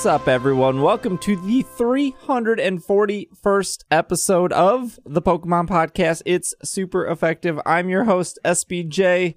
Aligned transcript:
What's 0.00 0.06
up, 0.06 0.28
everyone? 0.28 0.80
Welcome 0.80 1.18
to 1.18 1.36
the 1.36 1.62
341st 1.62 3.84
episode 3.90 4.50
of 4.50 4.98
the 5.04 5.20
Pokemon 5.20 5.68
Podcast. 5.68 6.22
It's 6.24 6.54
super 6.62 7.06
effective. 7.06 7.60
I'm 7.66 7.90
your 7.90 8.04
host, 8.04 8.38
SBJ. 8.42 9.34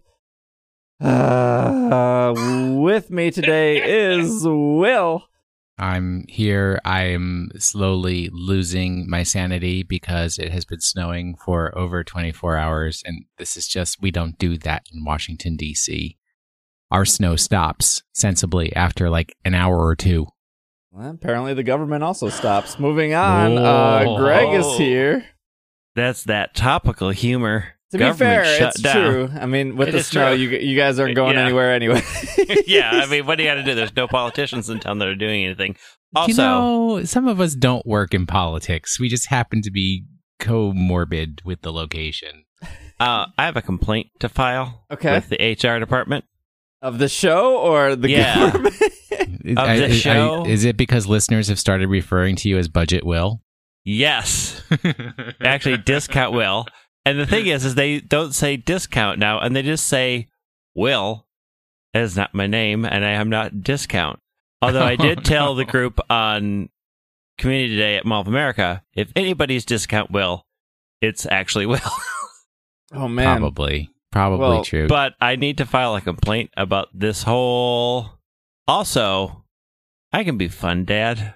Uh, 1.01 2.33
with 2.77 3.11
me 3.11 3.29
today 3.29 4.15
is 4.15 4.43
Will. 4.45 5.27
I'm 5.77 6.23
here. 6.29 6.79
I'm 6.85 7.51
slowly 7.57 8.29
losing 8.31 9.09
my 9.09 9.23
sanity 9.23 9.83
because 9.83 10.39
it 10.39 10.53
has 10.53 10.63
been 10.63 10.79
snowing 10.79 11.35
for 11.35 11.77
over 11.77 12.05
24 12.05 12.55
hours. 12.55 13.03
And 13.05 13.25
this 13.37 13.57
is 13.57 13.67
just, 13.67 14.01
we 14.01 14.11
don't 14.11 14.37
do 14.37 14.57
that 14.59 14.87
in 14.93 15.03
Washington, 15.03 15.57
D.C. 15.57 16.17
Our 16.89 17.03
snow 17.03 17.35
stops 17.35 18.01
sensibly 18.13 18.73
after 18.75 19.09
like 19.09 19.35
an 19.43 19.55
hour 19.55 19.83
or 19.83 19.97
two. 19.97 20.27
Well, 20.95 21.09
apparently, 21.09 21.55
the 21.55 21.63
government 21.63 22.03
also 22.03 22.29
stops. 22.29 22.77
Moving 22.77 23.15
on, 23.15 23.57
uh, 23.57 24.15
Greg 24.15 24.53
is 24.53 24.77
here. 24.77 25.25
That's 25.95 26.23
that 26.25 26.53
topical 26.55 27.09
humor. 27.09 27.65
To 27.91 27.97
be 27.97 28.03
Government 28.05 28.17
fair, 28.45 28.57
shut 28.59 28.73
it's 28.75 28.81
down. 28.81 28.95
true. 28.95 29.29
I 29.39 29.45
mean, 29.47 29.75
with 29.75 29.89
It 29.89 29.91
the 29.93 29.97
is 29.99 30.07
snow, 30.07 30.29
true. 30.35 30.43
you 30.43 30.49
you 30.57 30.75
guys 30.77 30.99
aren't 30.99 31.15
going 31.15 31.35
Yeah. 31.35 31.45
anywhere 31.45 31.73
anyway. 31.73 32.01
yeah, 32.67 32.89
I 32.91 33.05
mean, 33.07 33.25
what 33.27 33.37
do 33.37 33.43
you 33.43 33.49
got 33.49 33.55
to 33.55 33.63
do? 33.63 33.73
There's 33.75 33.95
no 33.95 34.07
politicians 34.07 34.69
in 34.69 34.79
town 34.79 34.97
that 34.99 35.07
are 35.07 35.15
doing 35.15 35.45
anything. 35.45 35.75
Also, 36.15 36.31
you 36.31 36.37
know, 36.37 37.03
some 37.05 37.27
of 37.27 37.39
us 37.41 37.53
don't 37.55 37.85
work 37.87 38.13
in 38.13 38.25
politics. 38.27 38.99
We 38.99 39.09
just 39.09 39.29
happen 39.29 39.61
to 39.63 39.71
be 39.71 40.05
comorbid 40.39 41.43
with 41.45 41.61
the 41.61 41.71
location. 41.73 42.45
uh, 42.99 43.25
I 43.37 43.45
have 43.45 43.57
a 43.57 43.61
complaint 43.61 44.07
to 44.19 44.29
file 44.29 44.85
Okay. 44.91 45.11
with 45.11 45.29
the 45.29 45.37
HR 45.39 45.79
department. 45.79 46.25
of 46.81 46.97
the 46.99 47.07
show 47.07 47.57
or 47.57 47.95
the 47.95 48.09
Yeah. 48.09 48.51
government? 48.51 48.75
Of 49.45 49.57
I- 49.57 49.77
the 49.77 49.85
I- 49.85 49.91
show? 49.91 50.45
is 50.47 50.63
it 50.65 50.77
because 50.77 51.07
listeners 51.07 51.47
have 51.49 51.59
started 51.59 51.87
referring 51.89 52.35
to 52.37 52.49
you 52.49 52.57
as 52.57 52.67
Budget 52.67 53.05
Will? 53.05 53.41
Yes, 53.85 54.61
actually, 55.41 55.77
discount 55.77 56.31
will. 56.33 56.65
And 57.05 57.19
the 57.19 57.25
thing 57.25 57.47
is, 57.47 57.65
is 57.65 57.75
they 57.75 57.99
don't 57.99 58.33
say 58.33 58.55
discount 58.55 59.19
now, 59.19 59.39
and 59.39 59.53
they 59.53 59.61
just 59.61 59.85
say 59.87 60.29
will. 60.73 61.27
That 61.93 62.03
is 62.03 62.15
not 62.15 62.33
my 62.33 62.47
name, 62.47 62.85
and 62.85 63.03
I 63.03 63.11
am 63.11 63.29
not 63.29 63.61
discount. 63.61 64.19
Although 64.61 64.85
I 64.85 64.95
did 64.95 65.25
tell 65.25 65.53
the 65.55 65.65
group 65.73 65.99
on 66.09 66.69
Community 67.37 67.75
Day 67.75 67.97
at 67.97 68.05
Mall 68.05 68.21
of 68.21 68.27
America, 68.29 68.83
if 68.93 69.11
anybody's 69.17 69.65
discount 69.65 70.09
will, 70.11 70.45
it's 71.01 71.25
actually 71.25 71.65
will. 71.65 71.79
oh 72.93 73.09
man, 73.09 73.39
Probably. 73.39 73.89
Probably 74.13 74.39
Well, 74.39 74.63
true. 74.63 74.87
But 74.87 75.13
I 75.19 75.35
need 75.35 75.57
to 75.57 75.65
file 75.65 75.95
a 75.95 76.01
complaint 76.01 76.51
about 76.55 76.87
this 76.93 77.23
whole. 77.23 78.11
Also, 78.67 79.45
I 80.11 80.23
can 80.23 80.37
be 80.37 80.47
fun, 80.47 80.85
Dad. 80.85 81.35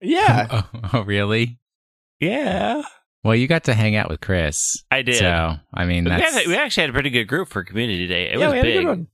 yeah. 0.00 0.46
oh, 0.50 0.68
oh, 0.94 1.02
really? 1.02 1.58
Yeah, 2.20 2.82
Well, 3.22 3.34
you 3.34 3.46
got 3.48 3.64
to 3.64 3.74
hang 3.74 3.96
out 3.96 4.08
with 4.08 4.20
Chris. 4.20 4.82
I 4.90 5.02
did. 5.02 5.16
So, 5.16 5.56
I 5.74 5.84
mean, 5.84 6.04
we, 6.04 6.10
had, 6.10 6.46
we 6.46 6.56
actually 6.56 6.82
had 6.82 6.90
a 6.90 6.92
pretty 6.94 7.10
good 7.10 7.24
group 7.26 7.48
for 7.48 7.64
Community 7.64 8.06
Day. 8.06 8.30
It 8.30 8.38
yeah, 8.38 8.46
was 8.46 8.52
we 8.52 8.56
had 8.58 8.62
big. 8.64 8.76
a 8.76 8.80
good 8.80 8.88
one. 8.88 9.06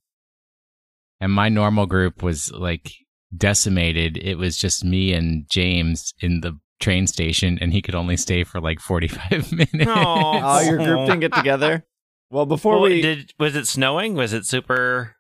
and 1.21 1.33
my 1.33 1.49
normal 1.49 1.87
group 1.87 2.23
was 2.23 2.53
like 2.53 2.93
decimated. 3.37 4.17
It 4.19 4.37
was 4.37 4.57
just 4.57 4.85
me 4.85 5.13
and 5.13 5.49
James 5.49 6.13
in 6.21 6.41
the 6.43 6.59
train 6.79 7.07
station, 7.07 7.59
and 7.61 7.73
he 7.73 7.83
could 7.83 7.95
only 7.95 8.17
stay 8.17 8.45
for 8.45 8.61
like 8.61 8.79
45 8.81 9.51
minutes. 9.53 9.87
Aw. 9.91 10.59
Oh, 10.59 10.61
your 10.61 10.77
group 10.79 11.07
didn't 11.07 11.21
get 11.21 11.33
together. 11.35 11.85
Well, 12.31 12.47
before 12.47 12.75
Well, 12.81 12.91
we 12.91 13.01
did 13.03 13.33
was 13.41 13.57
it 13.57 13.67
snowing? 13.67 14.15
Was 14.15 14.33
it 14.33 14.47
super? 14.47 15.17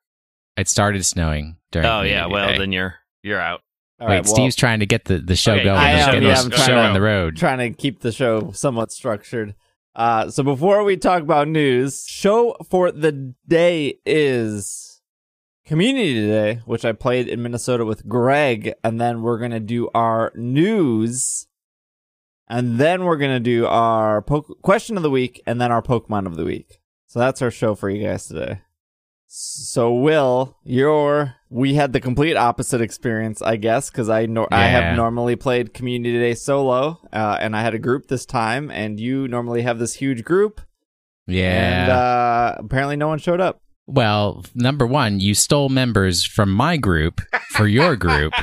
It 0.56 0.68
started 0.68 1.04
snowing 1.06 1.56
during. 1.72 1.88
Oh 1.88 2.02
yeah. 2.02 2.22
Community 2.24 2.32
Well, 2.32 2.48
Day. 2.52 2.58
then 2.58 2.72
you're 2.72 2.94
you're 3.22 3.40
out. 3.40 3.60
All 4.00 4.08
Wait, 4.08 4.14
right, 4.16 4.24
well, 4.24 4.34
Steve's 4.34 4.56
trying 4.56 4.80
to 4.80 4.86
get 4.86 5.04
the, 5.04 5.18
the 5.18 5.36
show 5.36 5.52
Okay, 5.52 5.64
going. 5.64 5.78
I 5.78 5.92
Let's 5.94 6.06
am, 6.08 6.12
get 6.14 6.22
yeah, 6.22 6.28
this 6.30 6.44
I'm 6.44 6.50
trying 6.50 6.66
show 6.66 6.74
to- 6.76 6.80
on 6.82 6.94
the 6.94 7.00
road. 7.02 7.36
trying 7.36 7.58
to 7.58 7.70
keep 7.70 8.00
the 8.00 8.12
show 8.12 8.50
somewhat 8.52 8.92
structured. 8.92 9.54
Uh, 9.94 10.30
so 10.30 10.42
before 10.42 10.84
we 10.84 10.96
talk 10.96 11.20
about 11.22 11.48
news, 11.48 12.06
show 12.06 12.56
for 12.70 12.90
the 12.92 13.34
day 13.46 13.98
is 14.06 15.02
Community 15.66 16.14
Day, 16.26 16.60
which 16.64 16.84
I 16.86 16.92
played 16.92 17.28
in 17.28 17.42
Minnesota 17.42 17.84
with 17.84 18.08
Greg, 18.08 18.72
and 18.82 18.98
then 19.00 19.20
we're 19.20 19.38
gonna 19.38 19.60
do 19.60 19.90
our 19.94 20.32
news, 20.34 21.46
and 22.48 22.78
then 22.78 23.04
we're 23.04 23.18
gonna 23.18 23.38
do 23.40 23.66
our 23.66 24.22
po- 24.22 24.42
question 24.62 24.96
of 24.96 25.02
the 25.02 25.10
week, 25.10 25.42
and 25.46 25.60
then 25.60 25.70
our 25.70 25.82
Pokemon 25.82 26.26
of 26.26 26.36
the 26.36 26.44
week. 26.44 26.80
So 27.06 27.18
that's 27.18 27.42
our 27.42 27.50
show 27.50 27.74
for 27.74 27.90
you 27.90 28.06
guys 28.06 28.26
today. 28.26 28.60
So 29.32 29.94
Will, 29.94 30.56
you're 30.64 31.36
we 31.50 31.74
had 31.74 31.92
the 31.92 32.00
complete 32.00 32.36
opposite 32.36 32.80
experience, 32.80 33.40
I 33.40 33.54
guess, 33.56 33.88
because 33.88 34.08
I 34.08 34.26
know 34.26 34.48
I 34.50 34.64
have 34.64 34.96
normally 34.96 35.36
played 35.36 35.72
Community 35.72 36.18
Day 36.18 36.34
solo, 36.34 36.98
uh, 37.12 37.38
and 37.40 37.54
I 37.54 37.62
had 37.62 37.72
a 37.72 37.78
group 37.78 38.08
this 38.08 38.26
time, 38.26 38.72
and 38.72 38.98
you 38.98 39.28
normally 39.28 39.62
have 39.62 39.78
this 39.78 39.94
huge 39.94 40.24
group, 40.24 40.60
Yeah. 41.28 41.82
and 41.82 41.92
uh, 41.92 42.54
apparently 42.58 42.96
no 42.96 43.06
one 43.06 43.20
showed 43.20 43.40
up. 43.40 43.60
well, 43.86 44.44
number 44.56 44.84
one, 44.84 45.20
you 45.20 45.34
stole 45.34 45.68
members 45.68 46.24
from 46.24 46.50
my 46.50 46.76
group 46.76 47.20
for 47.50 47.66
your 47.68 47.96
group. 47.96 48.32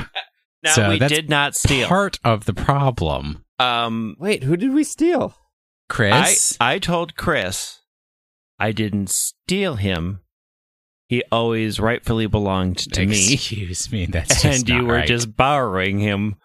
Now 0.64 0.72
So 0.72 0.88
we 0.88 0.98
that's 0.98 1.12
did 1.14 1.28
not 1.30 1.54
steal. 1.54 1.86
Part 1.86 2.18
of 2.24 2.46
the 2.46 2.52
problem, 2.54 3.44
Um, 3.60 4.16
Wait, 4.18 4.42
who 4.42 4.56
did 4.56 4.72
we 4.74 4.82
steal? 4.82 5.34
I 5.36 5.92
Chris. 5.94 6.56
I 6.60 6.78
told 6.80 7.14
Chris 7.14 7.78
I 8.58 8.72
didn't 8.72 9.08
steal 9.08 9.76
him. 9.76 10.18
He 11.08 11.22
always 11.32 11.80
rightfully 11.80 12.26
belonged 12.26 12.78
to 12.92 13.06
me, 13.06 13.32
Excuse 13.32 13.90
me. 13.90 14.06
That's 14.06 14.42
just 14.42 14.60
and 14.60 14.68
you 14.68 14.84
were 14.86 14.94
right. 14.94 15.08
just 15.08 15.34
borrowing 15.36 15.98
him. 15.98 16.36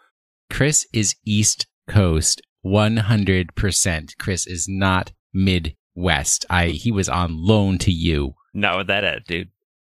Chris 0.49 0.87
is 0.93 1.15
East 1.25 1.67
Coast, 1.87 2.41
one 2.61 2.97
hundred 2.97 3.55
percent. 3.55 4.15
Chris 4.19 4.47
is 4.47 4.67
not 4.69 5.11
Midwest. 5.33 6.45
I 6.49 6.67
he 6.67 6.91
was 6.91 7.09
on 7.09 7.35
loan 7.45 7.77
to 7.79 7.91
you. 7.91 8.35
Not 8.53 8.77
with 8.77 8.87
that 8.87 9.03
uh, 9.03 9.07
attitude. 9.07 9.49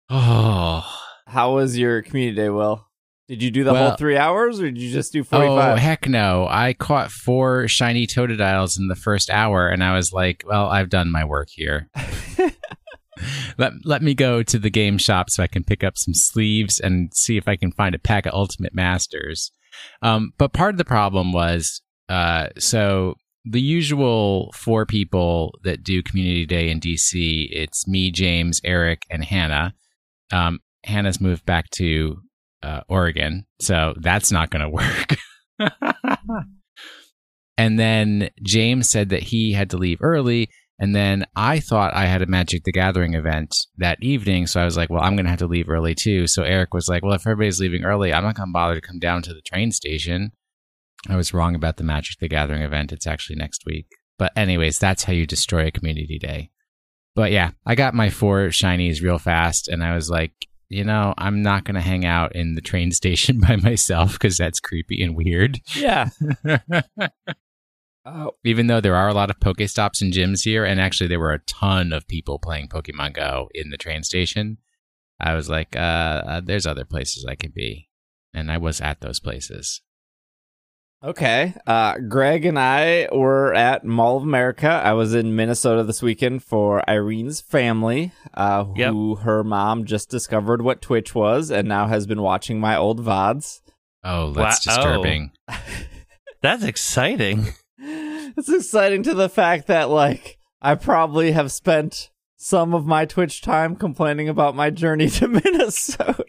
Oh, 0.10 0.86
How 1.28 1.56
was 1.56 1.78
your 1.78 2.02
Community 2.02 2.36
Day, 2.36 2.50
Will? 2.50 2.88
Did 3.28 3.42
you 3.42 3.50
do 3.52 3.64
the 3.64 3.72
Well- 3.74 3.90
whole 3.90 3.98
three 3.98 4.18
hours, 4.18 4.60
or 4.62 4.66
did 4.72 4.78
you 4.81 4.92
just 4.92 5.14
do 5.14 5.22
oh 5.22 5.24
forty-five? 5.24 5.78
heck 5.80 6.08
no! 6.08 6.48
I 6.50 6.74
caught 6.74 7.12
four 7.12 7.68
shiny 7.68 8.06
Totodiles 8.08 8.78
in 8.80 8.88
the 8.88 8.96
first 8.96 9.30
hour, 9.30 9.68
and 9.68 9.84
I 9.84 9.96
was 9.96 10.12
like, 10.14 10.44
"Well, 10.46 10.68
I've 10.68 10.90
done 10.90 11.12
my 11.12 11.24
work 11.26 11.50
here. 11.50 11.90
let 13.58 13.74
let 13.84 14.02
me 14.02 14.14
go 14.14 14.44
to 14.44 14.59
the 14.59 14.70
game 14.70 14.98
shop 14.98 15.30
so 15.30 15.44
I 15.44 15.48
can 15.48 15.64
pick 15.64 15.84
up 15.84 15.98
some 15.98 16.14
sleeves 16.14 16.80
and 16.80 17.12
see 17.16 17.38
if 17.38 17.48
I 17.48 17.56
can 17.56 17.72
find 17.72 17.96
a 17.96 18.00
pack 18.00 18.26
of 18.26 18.34
Ultimate 18.34 18.74
Masters." 18.74 19.52
Um, 20.02 20.34
but 20.38 20.54
part 20.54 20.74
of 20.74 20.78
the 20.78 20.86
problem 20.86 21.31
was, 21.31 21.81
uh, 22.10 22.48
so 22.58 23.16
the 23.46 23.62
usual 23.62 24.52
four 24.56 24.86
people 24.86 25.58
that 25.64 25.84
do 25.84 26.04
Community 26.04 26.46
Day 26.46 26.70
in 26.70 26.80
DC, 26.80 27.48
it's 27.52 27.88
me, 27.88 28.12
James, 28.12 28.62
Eric, 28.64 29.04
and 29.10 29.24
Hannah. 29.24 29.74
Um, 30.31 30.60
Hannah's 30.84 31.20
moved 31.20 31.46
back 31.46 31.70
to 31.72 32.18
uh, 32.64 32.81
Oregon, 32.88 33.46
so 33.60 33.94
that's 33.98 34.31
not 34.31 34.50
going 34.52 34.62
to 34.62 34.70
work. 34.70 35.16
and 37.58 37.80
then 37.80 38.30
James 38.44 38.90
said 38.90 39.10
that 39.10 39.24
he 39.24 39.54
had 39.54 39.70
to 39.72 39.78
leave 39.78 40.00
early. 40.02 40.50
And 40.81 40.96
then 40.96 41.28
I 41.36 41.59
thought 41.59 41.94
I 41.94 42.08
had 42.08 42.24
a 42.24 42.25
Magic 42.25 42.64
the 42.64 42.72
Gathering 42.72 43.14
event 43.14 43.56
that 43.78 44.02
evening. 44.02 44.48
So 44.48 44.60
I 44.60 44.66
was 44.66 44.75
like, 44.75 44.89
well, 44.89 45.04
I'm 45.04 45.16
going 45.16 45.25
to 45.25 45.30
have 45.30 45.38
to 45.39 45.48
leave 45.48 45.69
early 45.69 45.94
too. 45.94 46.25
So 46.25 46.42
Eric 46.42 46.74
was 46.74 46.88
like, 46.88 47.04
well, 47.04 47.13
if 47.13 47.28
everybody's 47.28 47.60
leaving 47.60 47.86
early, 47.86 48.12
I'm 48.12 48.24
not 48.24 48.36
going 48.36 48.50
to 48.50 48.54
bother 48.54 48.75
to 48.75 48.81
come 48.81 48.98
down 48.98 49.22
to 49.22 49.33
the 49.33 49.44
train 49.44 49.72
station. 49.72 50.31
I 51.07 51.16
was 51.16 51.36
wrong 51.36 51.54
about 51.54 51.78
the 51.78 51.83
Magic 51.83 52.18
the 52.18 52.28
Gathering 52.28 52.63
event. 52.63 52.92
It's 52.92 53.06
actually 53.06 53.36
next 53.36 53.62
week. 53.63 53.86
But, 54.18 54.31
anyways, 54.36 54.80
that's 54.80 55.04
how 55.04 55.13
you 55.13 55.28
destroy 55.28 55.68
a 55.68 55.72
community 55.72 56.18
day. 56.18 56.50
But 57.13 57.31
yeah, 57.31 57.51
I 57.63 57.75
got 57.75 57.94
my 57.94 58.10
four 58.10 58.48
shinies 58.48 59.04
real 59.04 59.19
fast. 59.19 59.68
And 59.68 59.83
I 59.83 59.94
was 59.94 60.10
like, 60.10 60.33
you 60.68 60.83
know, 60.83 61.13
I'm 61.16 61.44
not 61.44 61.63
going 61.63 61.75
to 61.75 61.81
hang 61.81 62.06
out 62.06 62.36
in 62.36 62.56
the 62.56 62.62
train 62.62 62.92
station 62.92 63.39
by 63.39 63.56
myself 63.57 64.13
because 64.13 64.36
that's 64.36 64.60
creepy 64.60 65.04
and 65.04 65.16
weird. 65.16 65.62
yeah. 65.75 66.10
Oh, 68.03 68.31
Even 68.44 68.68
though 68.68 68.81
there 68.81 68.95
are 68.95 69.09
a 69.09 69.13
lot 69.13 69.30
of 69.30 69.39
Pokestops 69.39 70.01
and 70.01 70.12
gyms 70.12 70.44
here, 70.44 70.65
and 70.65 70.81
actually 70.81 71.07
there 71.07 71.19
were 71.19 71.33
a 71.33 71.39
ton 71.39 71.94
of 71.94 72.07
people 72.07 72.39
playing 72.39 72.68
Pokemon 72.68 73.13
Go 73.13 73.48
in 73.53 73.69
the 73.69 73.77
train 73.77 74.01
station, 74.03 74.57
I 75.19 75.36
was 75.36 75.50
like, 75.50 75.75
uh, 75.75 75.80
uh, 75.80 76.42
there's 76.44 76.65
other 76.65 76.83
places 76.86 77.25
I 77.30 77.36
can 77.36 77.51
be. 77.51 77.89
And 78.33 78.51
I 78.51 78.57
was 78.57 78.81
at 78.81 79.01
those 79.01 79.19
places. 79.19 79.81
Okay. 81.03 81.53
Uh, 81.68 81.98
Greg 82.00 82.45
and 82.45 82.57
I 82.59 83.07
were 83.12 83.53
at 83.53 83.83
Mall 83.83 84.18
of 84.18 84.24
America. 84.24 84.68
I 84.69 84.94
was 84.94 85.13
in 85.13 85.36
Minnesota 85.36 85.83
this 85.83 86.01
weekend 86.01 86.44
for 86.44 86.81
Irene's 86.88 87.42
family, 87.42 88.13
uh, 88.36 88.65
Yep. 88.75 88.92
who 88.94 89.15
her 89.15 89.44
mom 89.44 89.86
just 89.86 90.09
discovered 90.09 90.62
what 90.62 90.81
Twitch 90.81 91.13
was 91.15 91.50
and 91.51 91.68
now 91.68 91.88
has 91.88 92.06
been 92.07 92.21
watching 92.21 92.59
my 92.59 92.77
old 92.77 93.00
VODs. 93.04 93.62
Oh, 94.04 94.31
that's 94.33 94.65
Wow. 94.65 94.75
disturbing. 94.75 95.31
That's 96.42 96.63
exciting. 96.63 97.50
it's 98.38 98.50
exciting 98.50 99.04
to 99.04 99.13
the 99.13 99.30
fact 99.30 99.68
that, 99.68 99.89
like, 99.89 100.38
I 100.62 100.75
probably 100.75 101.31
have 101.31 101.51
spent 101.51 102.10
some 102.38 102.74
of 102.74 102.86
my 102.86 103.06
Twitch 103.06 103.42
time 103.42 103.75
complaining 103.75 104.28
about 104.30 104.56
my 104.56 104.69
journey 104.69 105.10
to 105.10 105.28
Minnesota. 105.44 106.24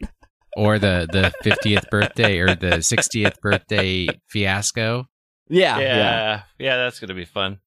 or 0.56 0.78
the 0.78 1.06
the 1.10 1.32
50th 1.48 1.88
birthday 1.90 2.38
or 2.38 2.54
the 2.54 2.78
60th 2.78 3.40
birthday 3.40 4.08
fiasco. 4.28 5.06
Yeah, 5.48 5.78
yeah, 5.78 5.96
yeah. 5.96 6.42
yeah, 6.58 6.76
that's 6.76 7.00
gonna 7.00 7.14
be 7.14 7.24
fun. 7.24 7.58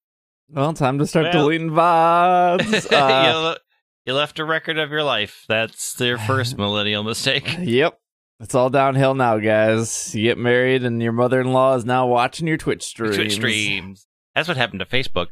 Well, 0.50 0.74
time 0.74 1.00
to 1.00 1.08
start 1.08 1.26
Well- 1.26 1.34
deleting 1.34 1.72
VODs. 1.72 2.92
you, 2.92 2.98
Uh, 2.98 3.40
le- 3.42 3.58
you 4.06 4.14
left 4.14 4.38
a 4.40 4.46
record 4.46 4.78
of 4.78 4.92
your 4.92 5.04
life. 5.04 5.46
That's 5.48 5.94
their 5.96 6.18
first 6.20 6.58
millennial 6.58 7.04
mistake. 7.04 7.58
yep. 7.60 8.00
It's 8.40 8.54
all 8.54 8.70
downhill 8.70 9.16
now, 9.16 9.38
guys. 9.40 10.14
You 10.14 10.24
get 10.24 10.38
married, 10.38 10.84
and 10.84 11.02
your 11.02 11.14
mother 11.14 11.40
in 11.42 11.54
law 11.54 11.76
is 11.76 11.86
now 11.86 12.06
watching 12.06 12.48
your 12.48 12.58
Twitch 12.58 12.84
streams. 12.84 13.16
Twitch 13.16 13.34
streams. 13.36 14.08
That's 14.36 14.48
what 14.48 14.58
happened 14.58 14.82
to 14.82 14.86
Facebook. 14.86 15.28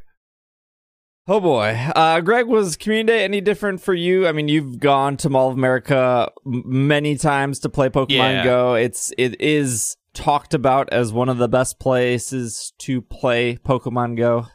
Oh 1.28 1.40
boy, 1.40 1.70
uh, 1.96 2.20
Greg, 2.22 2.48
was 2.48 2.76
Community 2.76 3.14
Day 3.14 3.24
any 3.24 3.40
different 3.40 3.82
for 3.82 3.94
you? 3.94 4.28
I 4.28 4.34
mean, 4.34 4.50
you've 4.50 4.80
gone 4.80 5.16
to 5.18 5.30
Mall 5.30 5.50
of 5.50 5.56
America 5.56 6.30
many 6.44 7.16
times 7.16 7.60
to 7.60 7.70
play 7.70 7.90
Pokemon 7.90 8.10
Yeah. 8.10 8.44
Go. 8.44 8.74
It's 8.74 9.14
it 9.18 9.40
is 9.40 9.96
talked 10.14 10.54
about 10.54 10.92
as 10.92 11.14
one 11.14 11.30
of 11.30 11.38
the 11.38 11.48
best 11.48 11.80
places 11.80 12.74
to 12.80 13.02
play 13.02 13.56
Pokemon 13.56 14.18
Go. 14.18 14.48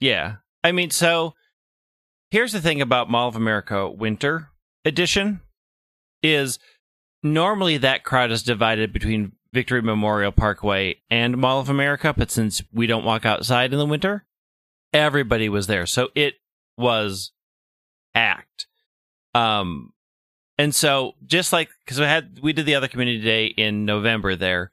Yeah. 0.00 0.36
I 0.64 0.72
mean, 0.72 0.90
so 0.90 1.34
here's 2.30 2.52
the 2.52 2.62
thing 2.62 2.80
about 2.80 3.10
Mall 3.10 3.28
of 3.28 3.36
America 3.36 3.88
Winter 3.88 4.48
Edition 4.86 5.40
is 6.22 6.58
normally 7.22 7.76
that 7.78 8.04
crowd 8.04 8.30
is 8.30 8.42
divided 8.42 8.92
between 8.92 9.32
Victory 9.56 9.80
Memorial 9.80 10.32
Parkway 10.32 11.00
and 11.08 11.38
Mall 11.38 11.60
of 11.60 11.70
America, 11.70 12.12
but 12.14 12.30
since 12.30 12.62
we 12.74 12.86
don't 12.86 13.06
walk 13.06 13.24
outside 13.24 13.72
in 13.72 13.78
the 13.78 13.86
winter, 13.86 14.26
everybody 14.92 15.48
was 15.48 15.66
there. 15.66 15.86
So 15.86 16.10
it 16.14 16.34
was 16.76 17.32
packed. 18.12 18.66
Um 19.34 19.94
and 20.58 20.74
so 20.74 21.14
just 21.24 21.54
like 21.54 21.70
cuz 21.86 21.98
we 21.98 22.04
had 22.04 22.38
we 22.42 22.52
did 22.52 22.66
the 22.66 22.74
other 22.74 22.86
community 22.86 23.22
day 23.22 23.46
in 23.46 23.86
November 23.86 24.36
there. 24.36 24.72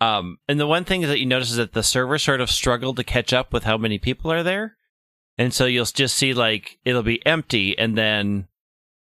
Um 0.00 0.38
and 0.48 0.58
the 0.58 0.66
one 0.66 0.84
thing 0.84 1.02
that 1.02 1.20
you 1.20 1.26
notice 1.26 1.50
is 1.50 1.58
that 1.58 1.74
the 1.74 1.82
server 1.82 2.16
sort 2.16 2.40
of 2.40 2.50
struggled 2.50 2.96
to 2.96 3.04
catch 3.04 3.34
up 3.34 3.52
with 3.52 3.64
how 3.64 3.76
many 3.76 3.98
people 3.98 4.32
are 4.32 4.42
there. 4.42 4.78
And 5.36 5.52
so 5.52 5.66
you'll 5.66 5.84
just 5.84 6.16
see 6.16 6.32
like 6.32 6.78
it'll 6.86 7.02
be 7.02 7.24
empty 7.26 7.76
and 7.76 7.98
then 7.98 8.48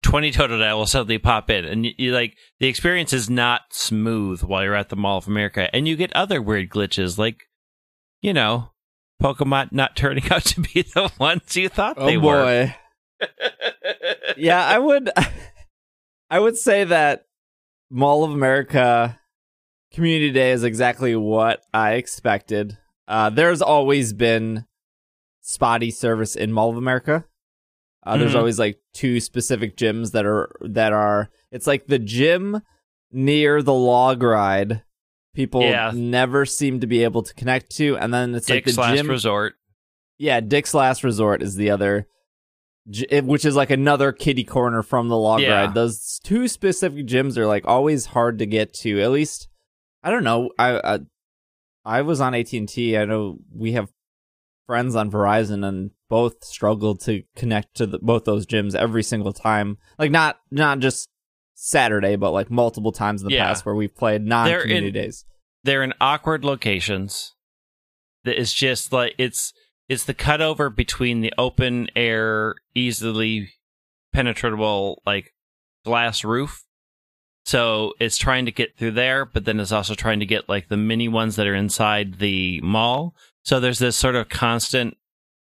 20 0.03 0.33
Totodile 0.33 0.77
will 0.77 0.87
suddenly 0.87 1.19
pop 1.19 1.51
in 1.51 1.65
and 1.65 1.85
you, 1.85 1.93
you 1.99 2.13
like 2.13 2.37
the 2.59 2.67
experience 2.67 3.13
is 3.13 3.29
not 3.29 3.63
smooth 3.71 4.43
while 4.43 4.65
you're 4.65 4.75
at 4.75 4.89
the 4.89 4.97
Mall 4.97 5.19
of 5.19 5.27
America 5.29 5.69
and 5.75 5.87
you 5.87 5.95
get 5.97 6.13
other 6.15 6.41
weird 6.41 6.71
glitches 6.71 7.19
like 7.19 7.43
you 8.23 8.33
know 8.33 8.71
Pokemon 9.23 9.73
not 9.73 9.97
turning 9.97 10.25
out 10.33 10.45
to 10.47 10.61
be 10.63 10.83
the 10.83 11.13
ones 11.19 11.55
you 11.57 11.69
thought 11.69 11.97
Oh 11.99 12.07
they 12.07 12.17
were. 12.17 12.43
boy, 12.43 12.75
yeah, 14.39 14.65
I 14.67 14.79
would, 14.79 15.11
I 16.31 16.39
would 16.41 16.57
say 16.57 16.85
that 16.85 17.27
Mall 17.91 18.25
of 18.25 18.31
America 18.31 19.19
Community 19.93 20.31
Day 20.31 20.53
is 20.53 20.65
exactly 20.65 21.15
what 21.17 21.63
I 21.75 21.95
expected. 21.95 22.79
Uh, 23.07 23.29
there's 23.29 23.61
always 23.61 24.15
been 24.15 24.65
spotty 25.43 25.91
service 25.91 26.35
in 26.35 26.53
Mall 26.53 26.71
of 26.71 26.77
America. 26.79 27.27
Uh, 28.05 28.17
There's 28.17 28.33
Mhm. 28.33 28.39
always 28.39 28.59
like 28.59 28.81
two 28.95 29.21
specific 29.21 29.77
gyms 29.77 30.13
that 30.13 30.25
are 30.27 30.51
that 30.63 30.93
are. 30.93 31.31
It's 31.53 31.67
like 31.67 31.87
the 31.87 31.99
gym 31.99 32.63
near 33.13 33.63
the 33.63 33.75
log 33.75 34.23
ride. 34.23 34.83
People 35.35 35.63
Yeah. 35.63 35.93
never 35.95 36.45
seem 36.47 36.81
to 36.81 36.87
be 36.87 37.05
able 37.05 37.23
to 37.23 37.35
connect 37.35 37.71
to, 37.77 37.97
and 37.99 38.13
then 38.13 38.35
it's 38.35 38.47
Dick's 38.47 38.69
like 38.69 38.75
the 38.75 38.81
Last 38.81 38.97
gym. 38.97 39.09
Resort. 39.11 39.55
Yeah, 40.19 40.41
Dick's 40.41 40.75
Last 40.75 41.05
Resort 41.05 41.43
is 41.43 41.55
the 41.57 41.71
other, 41.71 42.07
which 43.23 43.45
is 43.45 43.55
like 43.55 43.71
another 43.71 44.13
kitty 44.13 44.45
corner 44.45 44.83
from 44.83 45.09
the 45.09 45.17
log 45.17 45.41
Yeah. 45.43 45.67
ride. 45.67 45.75
Those 45.75 46.21
two 46.25 46.49
specific 46.49 47.07
gyms 47.07 47.37
are 47.37 47.47
like 47.47 47.67
always 47.67 48.07
hard 48.07 48.39
to 48.39 48.47
get 48.47 48.73
to. 48.75 49.01
At 49.01 49.11
least, 49.11 49.49
I 50.03 50.11
don't 50.11 50.25
know. 50.25 50.51
I 50.59 50.95
I, 50.95 50.99
I 51.85 52.03
was 52.03 52.21
on 52.21 52.35
AT 52.35 52.53
and. 52.57 52.69
I 52.97 53.05
know 53.05 53.39
we 53.55 53.73
have 53.73 53.93
friends 54.67 54.97
on 54.97 55.11
Verizon, 55.11 55.67
and 55.67 55.91
both 56.11 56.45
struggled 56.45 57.01
to 57.03 57.23
connect 57.37 57.77
to 57.77 57.87
the, 57.87 57.99
both 58.01 58.25
those 58.25 58.45
gyms 58.45 58.75
every 58.75 59.03
single 59.03 59.33
time. 59.33 59.79
Like 59.99 60.11
not 60.11 60.39
not 60.51 60.81
just 60.81 61.09
Saturday, 61.55 62.17
but 62.17 62.33
like 62.33 62.51
multiple 62.51 62.93
times 62.93 63.23
in 63.23 63.29
the 63.29 63.35
Yeah. 63.35 63.47
past 63.47 63.65
where 63.65 63.75
we've 63.75 63.95
played 63.97 64.27
non 64.27 64.47
They're 64.47 64.61
community 64.63 64.89
in- 64.89 65.05
days. 65.05 65.25
They're 65.65 65.83
in 65.83 65.95
awkward 66.01 66.45
locations. 66.45 67.35
That 68.25 68.39
is 68.39 68.53
just 68.53 68.93
like 68.93 69.15
it's 69.17 69.55
it's 69.89 70.05
the 70.05 70.15
cutover 70.15 70.75
between 70.75 71.21
the 71.21 71.33
open 71.39 71.89
air, 71.97 72.55
easily 72.75 73.51
penetrable 74.13 75.01
like 75.07 75.33
glass 75.85 76.25
roof. 76.25 76.65
So 77.47 77.95
it's 77.99 78.19
trying 78.19 78.45
to 78.47 78.53
get 78.53 78.77
through 78.77 78.93
there, 78.93 79.25
but 79.25 79.45
then 79.45 79.59
it's 79.61 79.73
also 79.73 79.95
trying 79.95 80.21
to 80.21 80.27
get 80.27 80.49
like 80.49 80.69
the 80.69 80.77
mini 80.77 81.09
ones 81.09 81.37
that 81.37 81.47
are 81.47 81.55
inside 81.55 82.19
the 82.19 82.61
mall. 82.63 83.15
So 83.43 83.59
there's 83.61 83.79
this 83.79 83.97
sort 83.97 84.15
of 84.15 84.29
constant 84.29 84.97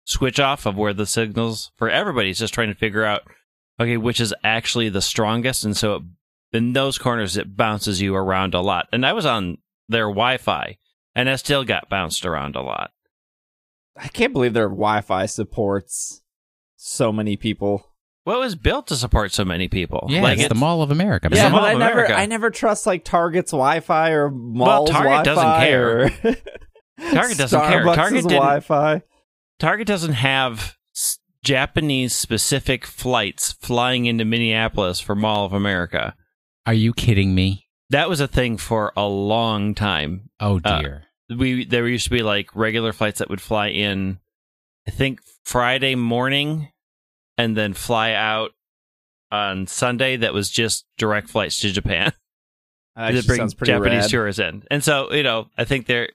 switch 0.09 0.39
off 0.39 0.65
of 0.65 0.75
where 0.75 0.93
the 0.93 1.05
signals 1.05 1.71
for 1.77 1.89
everybody's 1.89 2.39
just 2.39 2.53
trying 2.53 2.67
to 2.69 2.73
figure 2.75 3.05
out 3.05 3.21
okay 3.79 3.95
which 3.97 4.19
is 4.19 4.33
actually 4.43 4.89
the 4.89 5.01
strongest 5.01 5.63
and 5.63 5.77
so 5.77 5.95
it, 5.95 6.01
in 6.53 6.73
those 6.73 6.97
corners 6.97 7.37
it 7.37 7.55
bounces 7.55 8.01
you 8.01 8.15
around 8.15 8.53
a 8.55 8.59
lot 8.61 8.87
and 8.91 9.05
i 9.05 9.13
was 9.13 9.25
on 9.25 9.57
their 9.87 10.05
wi-fi 10.07 10.75
and 11.13 11.29
i 11.29 11.35
still 11.35 11.63
got 11.63 11.89
bounced 11.89 12.25
around 12.25 12.55
a 12.55 12.61
lot 12.61 12.91
I 14.01 14.07
can't 14.07 14.31
believe 14.31 14.53
their 14.53 14.69
Wi-Fi 14.69 15.25
supports 15.25 16.21
so 16.77 17.11
many 17.11 17.35
people. 17.35 17.85
well 18.25 18.37
it 18.37 18.45
was 18.45 18.55
built 18.55 18.87
to 18.87 18.95
support 18.95 19.33
so 19.33 19.43
many 19.43 19.67
people 19.67 20.05
Yeah, 20.09 20.21
like 20.21 20.39
it's 20.39 20.47
the 20.47 20.55
Mall 20.55 20.81
of 20.81 20.89
America. 20.89 21.27
It's 21.27 21.35
yeah, 21.35 21.49
but 21.49 21.57
Mall 21.57 21.65
I 21.65 21.71
of 21.73 21.79
never, 21.79 21.91
America. 22.05 22.13
I 22.17 22.25
never 22.25 22.49
trust 22.49 22.87
like 22.87 23.03
Target's 23.03 23.51
Wi-Fi 23.51 24.11
or 24.11 24.29
Mall's 24.31 24.89
Target 24.89 25.25
doesn't 25.25 25.43
Wi-Fi 25.43 25.65
care. 25.67 25.99
or 25.99 26.09
Target 27.11 27.37
doesn't 27.37 27.59
care. 27.69 27.83
Starbucks' 27.83 27.95
Target 27.95 28.23
didn't- 28.23 28.37
Wi-Fi. 28.37 29.01
Target 29.59 29.87
doesn't 29.87 30.13
have 30.13 30.75
s- 30.95 31.19
japanese 31.43 32.13
specific 32.15 32.85
flights 32.85 33.53
flying 33.53 34.05
into 34.05 34.25
minneapolis 34.25 34.99
for 34.99 35.15
mall 35.15 35.45
of 35.45 35.53
america 35.53 36.15
Are 36.65 36.73
you 36.73 36.93
kidding 36.93 37.35
me? 37.35 37.65
that 37.89 38.07
was 38.09 38.19
a 38.19 38.27
thing 38.27 38.57
for 38.57 38.93
a 38.95 39.07
long 39.07 39.73
time 39.75 40.29
Oh 40.39 40.59
Uh, 40.63 40.79
dear. 40.81 41.03
we 41.35 41.65
there 41.65 41.87
used 41.87 42.05
to 42.05 42.09
be 42.11 42.21
like 42.23 42.55
regular 42.55 42.93
flights 42.93 43.19
that 43.19 43.29
would 43.29 43.41
fly 43.41 43.67
in 43.69 44.19
i 44.87 44.91
think 44.91 45.19
friday 45.43 45.95
morning 45.95 46.71
and 47.37 47.55
then 47.57 47.73
fly 47.73 48.13
out 48.13 48.51
on 49.31 49.67
sunday 49.67 50.17
that 50.17 50.33
was 50.33 50.49
just 50.49 50.85
direct 50.97 51.29
flights 51.29 51.59
to 51.61 51.71
japan 51.71 52.11
That 52.95 53.11
to 53.11 53.17
actually 53.17 53.27
bring 53.27 53.37
sounds 53.39 53.53
pretty 53.53 53.71
japanese 53.73 54.01
rad. 54.03 54.09
tourists 54.09 54.39
in 54.39 54.63
and 54.71 54.83
so 54.83 55.11
you 55.13 55.23
know 55.23 55.47
i 55.57 55.63
think 55.65 55.85
they're 55.87 56.09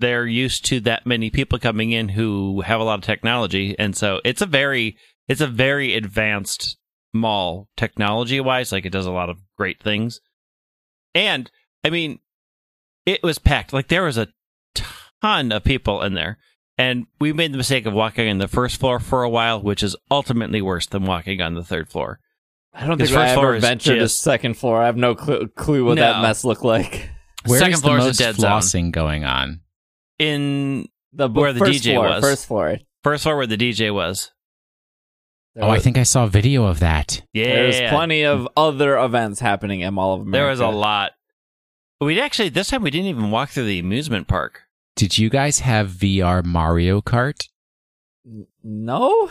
they're 0.00 0.26
used 0.26 0.64
to 0.66 0.80
that 0.80 1.06
many 1.06 1.30
people 1.30 1.58
coming 1.58 1.92
in 1.92 2.10
who 2.10 2.60
have 2.62 2.80
a 2.80 2.84
lot 2.84 2.98
of 2.98 3.04
technology 3.04 3.76
and 3.78 3.96
so 3.96 4.20
it's 4.24 4.42
a 4.42 4.46
very 4.46 4.96
it's 5.26 5.40
a 5.40 5.46
very 5.46 5.94
advanced 5.94 6.76
mall 7.12 7.68
technology 7.76 8.40
wise 8.40 8.70
like 8.72 8.84
it 8.84 8.92
does 8.92 9.06
a 9.06 9.10
lot 9.10 9.30
of 9.30 9.38
great 9.56 9.82
things 9.82 10.20
and 11.14 11.50
i 11.84 11.90
mean 11.90 12.18
it 13.06 13.22
was 13.22 13.38
packed 13.38 13.72
like 13.72 13.88
there 13.88 14.04
was 14.04 14.18
a 14.18 14.28
ton 15.20 15.50
of 15.52 15.64
people 15.64 16.02
in 16.02 16.14
there 16.14 16.38
and 16.76 17.06
we 17.18 17.32
made 17.32 17.52
the 17.52 17.58
mistake 17.58 17.86
of 17.86 17.92
walking 17.92 18.28
on 18.28 18.38
the 18.38 18.46
first 18.46 18.78
floor 18.78 19.00
for 19.00 19.22
a 19.22 19.30
while 19.30 19.60
which 19.60 19.82
is 19.82 19.96
ultimately 20.10 20.62
worse 20.62 20.86
than 20.86 21.04
walking 21.04 21.40
on 21.40 21.54
the 21.54 21.64
third 21.64 21.90
floor 21.90 22.20
I 22.74 22.86
don't 22.86 23.00
His 23.00 23.10
think 23.10 23.18
I 23.18 23.24
first 23.24 23.34
floor 23.34 23.46
ever 23.46 23.56
is 23.56 23.64
ventured 23.64 23.98
to 23.98 24.08
second 24.08 24.54
floor. 24.54 24.80
I 24.80 24.86
have 24.86 24.96
no 24.96 25.16
clue, 25.16 25.48
clue 25.48 25.84
what 25.84 25.96
that 25.96 26.22
mess 26.22 26.44
looked 26.44 26.64
like. 26.64 27.10
Where's 27.44 27.60
second 27.60 27.76
the 27.76 27.80
floor 27.80 27.98
is 27.98 28.04
a 28.04 28.08
most 28.08 28.18
dead 28.18 28.36
zone. 28.36 28.50
flossing 28.50 28.92
going 28.92 29.24
on? 29.24 29.62
In 30.18 30.86
The 31.12 31.28
Where 31.28 31.52
the 31.52 31.58
first 31.60 31.82
DJ 31.84 31.94
floor, 31.94 32.08
was. 32.08 32.20
first 32.24 32.46
floor. 32.46 32.78
first 33.04 33.22
floor 33.22 33.36
where 33.36 33.46
the 33.46 33.56
dj 33.56 33.92
was 33.94 34.30
There 35.54 35.64
Oh, 35.64 35.70
I 35.70 35.78
think 35.78 35.96
I 35.98 36.02
saw 36.02 36.24
a 36.24 36.28
video 36.28 36.64
of 36.66 36.80
that. 36.80 37.22
yeah 37.32 37.44
there's 37.46 37.90
plenty 37.90 38.24
of 38.24 38.48
other 38.56 38.96
events 38.98 39.40
happening 39.40 39.80
in 39.80 39.94
Mall 39.94 40.14
of 40.14 40.20
America. 40.22 40.36
There 40.38 40.50
was 40.50 40.60
a 40.60 40.68
lot. 40.68 41.12
We 42.00 42.20
actually 42.20 42.48
this 42.50 42.68
time 42.68 42.82
we 42.82 42.90
didn't 42.90 43.08
even 43.08 43.30
walk 43.30 43.50
through 43.50 43.64
the 43.66 43.78
amusement 43.78 44.28
park. 44.28 44.62
Did 44.96 45.16
you 45.18 45.30
guys 45.30 45.60
have 45.60 45.88
VR 45.90 46.44
Mario 46.44 47.00
Kart? 47.00 47.48
No, 48.62 49.30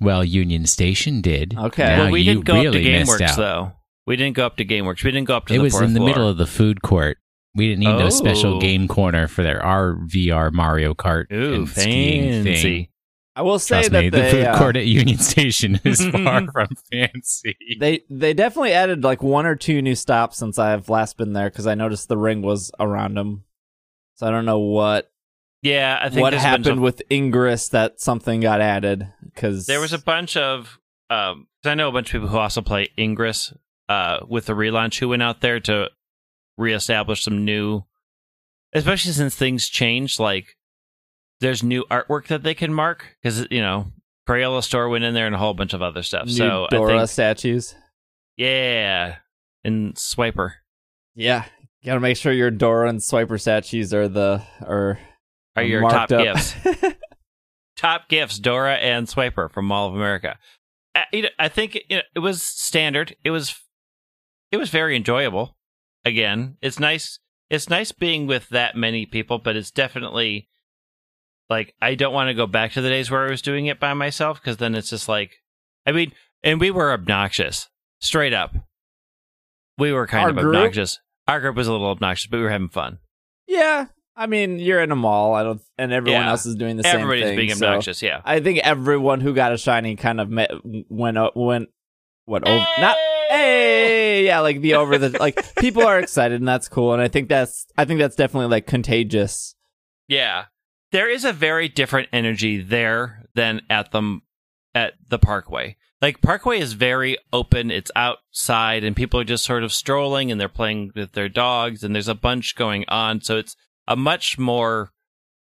Well, 0.00 0.24
Union 0.24 0.66
Station 0.66 1.20
did. 1.20 1.56
Okay. 1.58 1.84
Now 1.84 2.02
well, 2.04 2.12
we 2.12 2.20
you 2.20 2.34
didn't 2.34 2.44
go 2.44 2.54
really 2.54 2.66
up 2.68 2.72
to 2.74 2.80
missed 2.80 3.20
GameWorks 3.20 3.36
though. 3.36 3.72
We 4.06 4.16
didn't 4.16 4.36
go 4.36 4.46
up 4.46 4.56
to 4.56 4.64
GameWorks. 4.64 5.04
We 5.04 5.10
didn't 5.10 5.26
go 5.28 5.36
up 5.36 5.46
to 5.48 5.54
It 5.54 5.58
the 5.58 5.62
was 5.64 5.80
in 5.80 5.92
the 5.92 5.98
floor. 5.98 6.08
middle 6.08 6.28
of 6.28 6.36
the 6.38 6.46
food 6.46 6.82
court. 6.82 7.18
We 7.54 7.68
didn't 7.68 7.80
need 7.80 8.00
a 8.06 8.10
special 8.10 8.54
Oh. 8.56 8.60
game 8.60 8.86
corner 8.88 9.26
for 9.26 9.42
their 9.42 9.62
our 9.64 9.94
VR 10.06 10.52
Mario 10.52 10.94
Kart 10.94 11.32
Ooh, 11.32 11.54
and 11.54 11.70
fancy. 11.70 12.54
thing. 12.62 12.88
I 13.34 13.42
will 13.42 13.58
say 13.60 13.76
Trust 13.76 13.90
that 13.92 14.00
me, 14.02 14.08
they 14.10 14.20
the 14.22 14.30
food 14.30 14.44
uh, 14.46 14.58
court 14.58 14.76
at 14.76 14.86
Union 14.86 15.18
Station 15.32 15.80
is 15.84 16.04
far 16.10 16.44
from 16.52 16.68
fancy. 16.92 17.56
they 17.78 18.02
they 18.10 18.34
definitely 18.34 18.72
added 18.72 19.04
like 19.04 19.22
one 19.22 19.46
or 19.46 19.54
two 19.56 19.80
new 19.80 19.94
stops 19.94 20.36
since 20.38 20.58
I've 20.58 20.88
last 20.88 21.16
been 21.16 21.32
there 21.32 21.48
because 21.48 21.66
I 21.66 21.74
noticed 21.74 22.08
the 22.08 22.18
ring 22.18 22.42
was 22.42 22.70
around 22.80 23.14
them. 23.14 23.44
So 24.16 24.26
I 24.26 24.30
don't 24.30 24.44
know 24.44 24.58
what 24.58 25.10
Yeah, 25.62 25.98
I 26.02 26.08
think 26.08 26.20
what 26.20 26.30
there's 26.30 26.42
a 26.42 26.46
bunch 26.46 26.66
happened 26.66 26.78
of- 26.78 26.82
with 26.82 27.02
Ingress 27.10 27.68
that 27.70 28.00
something 28.00 28.40
got 28.40 28.60
added 28.60 29.06
because 29.24 29.66
there 29.66 29.80
was 29.80 29.92
a 29.92 29.98
bunch 29.98 30.36
of 30.36 30.78
um 31.08 31.46
'cause 31.62 31.70
I 31.70 31.74
know 31.74 31.88
a 31.88 31.92
bunch 31.92 32.08
of 32.08 32.12
people 32.20 32.28
who 32.28 32.38
also 32.38 32.60
play 32.60 32.88
Ingress 32.98 33.52
uh, 33.88 34.18
with 34.28 34.46
the 34.46 34.52
relaunch 34.52 34.98
who 34.98 35.08
went 35.10 35.22
out 35.22 35.40
there 35.40 35.60
to 35.60 35.88
reestablish 36.58 37.22
some 37.22 37.44
new, 37.46 37.84
especially 38.74 39.12
since 39.12 39.34
things 39.34 39.68
changed. 39.68 40.20
Like 40.20 40.56
there's 41.40 41.62
new 41.62 41.84
artwork 41.90 42.26
that 42.26 42.42
they 42.42 42.54
can 42.54 42.74
mark 42.74 43.16
because 43.22 43.46
you 43.50 43.60
know 43.62 43.92
Crayola 44.28 44.62
store 44.62 44.88
went 44.90 45.04
in 45.04 45.14
there 45.14 45.26
and 45.26 45.34
a 45.34 45.38
whole 45.38 45.54
bunch 45.54 45.72
of 45.72 45.80
other 45.80 46.02
stuff. 46.02 46.26
New 46.26 46.32
so 46.32 46.66
Dora 46.70 46.94
I 46.96 46.98
think, 46.98 47.10
statues. 47.10 47.74
yeah, 48.36 49.16
and 49.64 49.94
Swiper 49.94 50.50
Yeah, 51.14 51.44
gotta 51.84 52.00
make 52.00 52.16
sure 52.18 52.32
your 52.32 52.50
Dora 52.50 52.90
and 52.90 52.98
Swiper 53.00 53.40
statues 53.40 53.94
are 53.94 54.08
the 54.08 54.42
are 54.60 54.98
are 55.56 55.62
your 55.62 55.82
top 55.82 56.10
up. 56.12 56.22
gifts. 56.22 56.54
top 57.76 58.08
gifts 58.08 58.38
Dora 58.38 58.74
and 58.74 59.06
Swiper 59.06 59.50
from 59.50 59.66
Mall 59.66 59.88
of 59.88 59.94
America. 59.94 60.36
Uh, 60.94 61.02
you 61.12 61.22
know, 61.22 61.28
I 61.38 61.48
think 61.48 61.76
you 61.88 61.96
know, 61.96 62.02
it 62.14 62.18
was 62.18 62.42
standard. 62.42 63.14
It 63.24 63.30
was 63.30 63.54
it 64.50 64.56
was 64.56 64.70
very 64.70 64.96
enjoyable. 64.96 65.56
Again, 66.04 66.56
it's 66.62 66.78
nice. 66.78 67.18
It's 67.50 67.68
nice 67.70 67.92
being 67.92 68.26
with 68.26 68.48
that 68.50 68.76
many 68.76 69.06
people, 69.06 69.38
but 69.38 69.56
it's 69.56 69.70
definitely 69.70 70.48
like 71.50 71.74
I 71.80 71.94
don't 71.94 72.12
want 72.12 72.28
to 72.28 72.34
go 72.34 72.46
back 72.46 72.72
to 72.72 72.80
the 72.80 72.88
days 72.90 73.10
where 73.10 73.26
I 73.26 73.30
was 73.30 73.42
doing 73.42 73.66
it 73.66 73.80
by 73.80 73.94
myself 73.94 74.40
because 74.40 74.58
then 74.58 74.74
it's 74.74 74.90
just 74.90 75.08
like 75.08 75.32
I 75.86 75.92
mean, 75.92 76.12
and 76.42 76.60
we 76.60 76.70
were 76.70 76.92
obnoxious, 76.92 77.68
straight 78.00 78.32
up. 78.34 78.54
We 79.78 79.92
were 79.92 80.06
kind 80.06 80.24
Our 80.24 80.30
of 80.30 80.36
group? 80.36 80.56
obnoxious. 80.56 80.98
Our 81.26 81.40
group 81.40 81.56
was 81.56 81.66
a 81.68 81.72
little 81.72 81.88
obnoxious, 81.88 82.26
but 82.28 82.38
we 82.38 82.42
were 82.42 82.50
having 82.50 82.68
fun. 82.68 82.98
yeah, 83.46 83.86
I 84.16 84.26
mean, 84.26 84.58
you're 84.58 84.82
in 84.82 84.90
a 84.90 84.96
mall. 84.96 85.34
I 85.34 85.42
don't, 85.44 85.60
and 85.78 85.92
everyone 85.92 86.22
Yeah. 86.22 86.30
else 86.30 86.44
is 86.46 86.56
doing 86.56 86.76
the 86.76 86.82
same 86.82 86.96
Everybody's 87.00 87.24
thing. 87.24 87.36
being 87.36 87.54
so 87.54 87.66
obnoxious. 87.66 88.02
yeah. 88.02 88.20
I 88.24 88.40
think 88.40 88.58
everyone 88.58 89.20
who 89.20 89.32
got 89.34 89.52
a 89.52 89.58
shiny 89.58 89.94
kind 89.96 90.20
of 90.20 90.28
met, 90.28 90.50
went 90.88 91.18
went 91.36 91.68
what 92.24 92.46
over 92.46 92.66
not 92.80 92.96
hey 93.30 93.77
yeah 94.28 94.40
like 94.40 94.60
the 94.60 94.74
over 94.74 94.98
the 94.98 95.16
like 95.18 95.56
people 95.56 95.82
are 95.82 95.98
excited 95.98 96.38
and 96.38 96.46
that's 96.46 96.68
cool 96.68 96.92
and 96.92 97.00
I 97.02 97.08
think 97.08 97.30
that's 97.30 97.66
I 97.78 97.86
think 97.86 97.98
that's 97.98 98.16
definitely 98.16 98.48
like 98.48 98.66
contagious. 98.66 99.54
Yeah. 100.06 100.44
There 100.92 101.08
is 101.08 101.24
a 101.24 101.32
very 101.32 101.68
different 101.68 102.08
energy 102.12 102.60
there 102.60 103.26
than 103.34 103.62
at 103.70 103.90
the 103.90 104.20
at 104.74 104.94
the 105.08 105.18
Parkway. 105.18 105.76
Like 106.02 106.20
Parkway 106.20 106.60
is 106.60 106.74
very 106.74 107.16
open, 107.32 107.70
it's 107.70 107.90
outside 107.96 108.84
and 108.84 108.94
people 108.94 109.18
are 109.18 109.24
just 109.24 109.44
sort 109.44 109.64
of 109.64 109.72
strolling 109.72 110.30
and 110.30 110.38
they're 110.38 110.48
playing 110.48 110.92
with 110.94 111.12
their 111.12 111.28
dogs 111.30 111.82
and 111.82 111.94
there's 111.94 112.08
a 112.08 112.14
bunch 112.14 112.54
going 112.54 112.84
on, 112.88 113.22
so 113.22 113.38
it's 113.38 113.56
a 113.86 113.96
much 113.96 114.38
more 114.38 114.92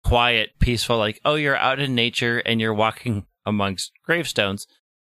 quiet, 0.05 0.51
peaceful 0.59 0.97
like 0.97 1.19
oh 1.25 1.35
you're 1.35 1.57
out 1.57 1.79
in 1.79 1.95
nature 1.95 2.39
and 2.39 2.61
you're 2.61 2.73
walking 2.73 3.25
amongst 3.45 3.91
gravestones 4.05 4.67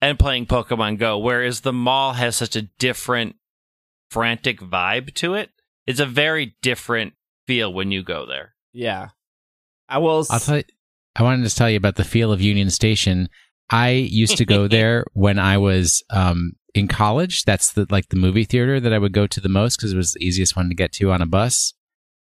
and 0.01 0.19
playing 0.19 0.47
Pokemon 0.47 0.99
Go 0.99 1.17
whereas 1.17 1.61
the 1.61 1.73
mall 1.73 2.15
has 2.15 2.35
such 2.35 2.57
a 2.57 2.63
different 2.63 3.37
frantic 4.13 4.61
vibe 4.61 5.15
to 5.15 5.35
it. 5.35 5.51
It's 5.87 6.01
a 6.01 6.07
very 6.07 6.55
different 6.63 7.15
feel 7.47 7.73
when 7.73 7.91
you 7.91 8.03
go 8.05 8.27
there. 8.27 8.55
Yeah, 8.73 9.09
I 9.89 9.99
will. 9.99 10.21
s- 10.21 10.31
I'll 10.31 10.39
tell 10.41 10.59
you, 10.59 10.65
I 11.17 11.23
wanted 11.23 11.49
to 11.49 11.55
tell 11.57 11.71
you 11.71 11.77
about 11.77 11.97
the 11.97 12.05
feel 12.05 12.31
of 12.33 12.41
Union 12.41 12.71
Station. 12.71 13.29
I 13.71 13.91
used 13.91 14.37
to 14.37 14.45
go 14.45 14.69
there 14.77 15.05
when 15.15 15.39
I 15.39 15.59
was 15.59 16.03
um, 16.11 16.53
in 16.75 16.89
college. 16.89 17.45
That's 17.45 17.73
the 17.73 17.87
like 17.91 18.09
the 18.11 18.17
movie 18.17 18.45
theater 18.45 18.79
that 18.81 18.93
I 18.93 18.99
would 18.99 19.13
go 19.13 19.27
to 19.27 19.41
the 19.41 19.49
most 19.49 19.77
because 19.79 19.93
it 19.93 19.97
was 19.97 20.13
the 20.13 20.25
easiest 20.25 20.57
one 20.57 20.69
to 20.69 20.75
get 20.75 20.93
to 20.93 21.11
on 21.11 21.23
a 21.23 21.27
bus. 21.27 21.73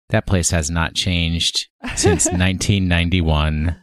That 0.10 0.25
place 0.25 0.51
has 0.51 0.69
not 0.69 0.93
changed 0.96 1.67
since 1.96 2.25
1991. 2.31 3.77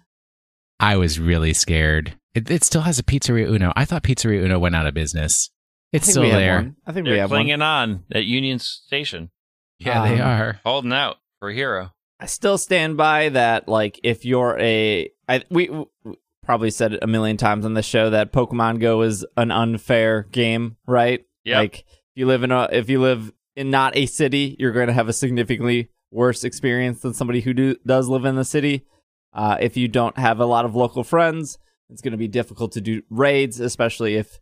I 0.80 0.96
was 0.96 1.20
really 1.20 1.52
scared. 1.54 2.16
It, 2.34 2.50
it 2.50 2.64
still 2.64 2.82
has 2.82 2.98
a 2.98 3.02
Pizzeria 3.04 3.48
Uno. 3.48 3.72
I 3.76 3.84
thought 3.84 4.02
Pizzeria 4.02 4.42
Uno 4.42 4.58
went 4.58 4.74
out 4.74 4.86
of 4.86 4.94
business. 4.94 5.50
I 5.94 5.98
It's 5.98 6.06
think 6.06 6.12
still 6.14 6.28
there. 6.30 6.74
I 6.86 6.92
think 6.92 7.04
we 7.04 7.12
They're 7.12 7.20
have 7.20 7.30
one. 7.30 7.38
clinging 7.44 7.62
on 7.62 8.02
at 8.12 8.24
Union 8.24 8.58
Station, 8.58 9.30
Yeah, 9.78 10.02
they 10.08 10.20
Um, 10.20 10.28
are. 10.28 10.60
holding 10.64 10.92
out 10.92 11.18
for 11.38 11.50
Hero. 11.52 11.92
I 12.18 12.26
still 12.26 12.58
stand 12.58 12.96
by 12.96 13.28
that. 13.30 13.68
Like, 13.68 14.00
if 14.02 14.24
you're 14.24 14.58
a, 14.58 15.08
I 15.28 15.42
we, 15.50 15.68
we 15.68 16.14
probably 16.44 16.70
said 16.70 16.94
it 16.94 17.02
a 17.02 17.06
million 17.06 17.36
times 17.36 17.64
on 17.64 17.74
the 17.74 17.82
show 17.82 18.10
that 18.10 18.32
Pokemon 18.32 18.80
Go 18.80 19.02
is 19.02 19.24
an 19.36 19.50
unfair 19.50 20.24
game, 20.32 20.76
right? 20.86 21.24
Yep. 21.44 21.56
Like, 21.56 21.78
if 21.80 22.16
you 22.16 22.26
live 22.26 22.42
in 22.42 22.50
a, 22.50 22.68
if 22.72 22.88
you 22.90 23.00
live 23.00 23.32
in 23.56 23.70
not 23.70 23.96
a 23.96 24.06
city, 24.06 24.56
you're 24.58 24.72
going 24.72 24.88
to 24.88 24.92
have 24.92 25.08
a 25.08 25.12
significantly 25.12 25.90
worse 26.10 26.42
experience 26.44 27.00
than 27.02 27.14
somebody 27.14 27.40
who 27.40 27.52
do, 27.54 27.76
does 27.86 28.08
live 28.08 28.24
in 28.24 28.34
the 28.36 28.44
city. 28.44 28.84
Uh, 29.32 29.58
if 29.60 29.76
you 29.76 29.86
don't 29.88 30.16
have 30.18 30.40
a 30.40 30.46
lot 30.46 30.64
of 30.64 30.74
local 30.74 31.04
friends, 31.04 31.58
it's 31.90 32.00
going 32.02 32.12
to 32.12 32.18
be 32.18 32.28
difficult 32.28 32.72
to 32.72 32.80
do 32.80 33.02
raids, 33.10 33.60
especially 33.60 34.14
if 34.16 34.38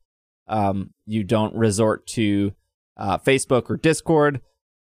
um, 0.52 0.90
you 1.06 1.24
don't 1.24 1.54
resort 1.54 2.06
to 2.08 2.52
uh, 2.96 3.18
Facebook 3.18 3.68
or 3.70 3.76
Discord 3.76 4.40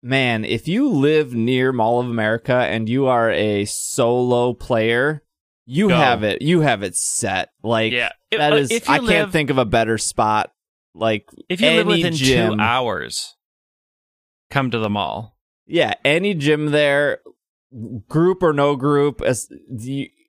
man, 0.05 0.45
if 0.45 0.69
you 0.69 0.89
live 0.89 1.35
near 1.35 1.73
Mall 1.73 1.99
of 2.01 2.07
America 2.07 2.55
and 2.55 2.89
you 2.89 3.07
are 3.07 3.31
a 3.31 3.65
solo 3.65 4.53
player, 4.53 5.23
you 5.67 5.89
Go. 5.89 5.97
have 5.97 6.23
it. 6.23 6.43
You 6.43 6.61
have 6.61 6.83
it 6.83 6.95
set. 6.95 7.49
Like 7.63 7.93
yeah, 7.93 8.11
If- 8.31 8.39
that 8.39 8.53
uh. 8.53 8.67
If 8.71 8.89
I 8.89 8.99
live, 8.99 9.09
can't 9.09 9.33
think 9.33 9.51
of 9.51 9.59
a 9.59 9.65
better 9.65 9.99
spot. 9.99 10.53
Like 10.95 11.29
if 11.49 11.61
you 11.61 11.71
live 11.71 11.87
within 11.89 12.13
gym, 12.13 12.59
two 12.59 12.63
hours, 12.63 13.35
come 14.51 14.71
to 14.71 14.79
the 14.79 14.91
mall. 14.91 15.37
yeah, 15.67 15.95
any 16.05 16.35
gym 16.35 16.71
there, 16.71 17.19
group 18.09 18.43
or 18.45 18.53
no 18.53 18.77
group. 18.77 19.21
As 19.21 19.49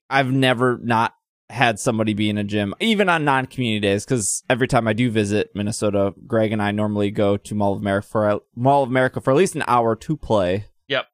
I've 0.10 0.32
never 0.32 0.80
not 0.82 1.14
had 1.50 1.80
somebody 1.80 2.14
be 2.14 2.30
in 2.30 2.38
a 2.38 2.44
gym, 2.44 2.74
even 2.80 3.08
on 3.08 3.24
non-community 3.24 3.80
days, 3.80 4.04
because 4.04 4.44
every 4.50 4.68
time 4.68 4.88
I 4.88 4.94
do 4.94 5.12
visit 5.12 5.52
Minnesota, 5.54 6.14
Greg 6.26 6.52
and 6.52 6.62
I 6.62 6.72
normally 6.72 7.12
go 7.12 7.38
to 7.38 7.56
Mall 7.56 7.74
of 7.74 7.80
America 7.80 8.08
for 8.08 8.42
Mall 8.56 8.84
of 8.84 8.90
America 8.90 9.22
for 9.22 9.32
at 9.32 9.38
least 9.38 9.56
an 9.56 9.64
hour 9.68 9.96
to 9.96 10.18
play. 10.18 10.66
Yep. 10.88 11.06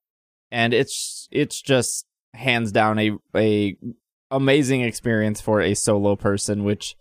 and 0.52 0.74
it's 0.74 1.28
it's 1.32 1.62
just 1.62 2.06
hands 2.34 2.72
down 2.72 2.98
a 2.98 3.12
a 3.36 3.78
amazing 4.32 4.82
experience 4.82 5.42
for 5.42 5.60
a 5.60 5.74
solo 5.74 6.16
person 6.16 6.64
which 6.64 6.96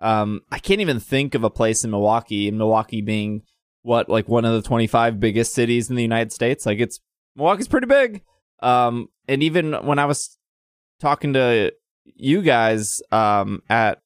um 0.00 0.40
i 0.50 0.58
can't 0.58 0.80
even 0.80 0.98
think 0.98 1.34
of 1.34 1.44
a 1.44 1.50
place 1.50 1.84
in 1.84 1.90
milwaukee 1.90 2.48
and 2.48 2.56
milwaukee 2.56 3.02
being 3.02 3.42
what 3.82 4.08
like 4.08 4.26
one 4.26 4.46
of 4.46 4.54
the 4.54 4.66
25 4.66 5.20
biggest 5.20 5.52
cities 5.52 5.90
in 5.90 5.96
the 5.96 6.02
united 6.02 6.32
states 6.32 6.64
like 6.64 6.78
it's 6.78 6.98
milwaukee's 7.36 7.68
pretty 7.68 7.86
big 7.86 8.22
um 8.62 9.08
and 9.28 9.42
even 9.42 9.74
when 9.84 9.98
i 9.98 10.06
was 10.06 10.38
talking 10.98 11.34
to 11.34 11.70
you 12.04 12.42
guys 12.42 13.02
um 13.12 13.62
at 13.68 14.00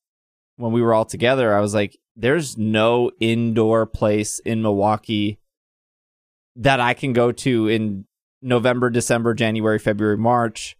when 0.57 0.73
we 0.73 0.83
were 0.83 0.95
all 0.95 1.05
together 1.05 1.55
i 1.55 1.61
was 1.61 1.75
like 1.75 1.99
there's 2.17 2.57
no 2.57 3.11
indoor 3.21 3.87
place 3.87 4.39
in 4.41 4.63
milwaukee 4.63 5.39
that 6.57 6.81
i 6.81 6.95
can 6.95 7.13
go 7.13 7.33
to 7.33 7.69
in 7.69 8.05
November, 8.45 8.91
December, 8.91 9.35
January, 9.35 9.79
February, 9.79 10.19
March 10.19 10.77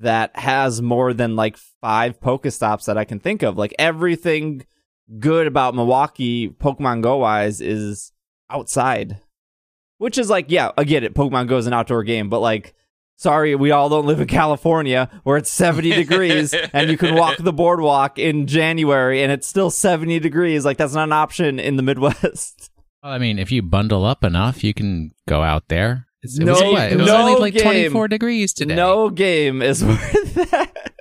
that 0.00 0.36
has 0.36 0.82
more 0.82 1.14
than 1.14 1.36
like 1.36 1.56
five 1.80 2.20
Pokestops 2.20 2.86
that 2.86 2.98
I 2.98 3.04
can 3.04 3.20
think 3.20 3.42
of. 3.42 3.56
Like 3.56 3.72
everything 3.78 4.66
good 5.20 5.46
about 5.46 5.76
Milwaukee, 5.76 6.48
Pokemon 6.48 7.02
Go 7.02 7.18
wise, 7.18 7.60
is 7.60 8.12
outside. 8.50 9.20
Which 9.98 10.18
is 10.18 10.28
like, 10.28 10.46
yeah, 10.48 10.72
I 10.76 10.82
get 10.82 11.04
it. 11.04 11.14
Pokemon 11.14 11.46
Go 11.46 11.56
is 11.56 11.68
an 11.68 11.72
outdoor 11.72 12.02
game, 12.02 12.28
but 12.28 12.40
like, 12.40 12.74
sorry, 13.16 13.54
we 13.54 13.70
all 13.70 13.88
don't 13.88 14.06
live 14.06 14.20
in 14.20 14.26
California 14.28 15.08
where 15.24 15.36
it's 15.36 15.50
70 15.50 15.90
degrees 15.94 16.54
and 16.72 16.90
you 16.90 16.96
can 16.98 17.14
walk 17.14 17.36
the 17.38 17.52
boardwalk 17.52 18.18
in 18.18 18.46
January 18.46 19.22
and 19.22 19.30
it's 19.32 19.46
still 19.46 19.70
70 19.70 20.18
degrees. 20.20 20.64
Like, 20.64 20.76
that's 20.76 20.94
not 20.94 21.04
an 21.04 21.12
option 21.12 21.58
in 21.58 21.76
the 21.76 21.82
Midwest. 21.82 22.70
Well, 23.02 23.12
I 23.12 23.18
mean, 23.18 23.38
if 23.38 23.52
you 23.52 23.60
bundle 23.60 24.02
up 24.06 24.24
enough, 24.24 24.64
you 24.64 24.72
can 24.72 25.10
go 25.28 25.42
out 25.42 25.68
there. 25.68 26.06
It's, 26.22 26.38
it 26.38 26.44
No- 26.46 26.52
was, 26.52 26.62
what? 26.62 26.90
It 26.90 26.96
was 26.96 27.06
no 27.06 27.16
only 27.28 27.38
like 27.38 27.52
game. 27.52 27.62
24 27.90 28.08
degrees 28.08 28.54
today. 28.54 28.74
No 28.74 29.10
game 29.10 29.60
is 29.60 29.84
worth 29.84 30.34
that. 30.50 30.94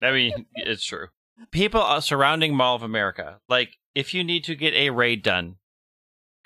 I 0.00 0.10
mean, 0.10 0.46
it's 0.54 0.82
true. 0.82 1.08
People 1.50 1.82
uh, 1.82 2.00
surrounding 2.00 2.54
Mall 2.56 2.76
of 2.76 2.82
America. 2.82 3.40
Like, 3.46 3.76
if 3.94 4.14
you 4.14 4.24
need 4.24 4.42
to 4.44 4.54
get 4.54 4.72
a 4.72 4.88
raid 4.88 5.22
done, 5.22 5.56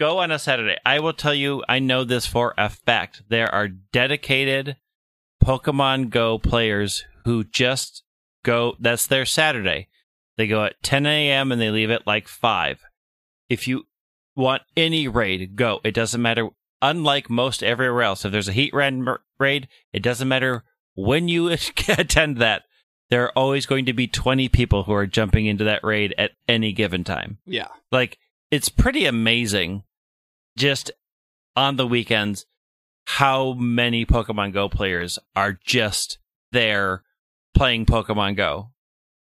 go 0.01 0.19
on 0.19 0.33
a 0.33 0.39
Saturday. 0.41 0.79
I 0.85 0.99
will 0.99 1.13
tell 1.13 1.33
you, 1.35 1.63
I 1.69 1.79
know 1.79 2.03
this 2.03 2.27
for 2.27 2.53
a 2.59 2.69
fact. 2.69 3.23
There 3.29 3.55
are 3.55 3.69
dedicated 3.69 4.79
Pokemon 5.45 6.09
Go 6.09 6.39
players 6.39 7.05
who 7.27 7.45
just 7.45 8.03
go, 8.45 8.77
that's 8.81 9.07
their 9.07 9.27
Saturday. 9.27 9.89
They 10.39 10.47
go 10.47 10.65
at 10.65 10.83
10 10.83 11.05
a.m. 11.05 11.53
and 11.53 11.61
they 11.61 11.71
leave 11.71 11.91
at 11.91 12.07
like 12.07 12.29
5. 12.29 12.81
If 13.51 13.69
you 13.69 13.85
want 14.35 14.63
any 14.75 15.07
raid, 15.07 15.55
go. 15.55 15.81
It 15.85 15.93
doesn't 15.93 16.23
matter. 16.23 16.49
Unlike 16.81 17.29
most 17.29 17.63
everywhere 17.63 18.03
else, 18.03 18.25
if 18.25 18.33
there's 18.33 18.49
a 18.49 18.53
heat 18.53 18.73
raid, 18.73 19.05
raid 19.39 19.69
it 19.93 20.03
doesn't 20.03 20.29
matter 20.29 20.65
when 20.95 21.29
you 21.29 21.49
attend 21.89 22.39
that. 22.39 22.63
There 23.11 23.25
are 23.25 23.39
always 23.39 23.67
going 23.67 23.85
to 23.85 23.93
be 23.93 24.07
20 24.09 24.49
people 24.49 24.85
who 24.85 24.95
are 24.95 25.07
jumping 25.07 25.45
into 25.45 25.65
that 25.65 25.85
raid 25.85 26.15
at 26.17 26.33
any 26.49 26.73
given 26.73 27.05
time. 27.05 27.39
Yeah. 27.45 27.69
Like, 27.93 28.19
it's 28.51 28.71
pretty 28.71 29.05
amazing 29.05 29.85
just 30.57 30.91
on 31.55 31.77
the 31.77 31.87
weekends 31.87 32.47
how 33.07 33.53
many 33.55 34.07
Pokemon 34.07 34.53
Go 34.53 34.69
players 34.69 35.19
are 35.37 35.59
just 35.65 36.19
there 36.53 37.03
playing 37.55 37.87
Pokemon 37.87 38.37
Go. 38.37 38.71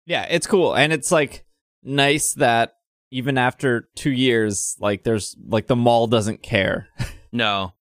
Yeah, 0.06 0.26
it's 0.28 0.46
cool. 0.46 0.74
And 0.74 0.92
it's 0.92 1.12
like 1.12 1.44
nice 1.82 2.34
that 2.34 2.74
even 3.10 3.38
after 3.38 3.88
two 3.96 4.10
years, 4.10 4.76
like 4.80 5.04
there's 5.04 5.36
like 5.46 5.66
the 5.66 5.76
mall 5.76 6.06
doesn't 6.06 6.42
care. 6.42 6.88
No. 7.32 7.74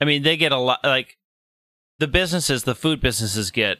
I 0.00 0.04
mean, 0.04 0.22
they 0.22 0.36
get 0.36 0.52
a 0.52 0.58
lot, 0.58 0.80
like, 0.84 1.18
the 1.98 2.08
businesses, 2.08 2.64
the 2.64 2.74
food 2.74 3.00
businesses 3.00 3.50
get 3.50 3.78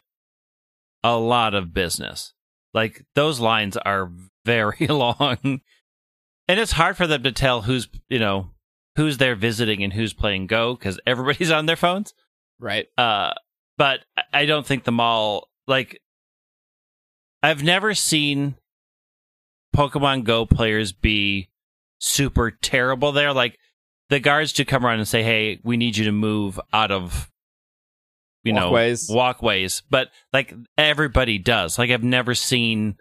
a 1.03 1.17
lot 1.17 1.55
of 1.55 1.73
business. 1.73 2.35
Like, 2.75 3.05
those 3.15 3.41
lines 3.41 3.77
are 3.77 4.11
very 4.45 4.87
long. 4.89 5.61
And 6.49 6.61
it's 6.61 6.73
hard 6.73 6.97
for 6.97 7.07
them 7.07 7.23
to 7.23 7.33
tell 7.33 7.63
who's, 7.63 7.89
you 8.09 8.19
know, 8.19 8.51
who's 9.01 9.17
there 9.17 9.35
visiting 9.35 9.83
and 9.83 9.93
who's 9.95 10.13
playing 10.13 10.47
Go 10.47 10.75
because 10.75 11.01
everybody's 11.07 11.51
on 11.59 11.65
their 11.67 11.77
phones. 11.77 12.13
Right. 12.59 12.87
Uh, 12.99 13.33
but 13.79 14.01
I- 14.33 14.45
don't 14.45 14.67
think 14.67 14.85
the 14.85 14.93
mall, 14.93 15.49
like, 15.67 16.01
I've 17.43 17.63
never 17.63 17.95
seen 17.95 18.57
Pokemon 19.75 20.25
Go 20.25 20.45
players 20.45 20.93
be 20.93 21.49
super 21.99 22.51
terrible 22.51 23.13
there. 23.13 23.33
Like, 23.33 23.59
the 24.11 24.21
guards 24.21 24.53
do 24.53 24.65
come 24.65 24.85
around 24.85 24.99
and 24.99 25.09
say, 25.09 25.23
"Hey, 25.23 25.61
we 25.63 25.77
need 25.79 25.97
you 25.97 26.05
to 26.05 26.13
move 26.13 26.61
out 26.73 26.91
of, 26.91 27.31
you 28.43 28.53
Walkways. 28.53 29.09
know, 29.09 29.17
walkways." 29.17 29.83
But 29.89 30.09
like 30.33 30.53
everybody 30.77 31.39
does. 31.39 31.79
Like 31.79 31.91
I've 31.91 32.03
never 32.03 32.35
seen 32.35 32.97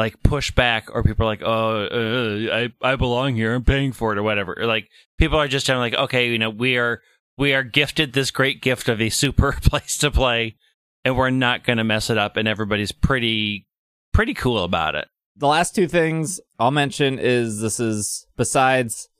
like 0.00 0.22
pushback 0.22 0.84
or 0.90 1.02
people 1.02 1.26
are 1.26 1.28
like, 1.28 1.42
"Oh, 1.44 1.84
uh, 1.84 2.56
I 2.56 2.72
I 2.80 2.96
belong 2.96 3.34
here. 3.34 3.54
I'm 3.54 3.64
paying 3.64 3.92
for 3.92 4.12
it 4.12 4.18
or 4.18 4.22
whatever." 4.22 4.58
Or 4.58 4.64
like 4.64 4.88
people 5.18 5.38
are 5.38 5.46
just 5.46 5.66
generally 5.66 5.90
like, 5.90 6.00
"Okay, 6.00 6.28
you 6.28 6.38
know, 6.38 6.48
we 6.48 6.78
are 6.78 7.02
we 7.36 7.52
are 7.52 7.62
gifted 7.62 8.14
this 8.14 8.30
great 8.30 8.62
gift 8.62 8.88
of 8.88 9.00
a 9.00 9.10
super 9.10 9.52
place 9.62 9.98
to 9.98 10.10
play, 10.10 10.56
and 11.04 11.16
we're 11.16 11.28
not 11.28 11.64
going 11.64 11.76
to 11.76 11.84
mess 11.84 12.08
it 12.08 12.16
up." 12.16 12.38
And 12.38 12.48
everybody's 12.48 12.92
pretty 12.92 13.66
pretty 14.12 14.32
cool 14.32 14.64
about 14.64 14.94
it. 14.94 15.06
The 15.36 15.46
last 15.46 15.74
two 15.74 15.86
things 15.86 16.40
I'll 16.58 16.70
mention 16.70 17.18
is 17.18 17.60
this 17.60 17.78
is 17.78 18.26
besides 18.38 19.10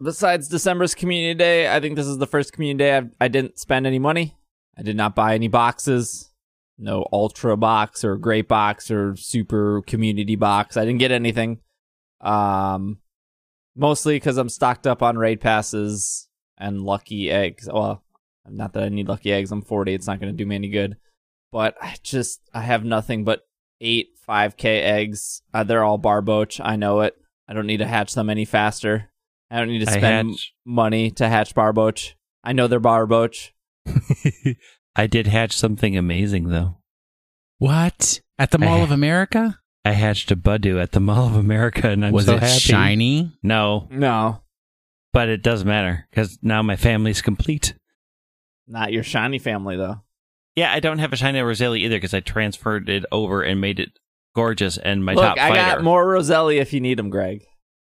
besides 0.00 0.48
December's 0.48 0.94
community 0.94 1.36
day, 1.36 1.74
I 1.74 1.80
think 1.80 1.96
this 1.96 2.06
is 2.06 2.18
the 2.18 2.28
first 2.28 2.52
community 2.52 2.84
day 2.84 2.96
I've, 2.96 3.10
I 3.20 3.26
didn't 3.26 3.58
spend 3.58 3.88
any 3.88 3.98
money. 3.98 4.36
I 4.76 4.82
did 4.82 4.96
not 4.96 5.16
buy 5.16 5.34
any 5.34 5.48
boxes. 5.48 6.27
No 6.78 7.06
ultra 7.12 7.56
box 7.56 8.04
or 8.04 8.16
great 8.16 8.46
box 8.46 8.90
or 8.90 9.16
super 9.16 9.82
community 9.82 10.36
box. 10.36 10.76
I 10.76 10.84
didn't 10.84 11.00
get 11.00 11.10
anything. 11.10 11.58
Um, 12.20 12.98
mostly 13.76 14.16
because 14.16 14.36
I'm 14.36 14.48
stocked 14.48 14.86
up 14.86 15.02
on 15.02 15.18
raid 15.18 15.40
passes 15.40 16.28
and 16.56 16.82
lucky 16.82 17.30
eggs. 17.30 17.68
Well, 17.72 18.04
not 18.48 18.72
that 18.74 18.84
I 18.84 18.88
need 18.88 19.08
lucky 19.08 19.32
eggs. 19.32 19.50
I'm 19.50 19.62
40. 19.62 19.94
It's 19.94 20.06
not 20.06 20.20
going 20.20 20.32
to 20.32 20.36
do 20.36 20.46
me 20.46 20.54
any 20.54 20.68
good. 20.68 20.96
But 21.50 21.76
I 21.80 21.96
just 22.02 22.40
I 22.52 22.60
have 22.60 22.84
nothing 22.84 23.24
but 23.24 23.46
eight 23.80 24.10
5k 24.28 24.64
eggs. 24.64 25.42
Uh, 25.54 25.64
they're 25.64 25.84
all 25.84 25.98
barboach. 25.98 26.60
I 26.62 26.76
know 26.76 27.00
it. 27.00 27.16
I 27.48 27.54
don't 27.54 27.66
need 27.66 27.78
to 27.78 27.86
hatch 27.86 28.14
them 28.14 28.28
any 28.28 28.44
faster. 28.44 29.10
I 29.50 29.58
don't 29.58 29.68
need 29.68 29.86
to 29.86 29.90
spend 29.90 30.38
money 30.66 31.10
to 31.12 31.28
hatch 31.28 31.54
barboach. 31.54 32.12
I 32.44 32.52
know 32.52 32.66
they're 32.66 32.80
barboach. 32.80 33.50
I 34.98 35.06
did 35.06 35.26
hatch 35.28 35.52
something 35.56 35.96
amazing 35.96 36.48
though. 36.48 36.76
What? 37.58 38.20
At 38.38 38.50
the 38.50 38.58
Mall 38.58 38.82
of 38.82 38.90
America? 38.90 39.58
I 39.84 39.92
hatched 39.92 40.30
a 40.30 40.36
Budew 40.36 40.80
at 40.82 40.92
the 40.92 41.00
Mall 41.00 41.26
of 41.28 41.34
America, 41.36 41.88
and 41.88 42.04
I'm 42.04 42.12
Was 42.12 42.26
so 42.26 42.34
it 42.34 42.40
happy. 42.42 42.58
shiny? 42.58 43.32
No, 43.42 43.88
No, 43.90 44.42
but 45.12 45.28
it 45.28 45.42
doesn't 45.42 45.66
matter 45.66 46.06
because 46.10 46.38
now 46.42 46.62
my 46.62 46.76
family's 46.76 47.22
complete. 47.22 47.74
not 48.66 48.92
your 48.92 49.02
shiny 49.02 49.38
family 49.38 49.76
though. 49.76 50.02
Yeah, 50.56 50.72
I 50.72 50.80
don't 50.80 50.98
have 50.98 51.12
a 51.12 51.16
shiny 51.16 51.38
Roselia 51.38 51.78
either 51.78 51.96
because 51.96 52.12
I 52.14 52.20
transferred 52.20 52.88
it 52.88 53.04
over 53.12 53.42
and 53.42 53.60
made 53.60 53.78
it 53.80 53.98
gorgeous 54.34 54.76
and 54.76 55.04
my 55.04 55.14
Look, 55.14 55.24
top 55.24 55.38
I 55.38 55.54
got 55.54 55.82
more 55.84 56.04
Roselia 56.04 56.60
if 56.60 56.72
you 56.72 56.80
need 56.80 56.98
them, 56.98 57.08
Greg. 57.10 57.44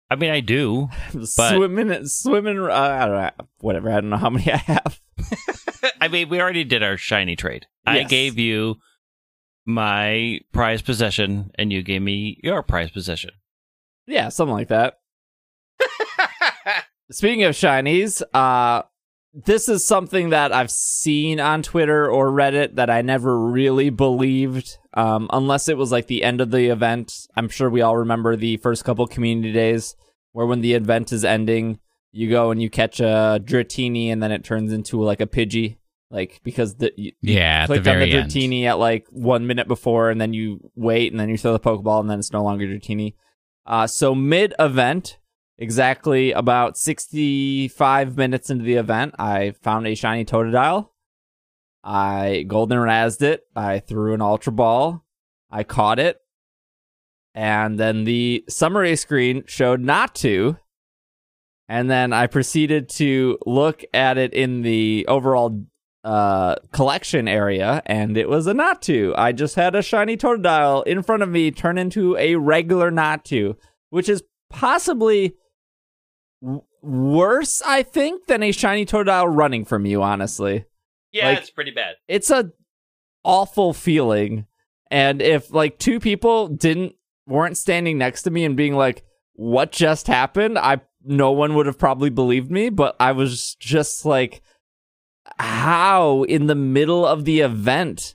I 0.09 0.17
mean, 0.17 0.31
I 0.31 0.41
do. 0.41 0.89
swimming, 1.25 2.07
swimming. 2.07 2.59
Uh, 2.61 2.73
I 2.73 3.07
don't 3.07 3.15
know. 3.17 3.31
Whatever. 3.61 3.91
I 3.91 4.01
don't 4.01 4.11
know 4.11 4.17
how 4.17 4.31
many 4.31 4.51
I 4.53 4.57
have. 4.57 5.01
I 6.01 6.09
mean, 6.09 6.29
we 6.29 6.41
already 6.41 6.65
did 6.65 6.83
our 6.83 6.97
shiny 6.97 7.37
trade. 7.37 7.67
I 7.87 8.03
gave 8.05 8.39
you 8.39 8.77
my 9.67 10.41
prized 10.53 10.85
possession, 10.85 11.51
and 11.57 11.73
you 11.73 11.83
gave 11.83 12.03
me 12.03 12.39
your 12.43 12.63
prized 12.63 12.93
possession. 12.93 13.31
Yeah, 14.07 14.29
something 14.29 14.55
like 14.55 14.69
that. 14.69 14.99
Speaking 17.11 17.45
of 17.45 17.55
shinies, 17.55 18.23
uh, 18.35 18.83
this 19.33 19.69
is 19.69 19.87
something 19.87 20.31
that 20.31 20.53
I've 20.53 20.71
seen 20.71 21.41
on 21.41 21.63
Twitter 21.63 22.09
or 22.11 22.31
Reddit 22.31 22.75
that 22.75 22.91
I 22.91 23.03
never 23.03 23.39
really 23.39 23.91
believed, 23.91 24.79
um, 24.95 25.29
unless 25.33 25.69
it 25.69 25.77
was 25.77 25.93
like 25.93 26.07
the 26.07 26.25
end 26.25 26.41
of 26.41 26.51
the 26.51 26.67
event. 26.67 27.13
I'm 27.37 27.49
sure 27.49 27.71
we 27.71 27.83
all 27.83 27.97
remember 27.97 28.37
the 28.37 28.57
first 28.59 28.85
couple 28.85 29.07
community 29.07 29.53
days 29.53 29.95
where 30.33 30.47
when 30.47 30.61
the 30.61 30.75
event 30.75 31.13
is 31.13 31.25
ending, 31.25 31.79
you 32.13 32.31
go 32.31 32.51
and 32.51 32.61
you 32.61 32.71
catch 32.71 33.01
a 33.01 33.41
Dratini 33.43 34.09
and 34.09 34.23
then 34.23 34.33
it 34.33 34.45
turns 34.45 34.73
into 34.73 35.03
like 35.03 35.21
a 35.21 35.27
Pidgey. 35.27 35.77
Like, 36.11 36.41
because 36.43 36.75
the, 36.75 36.93
you, 36.97 37.13
Yeah, 37.23 37.63
the 37.63 37.75
clicked 37.75 37.87
on 37.87 37.95
the 37.95 38.07
very 38.07 38.13
end. 38.13 38.31
Dratini 38.31 38.65
at 38.65 38.79
like 38.79 39.07
one 39.11 39.47
minute 39.47 39.69
before, 39.69 40.11
and 40.11 40.21
then 40.21 40.35
you 40.35 40.71
wait, 40.75 41.13
and 41.13 41.21
then 41.21 41.29
you 41.29 41.39
throw 41.39 41.53
the 41.53 41.61
Pokeball, 41.61 42.01
and 42.01 42.11
then 42.11 42.19
it's 42.19 42.33
no 42.33 42.43
longer 42.43 42.67
Dratini. 42.67 43.15
Uh, 43.65 43.87
so 43.87 44.13
mid 44.13 44.53
event, 44.59 45.19
exactly 45.57 46.33
about 46.33 46.77
65 46.77 48.17
minutes 48.17 48.51
into 48.51 48.65
the 48.65 48.75
event, 48.75 49.15
I 49.21 49.53
found 49.63 49.87
a 49.87 49.95
shiny 49.95 50.25
Totodile. 50.25 50.89
I 51.85 52.45
golden 52.47 52.79
razzed 52.79 53.23
it. 53.23 53.47
I 53.55 53.79
threw 53.79 54.13
an 54.13 54.21
Ultra 54.21 54.53
Ball. 54.53 55.05
I 55.51 55.63
caught 55.63 55.99
it. 55.99 56.21
And 57.35 57.79
then 57.79 58.05
the 58.05 58.45
summary 58.49 58.97
screen 58.97 59.45
showed 59.47 59.81
Natu. 59.81 60.59
And 61.71 61.89
then 61.89 62.13
I 62.13 62.27
proceeded 62.27 62.89
to 62.91 63.39
look 63.47 63.85
at 63.95 64.19
it 64.19 64.35
in 64.35 64.63
the 64.63 65.07
overall 65.09 65.65
uh 66.03 66.55
collection 66.73 67.29
area 67.29 67.83
and 67.85 68.17
it 68.17 68.27
was 68.29 68.47
a 68.47 68.55
Natu. 68.55 69.15
I 69.19 69.33
just 69.33 69.55
had 69.55 69.75
a 69.75 69.83
shiny 69.83 70.17
Totodile 70.17 70.85
in 70.87 71.03
front 71.03 71.23
of 71.23 71.29
me 71.29 71.51
turn 71.51 71.77
into 71.79 72.17
a 72.17 72.37
regular 72.37 72.91
Natu, 72.91 73.55
which 73.91 74.09
is 74.09 74.23
possibly 74.49 75.35
w- 76.43 76.63
worse 76.83 77.61
I 77.67 77.83
think 77.83 78.27
than 78.27 78.43
a 78.43 78.51
shiny 78.51 78.87
Totodile 78.87 79.29
running 79.35 79.65
from 79.67 79.85
you 79.87 80.03
honestly. 80.03 80.65
Yeah, 81.13 81.27
Like- 81.29 81.39
it's 81.39 81.51
pretty 81.51 81.71
bad. 81.73 81.97
It's 82.09 82.31
a 82.31 82.51
awful 83.23 83.75
feeling 83.75 84.47
and 84.91 85.21
if 85.23 85.53
like 85.53 85.79
two 85.79 86.01
people 86.01 86.49
didn't 86.49 86.95
weren't 87.27 87.59
standing 87.59 87.99
next 87.99 88.23
to 88.23 88.31
me 88.31 88.45
and 88.47 88.57
being 88.57 88.75
like 88.75 89.05
what 89.35 89.71
just 89.71 90.07
happened, 90.07 90.59
I 90.59 90.81
no 91.05 91.33
one 91.33 91.55
would 91.55 91.67
have 91.67 91.79
probably 91.79 92.11
believed 92.11 92.51
me, 92.51 92.69
but 92.69 92.97
I 93.01 93.13
was 93.13 93.55
just 93.57 94.05
like 94.05 94.43
how 95.39 96.25
in 96.25 96.47
the 96.47 96.55
middle 96.55 97.07
of 97.07 97.25
the 97.25 97.41
event? 97.41 98.15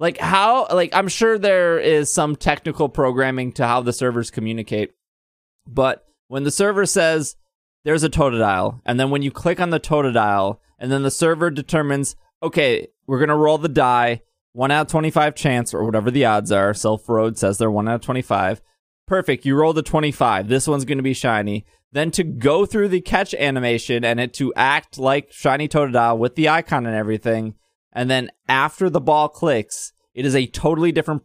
Like 0.00 0.18
how 0.18 0.66
like 0.72 0.90
i'm 0.92 1.06
sure 1.06 1.38
there 1.38 1.78
is 1.78 2.12
some 2.12 2.34
technical 2.34 2.88
programming 2.88 3.52
to 3.52 3.66
how 3.66 3.80
the 3.80 3.92
servers 3.92 4.30
communicate 4.30 4.92
but 5.66 6.04
when 6.26 6.42
the 6.42 6.50
server 6.50 6.84
says 6.84 7.36
there's 7.84 8.02
a 8.02 8.10
totodile 8.10 8.80
and 8.84 8.98
then 8.98 9.10
when 9.10 9.22
you 9.22 9.30
click 9.30 9.60
on 9.60 9.70
the 9.70 9.78
totodile 9.78 10.58
and 10.80 10.90
then 10.90 11.04
the 11.04 11.12
server 11.12 11.48
determines 11.48 12.16
okay 12.42 12.88
we're 13.06 13.20
gonna 13.20 13.36
roll 13.36 13.56
the 13.56 13.68
die 13.68 14.20
one 14.52 14.72
out 14.72 14.82
of 14.82 14.88
25 14.88 15.36
chance 15.36 15.72
or 15.72 15.84
whatever 15.84 16.10
the 16.10 16.24
odds 16.24 16.50
are 16.50 16.72
Silph 16.72 17.08
Road 17.08 17.38
says 17.38 17.56
they're 17.56 17.70
one 17.70 17.88
out 17.88 17.94
of 17.94 18.00
25 18.00 18.60
perfect 19.06 19.46
you 19.46 19.54
roll 19.54 19.72
the 19.72 19.82
25 19.82 20.48
this 20.48 20.66
one's 20.66 20.84
gonna 20.84 21.02
be 21.02 21.14
shiny 21.14 21.64
then 21.94 22.10
to 22.10 22.24
go 22.24 22.66
through 22.66 22.88
the 22.88 23.00
catch 23.00 23.32
animation 23.34 24.04
and 24.04 24.20
it 24.20 24.34
to 24.34 24.52
act 24.54 24.98
like 24.98 25.32
shiny 25.32 25.68
totodile 25.68 26.18
with 26.18 26.34
the 26.34 26.48
icon 26.48 26.86
and 26.86 26.94
everything. 26.94 27.54
And 27.92 28.10
then 28.10 28.30
after 28.48 28.90
the 28.90 29.00
ball 29.00 29.28
clicks 29.28 29.92
it 30.14 30.24
is 30.24 30.34
a 30.34 30.46
totally 30.46 30.92
different 30.92 31.22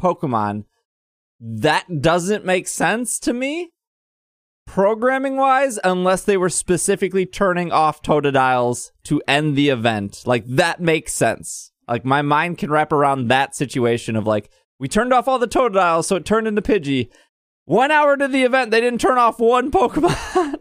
pokemon. 0.00 0.64
That 1.40 2.00
doesn't 2.00 2.44
make 2.44 2.68
sense 2.68 3.18
to 3.20 3.32
me 3.32 3.70
programming 4.66 5.36
wise 5.36 5.78
unless 5.82 6.22
they 6.22 6.36
were 6.36 6.48
specifically 6.48 7.26
turning 7.26 7.72
off 7.72 8.02
totodiles 8.02 8.90
to 9.04 9.22
end 9.26 9.56
the 9.56 9.68
event. 9.68 10.22
Like 10.24 10.46
that 10.46 10.80
makes 10.80 11.12
sense. 11.12 11.72
Like 11.88 12.04
my 12.04 12.22
mind 12.22 12.58
can 12.58 12.70
wrap 12.70 12.92
around 12.92 13.28
that 13.28 13.56
situation 13.56 14.14
of 14.14 14.26
like 14.26 14.50
we 14.78 14.88
turned 14.88 15.12
off 15.12 15.28
all 15.28 15.38
the 15.38 15.48
totodiles 15.48 16.04
so 16.04 16.16
it 16.16 16.24
turned 16.24 16.46
into 16.46 16.62
pidgey 16.62 17.08
one 17.72 17.90
hour 17.90 18.16
to 18.16 18.28
the 18.28 18.42
event, 18.42 18.70
they 18.70 18.80
didn't 18.80 19.00
turn 19.00 19.18
off 19.18 19.38
one 19.38 19.70
Pokemon. 19.70 20.56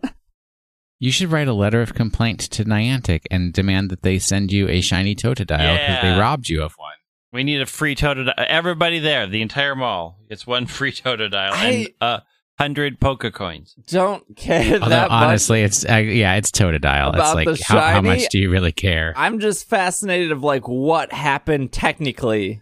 You 1.03 1.11
should 1.11 1.31
write 1.31 1.47
a 1.47 1.53
letter 1.53 1.81
of 1.81 1.95
complaint 1.95 2.41
to 2.41 2.63
Niantic 2.63 3.21
and 3.31 3.51
demand 3.51 3.89
that 3.89 4.03
they 4.03 4.19
send 4.19 4.51
you 4.51 4.69
a 4.69 4.81
shiny 4.81 5.15
Totodile 5.15 5.73
because 5.73 5.99
they 6.03 6.19
robbed 6.19 6.47
you 6.47 6.61
of 6.61 6.73
one. 6.73 6.93
We 7.33 7.43
need 7.43 7.59
a 7.59 7.65
free 7.65 7.95
Totodile. 7.95 8.35
Everybody 8.37 8.99
there, 8.99 9.25
the 9.25 9.41
entire 9.41 9.75
mall, 9.75 10.19
gets 10.29 10.45
one 10.45 10.65
free 10.67 10.91
Totodile 10.91 11.53
and 11.53 11.89
a 12.01 12.21
hundred 12.59 12.99
Poke 12.99 13.33
coins. 13.33 13.73
Don't 13.87 14.37
care 14.37 14.75
Although 14.75 14.89
that 14.89 15.09
much. 15.09 15.23
honestly, 15.23 15.63
it's 15.63 15.83
uh, 15.89 15.95
yeah, 15.95 16.35
it's 16.35 16.51
Totodile. 16.51 17.15
About 17.15 17.15
It's 17.15 17.33
like 17.33 17.57
the 17.57 17.63
how, 17.65 17.79
how 17.79 18.01
much 18.01 18.29
do 18.29 18.37
you 18.37 18.51
really 18.51 18.71
care? 18.71 19.15
I'm 19.17 19.39
just 19.39 19.67
fascinated 19.67 20.31
of 20.31 20.43
like 20.43 20.67
what 20.67 21.11
happened 21.11 21.71
technically. 21.71 22.60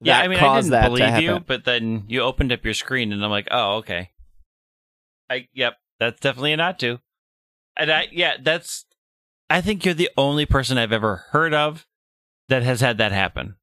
Yeah, 0.00 0.18
I 0.18 0.28
mean, 0.28 0.38
I 0.38 0.60
didn't 0.60 0.84
believe 0.84 1.20
you, 1.22 1.40
but 1.40 1.64
then 1.64 2.04
you 2.06 2.22
opened 2.22 2.52
up 2.52 2.64
your 2.64 2.74
screen, 2.74 3.12
and 3.12 3.24
I'm 3.24 3.30
like, 3.30 3.48
oh, 3.50 3.76
okay. 3.78 4.10
I 5.28 5.48
yep, 5.52 5.76
that's 5.98 6.20
definitely 6.20 6.52
a 6.52 6.56
Natu. 6.56 7.00
And 7.76 7.90
I 7.90 8.08
yeah, 8.12 8.36
that's 8.40 8.86
I 9.50 9.60
think 9.60 9.84
you're 9.84 9.94
the 9.94 10.10
only 10.16 10.46
person 10.46 10.78
I've 10.78 10.92
ever 10.92 11.26
heard 11.30 11.54
of 11.54 11.86
that 12.48 12.62
has 12.62 12.80
had 12.80 12.98
that 12.98 13.12
happen. 13.12 13.56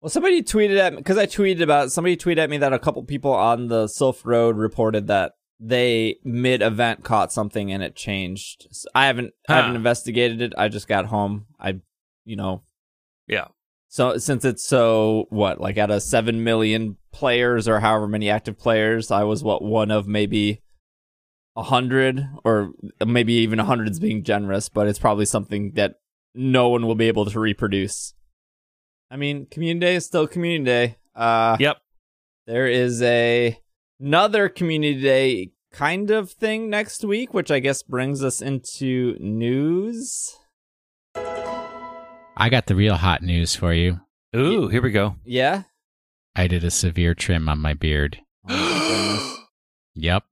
Well, 0.00 0.10
somebody 0.10 0.42
tweeted 0.42 0.78
at 0.78 0.92
me 0.92 0.98
because 0.98 1.18
I 1.18 1.26
tweeted 1.26 1.62
about 1.62 1.90
somebody 1.90 2.16
tweeted 2.16 2.38
at 2.38 2.50
me 2.50 2.58
that 2.58 2.72
a 2.72 2.78
couple 2.78 3.02
people 3.04 3.32
on 3.32 3.68
the 3.68 3.86
Silph 3.86 4.24
Road 4.24 4.56
reported 4.56 5.06
that 5.06 5.32
they 5.58 6.16
mid 6.24 6.60
event 6.60 7.04
caught 7.04 7.32
something 7.32 7.72
and 7.72 7.82
it 7.82 7.96
changed. 7.96 8.68
I 8.94 9.06
haven't 9.06 9.32
I 9.48 9.56
haven't 9.56 9.76
investigated 9.76 10.42
it. 10.42 10.52
I 10.58 10.68
just 10.68 10.88
got 10.88 11.06
home. 11.06 11.46
I 11.58 11.80
you 12.24 12.36
know 12.36 12.62
Yeah. 13.26 13.46
So 13.94 14.18
since 14.18 14.44
it's 14.44 14.66
so 14.66 15.26
what 15.28 15.60
like 15.60 15.78
out 15.78 15.92
of 15.92 16.02
seven 16.02 16.42
million 16.42 16.96
players 17.12 17.68
or 17.68 17.78
however 17.78 18.08
many 18.08 18.28
active 18.28 18.58
players, 18.58 19.12
I 19.12 19.22
was 19.22 19.44
what 19.44 19.62
one 19.62 19.92
of 19.92 20.08
maybe 20.08 20.62
a 21.54 21.62
hundred 21.62 22.26
or 22.42 22.72
maybe 23.06 23.34
even 23.34 23.60
a 23.60 23.82
is 23.84 24.00
being 24.00 24.24
generous, 24.24 24.68
but 24.68 24.88
it's 24.88 24.98
probably 24.98 25.26
something 25.26 25.74
that 25.76 26.00
no 26.34 26.70
one 26.70 26.88
will 26.88 26.96
be 26.96 27.06
able 27.06 27.24
to 27.26 27.38
reproduce. 27.38 28.14
I 29.12 29.16
mean, 29.16 29.46
community 29.46 29.86
day 29.86 29.94
is 29.94 30.04
still 30.04 30.26
community 30.26 30.64
day. 30.64 30.96
Uh, 31.14 31.56
Yep. 31.60 31.76
there 32.48 32.66
is 32.66 33.00
a 33.00 33.56
another 34.00 34.48
community 34.48 35.00
day 35.00 35.52
kind 35.70 36.10
of 36.10 36.32
thing 36.32 36.68
next 36.68 37.04
week, 37.04 37.32
which 37.32 37.52
I 37.52 37.60
guess 37.60 37.84
brings 37.84 38.24
us 38.24 38.42
into 38.42 39.16
news. 39.20 40.36
I 42.36 42.48
got 42.48 42.66
the 42.66 42.74
real 42.74 42.94
hot 42.96 43.22
news 43.22 43.54
for 43.54 43.72
you. 43.72 44.00
Ooh, 44.36 44.68
here 44.68 44.82
we 44.82 44.90
go. 44.90 45.16
Yeah. 45.24 45.62
I 46.34 46.48
did 46.48 46.64
a 46.64 46.70
severe 46.70 47.14
trim 47.14 47.48
on 47.48 47.58
my 47.58 47.74
beard. 47.74 48.18
Oh 48.48 48.50
my. 48.50 49.40
Yep. 49.96 50.24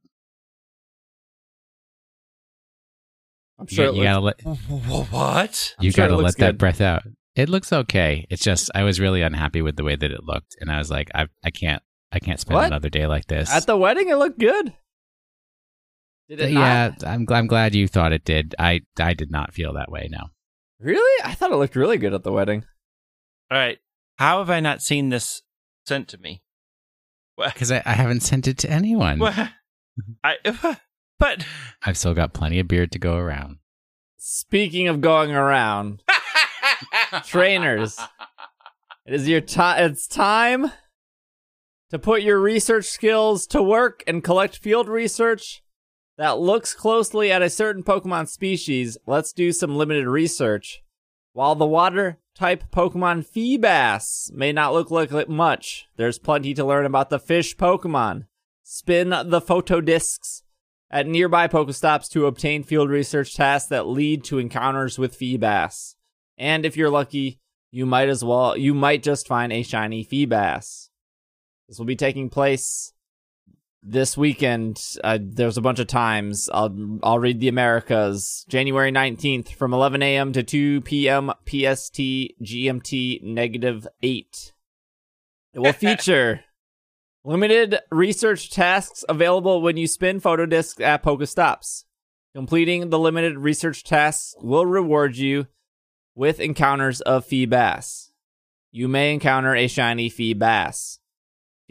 I'm 3.58 3.66
sure 3.68 3.84
you, 3.86 3.90
it 3.92 3.94
you 3.94 4.02
looks, 4.20 4.42
gotta 4.42 4.56
let 4.56 5.10
what? 5.12 5.74
I'm 5.78 5.84
you 5.84 5.90
sure 5.92 6.08
gotta 6.08 6.16
looks 6.16 6.38
let 6.38 6.46
that 6.46 6.58
breath 6.58 6.80
out. 6.80 7.04
It 7.36 7.48
looks 7.48 7.72
okay. 7.72 8.26
It's 8.28 8.42
just 8.42 8.70
I 8.74 8.82
was 8.82 8.98
really 8.98 9.22
unhappy 9.22 9.62
with 9.62 9.76
the 9.76 9.84
way 9.84 9.94
that 9.94 10.10
it 10.10 10.24
looked, 10.24 10.56
and 10.60 10.70
I 10.70 10.78
was 10.78 10.90
like, 10.90 11.10
I 11.14 11.28
I 11.44 11.50
can't 11.50 11.80
I 12.10 12.18
can't 12.18 12.40
spend 12.40 12.56
What? 12.56 12.66
another 12.66 12.88
day 12.90 13.06
like 13.06 13.26
this. 13.26 13.50
at 13.50 13.66
the 13.66 13.76
wedding. 13.76 14.08
It 14.08 14.16
looked 14.16 14.40
good. 14.40 14.74
Did 16.28 16.40
it 16.40 16.50
yeah, 16.50 16.88
not? 16.88 17.06
I'm 17.06 17.24
gl- 17.26 17.36
I'm 17.36 17.46
glad 17.46 17.74
you 17.74 17.86
thought 17.86 18.12
it 18.12 18.24
did. 18.24 18.54
I 18.58 18.80
I 18.98 19.14
did 19.14 19.30
not 19.30 19.54
feel 19.54 19.74
that 19.74 19.90
way. 19.92 20.08
No. 20.10 20.26
Really? 20.82 21.22
I 21.24 21.34
thought 21.34 21.52
it 21.52 21.56
looked 21.56 21.76
really 21.76 21.96
good 21.96 22.12
at 22.12 22.24
the 22.24 22.32
wedding. 22.32 22.64
All 23.50 23.58
right. 23.58 23.78
How 24.16 24.38
have 24.38 24.50
I 24.50 24.60
not 24.60 24.82
seen 24.82 25.08
this 25.08 25.42
sent 25.86 26.08
to 26.08 26.18
me? 26.18 26.42
What? 27.36 27.54
Because 27.54 27.70
I, 27.70 27.82
I 27.86 27.92
haven't 27.92 28.20
sent 28.20 28.48
it 28.48 28.58
to 28.58 28.70
anyone. 28.70 29.18
what? 29.18 29.50
I 30.24 30.36
but 31.18 31.46
I've 31.82 31.96
still 31.96 32.14
got 32.14 32.32
plenty 32.32 32.58
of 32.58 32.68
beard 32.68 32.92
to 32.92 32.98
go 32.98 33.16
around. 33.16 33.58
Speaking 34.16 34.88
of 34.88 35.00
going 35.00 35.30
around, 35.32 36.02
trainers, 37.24 37.98
it 39.06 39.14
is 39.14 39.28
your 39.28 39.40
time. 39.40 39.90
It's 39.90 40.06
time 40.06 40.72
to 41.90 41.98
put 41.98 42.22
your 42.22 42.40
research 42.40 42.86
skills 42.86 43.46
to 43.48 43.62
work 43.62 44.02
and 44.06 44.24
collect 44.24 44.56
field 44.58 44.88
research 44.88 45.62
that 46.18 46.38
looks 46.38 46.74
closely 46.74 47.32
at 47.32 47.42
a 47.42 47.50
certain 47.50 47.82
Pokemon 47.82 48.28
species. 48.28 48.98
Let's 49.06 49.32
do 49.32 49.52
some 49.52 49.76
limited 49.76 50.06
research. 50.06 50.82
While 51.32 51.54
the 51.54 51.66
water 51.66 52.18
type 52.34 52.64
Pokemon 52.70 53.26
Feebas 53.26 54.32
may 54.32 54.52
not 54.52 54.72
look 54.72 54.90
like 54.90 55.28
much, 55.28 55.88
there's 55.96 56.18
plenty 56.18 56.54
to 56.54 56.64
learn 56.64 56.84
about 56.84 57.10
the 57.10 57.18
fish 57.18 57.56
Pokemon. 57.56 58.26
Spin 58.62 59.14
the 59.26 59.40
photo 59.40 59.80
discs 59.80 60.42
at 60.90 61.06
nearby 61.06 61.48
Pokestops 61.48 62.08
to 62.10 62.26
obtain 62.26 62.62
field 62.62 62.90
research 62.90 63.34
tasks 63.34 63.68
that 63.70 63.86
lead 63.86 64.24
to 64.24 64.38
encounters 64.38 64.98
with 64.98 65.18
Feebas. 65.18 65.94
And 66.36 66.66
if 66.66 66.76
you're 66.76 66.90
lucky, 66.90 67.40
you 67.70 67.86
might 67.86 68.10
as 68.10 68.22
well 68.22 68.56
you 68.56 68.74
might 68.74 69.02
just 69.02 69.26
find 69.26 69.52
a 69.52 69.62
shiny 69.62 70.04
Feebas. 70.04 70.90
This 71.68 71.78
will 71.78 71.86
be 71.86 71.96
taking 71.96 72.28
place 72.28 72.92
this 73.82 74.16
weekend. 74.16 74.80
Uh, 75.02 75.18
there's 75.20 75.56
a 75.56 75.62
bunch 75.62 75.78
of 75.78 75.86
times. 75.86 76.48
I'll 76.52 76.98
I'll 77.02 77.18
read 77.18 77.40
the 77.40 77.48
Americas. 77.48 78.44
January 78.48 78.92
19th 78.92 79.54
from 79.54 79.74
11 79.74 80.02
a.m. 80.02 80.32
to 80.32 80.42
2 80.42 80.82
p.m. 80.82 81.32
PST 81.46 81.98
GMT 82.42 83.22
negative 83.22 83.86
8. 84.02 84.52
It 85.54 85.58
will 85.58 85.72
feature 85.72 86.44
limited 87.24 87.78
research 87.90 88.50
tasks 88.50 89.04
available 89.08 89.60
when 89.62 89.76
you 89.76 89.86
spin 89.86 90.20
photo 90.20 90.46
discs 90.46 90.80
at 90.80 91.02
Pokestops. 91.02 91.84
Completing 92.34 92.88
the 92.88 92.98
limited 92.98 93.36
research 93.36 93.84
tasks 93.84 94.34
will 94.40 94.64
reward 94.64 95.16
you 95.16 95.46
with 96.14 96.40
encounters 96.40 97.00
of 97.02 97.26
Feebas. 97.26 98.10
You 98.70 98.88
may 98.88 99.12
encounter 99.12 99.54
a 99.54 99.68
shiny 99.68 100.08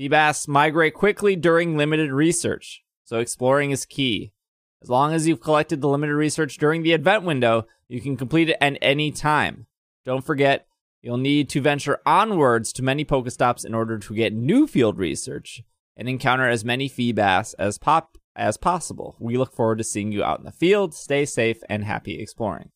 Feebas. 0.02 0.10
Feebas 0.10 0.48
migrate 0.48 0.94
quickly 0.94 1.36
during 1.36 1.78
limited 1.78 2.12
research, 2.12 2.84
so 3.04 3.20
exploring 3.20 3.72
is 3.72 3.86
key. 3.86 4.34
As 4.82 4.90
long 4.90 5.14
as 5.14 5.28
you've 5.28 5.42
collected 5.42 5.82
the 5.82 5.88
limited 5.88 6.16
research 6.16 6.58
during 6.58 6.82
the 6.82 6.94
event 6.94 7.24
window, 7.24 7.68
you 7.88 8.02
can 8.02 8.18
complete 8.18 8.50
it 8.50 8.58
at 8.60 8.78
any 8.82 9.12
time. 9.12 9.68
Don't 10.06 10.26
forget, 10.26 10.66
you'll 11.02 11.18
need 11.18 11.50
to 11.50 11.62
venture 11.62 12.00
onwards 12.06 12.74
to 12.74 12.84
many 12.84 13.06
Pokestops 13.06 13.66
in 13.66 13.76
order 13.76 14.00
to 14.00 14.16
get 14.16 14.34
new 14.34 14.66
field 14.66 14.98
research 14.98 15.62
and 15.96 16.10
encounter 16.10 16.48
as 16.48 16.66
many 16.66 16.90
Feebas 16.90 17.54
as 17.60 17.78
pop 17.78 18.18
as 18.36 18.58
possible. 18.58 19.16
We 19.20 19.38
look 19.38 19.54
forward 19.54 19.78
to 19.78 19.84
seeing 19.84 20.12
you 20.12 20.24
out 20.24 20.40
in 20.40 20.46
the 20.46 20.52
field. 20.52 20.96
Stay 20.96 21.26
safe 21.26 21.62
and 21.70 21.84
happy 21.84 22.20
exploring. 22.20 22.72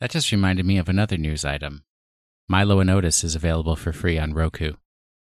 That 0.00 0.10
just 0.10 0.32
reminded 0.32 0.66
me 0.66 0.76
of 0.76 0.88
another 0.88 1.16
news 1.16 1.44
item. 1.44 1.84
Milo 2.48 2.80
and 2.80 2.90
Otis 2.90 3.24
is 3.24 3.34
available 3.34 3.76
for 3.76 3.92
free 3.92 4.18
on 4.18 4.34
Roku. 4.34 4.74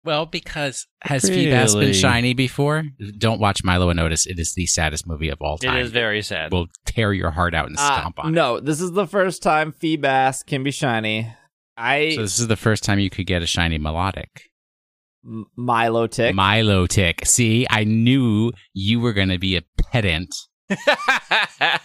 Well, 0.05 0.25
because 0.25 0.88
has 1.03 1.23
Feebas 1.23 1.77
been 1.79 1.93
shiny 1.93 2.33
before? 2.33 2.83
Don't 3.17 3.39
watch 3.39 3.63
Milo 3.63 3.89
and 3.89 3.99
Otis. 3.99 4.25
It 4.25 4.39
is 4.39 4.53
the 4.53 4.65
saddest 4.65 5.05
movie 5.05 5.29
of 5.29 5.41
all 5.41 5.57
time. 5.57 5.75
It 5.77 5.81
is 5.81 5.91
very 5.91 6.21
sad. 6.21 6.51
will 6.53 6.67
tear 6.85 7.12
your 7.13 7.31
heart 7.31 7.53
out 7.53 7.67
and 7.67 7.77
Uh, 7.77 7.81
stomp 7.99 8.17
on 8.19 8.29
it. 8.29 8.31
no, 8.31 8.59
this 8.59 8.79
is 8.79 8.91
the 8.93 9.05
first 9.05 9.43
time 9.43 9.73
Feebas 9.73 10.45
can 10.45 10.63
be 10.63 10.71
shiny. 10.71 11.33
I. 11.75 12.12
So 12.15 12.21
this 12.21 12.39
is 12.39 12.47
the 12.47 12.55
first 12.55 12.83
time 12.83 12.99
you 12.99 13.09
could 13.09 13.25
get 13.25 13.41
a 13.41 13.45
shiny 13.47 13.77
Milotic. 13.77 14.27
M- 15.25 15.45
Milo 15.57 16.07
tick. 16.07 16.33
Milo 16.33 16.88
tick. 16.88 17.25
See, 17.25 17.67
I 17.69 17.83
knew 17.83 18.53
you 18.73 19.01
were 19.01 19.12
going 19.13 19.29
to 19.29 19.38
be 19.38 19.57
a 19.57 19.63
pedant, 19.91 20.33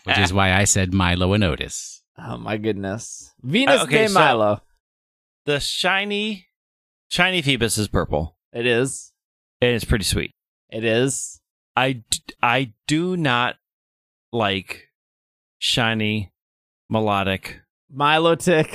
which 0.04 0.18
is 0.18 0.32
why 0.32 0.52
I 0.52 0.64
said 0.64 0.92
Milo 0.94 1.32
and 1.32 1.42
Otis. 1.44 2.02
oh 2.18 2.36
my 2.38 2.56
goodness, 2.58 3.32
Venus 3.42 3.80
Uh, 3.80 3.84
okay, 3.84 4.02
de 4.04 4.08
so- 4.08 4.18
Milo. 4.20 4.60
the 5.46 5.58
shiny 5.58 6.46
shiny 7.14 7.42
Feebas 7.42 7.78
is 7.78 7.86
purple. 7.88 8.36
It 8.52 8.66
is. 8.66 9.12
And 9.60 9.70
it's 9.76 9.84
pretty 9.84 10.04
sweet. 10.04 10.32
It 10.70 10.84
is. 10.84 11.40
I, 11.76 11.92
d- 12.10 12.18
I 12.42 12.72
do 12.88 13.16
not 13.16 13.54
like 14.32 14.88
shiny 15.58 16.32
melodic. 16.90 17.60
Milotic. 17.94 18.68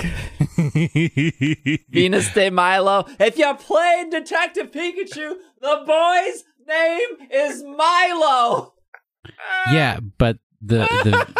Venus 1.90 2.32
de 2.32 2.50
Milo. 2.50 3.04
If 3.18 3.36
you 3.36 3.54
played 3.54 4.10
Detective 4.10 4.70
Pikachu, 4.70 5.34
the 5.60 5.82
boy's 5.86 6.44
name 6.66 7.28
is 7.30 7.62
Milo. 7.62 8.74
Yeah, 9.70 10.00
but 10.16 10.38
the 10.62 10.78
the 11.04 11.34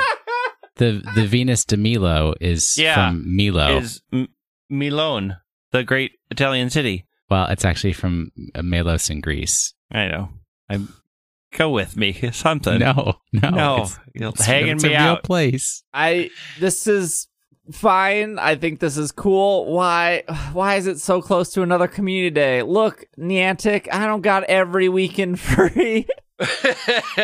the, 0.76 1.02
the 1.14 1.26
Venus 1.26 1.64
de 1.64 1.78
Milo 1.78 2.34
is 2.40 2.76
Yeah, 2.76 2.94
from 2.94 3.24
Milo. 3.34 3.78
Is 3.78 4.02
M- 4.12 4.28
Milone, 4.68 5.38
the 5.72 5.82
great 5.82 6.12
Italian 6.30 6.70
city. 6.70 7.06
well, 7.28 7.46
it's 7.46 7.64
actually 7.64 7.92
from 7.92 8.30
uh, 8.54 8.62
Melos 8.62 9.10
in 9.10 9.20
Greece. 9.20 9.74
I 9.92 10.08
know. 10.08 10.28
I'm 10.68 10.92
go 11.56 11.70
with 11.70 11.96
me. 11.96 12.12
Something. 12.32 12.78
No, 12.78 13.14
no, 13.32 13.50
no, 13.50 13.74
it's- 13.76 13.98
you're 14.14 14.28
it's- 14.30 14.46
hanging 14.46 14.76
it's 14.76 14.84
me 14.84 14.94
a 14.94 14.98
real 14.98 15.08
out. 15.12 15.24
place. 15.24 15.82
I. 15.92 16.30
This 16.58 16.86
is 16.86 17.26
fine. 17.72 18.38
I 18.38 18.56
think 18.56 18.80
this 18.80 18.96
is 18.96 19.12
cool. 19.12 19.72
Why? 19.72 20.22
Why 20.52 20.76
is 20.76 20.86
it 20.86 21.00
so 21.00 21.20
close 21.20 21.52
to 21.54 21.62
another 21.62 21.88
community 21.88 22.30
day? 22.30 22.62
Look, 22.62 23.04
Niantic. 23.18 23.88
I 23.92 24.06
don't 24.06 24.22
got 24.22 24.44
every 24.44 24.88
weekend 24.88 25.38
free. 25.50 26.06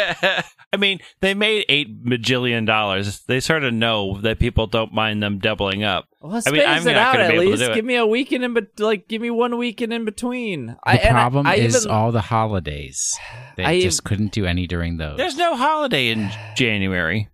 I 0.72 0.76
mean, 0.78 0.98
they 1.20 1.34
made 1.34 1.64
eight 1.68 2.04
bajillion 2.04 2.66
dollars. 2.66 3.20
They 3.26 3.40
sort 3.40 3.64
of 3.64 3.72
know 3.72 4.20
that 4.20 4.38
people 4.38 4.66
don't 4.66 4.92
mind 4.92 5.22
them 5.22 5.38
doubling 5.38 5.84
up. 5.84 6.06
Well, 6.20 6.42
I 6.46 6.50
mean, 6.50 6.62
I'm 6.66 6.82
it 6.86 6.92
not 6.92 6.96
out 6.96 7.12
gonna 7.14 7.24
at 7.34 7.38
least. 7.38 7.72
Give 7.74 7.84
me 7.84 7.96
a 7.96 8.06
weekend 8.06 8.44
in, 8.44 8.52
but 8.54 8.68
like, 8.78 9.08
give 9.08 9.22
me 9.22 9.30
one 9.30 9.56
weekend 9.58 9.92
in 9.92 10.04
between. 10.04 10.66
The 10.66 10.76
I, 10.84 10.94
and 10.96 11.16
I- 11.16 11.20
problem 11.20 11.46
I 11.46 11.54
is 11.56 11.76
even- 11.84 11.90
all 11.90 12.12
the 12.12 12.20
holidays. 12.22 13.14
They 13.56 13.64
I- 13.64 13.80
just 13.80 14.04
couldn't 14.04 14.32
do 14.32 14.44
any 14.44 14.66
during 14.66 14.98
those. 14.98 15.16
There's 15.16 15.36
no 15.36 15.56
holiday 15.56 16.08
in 16.08 16.30
January 16.56 17.28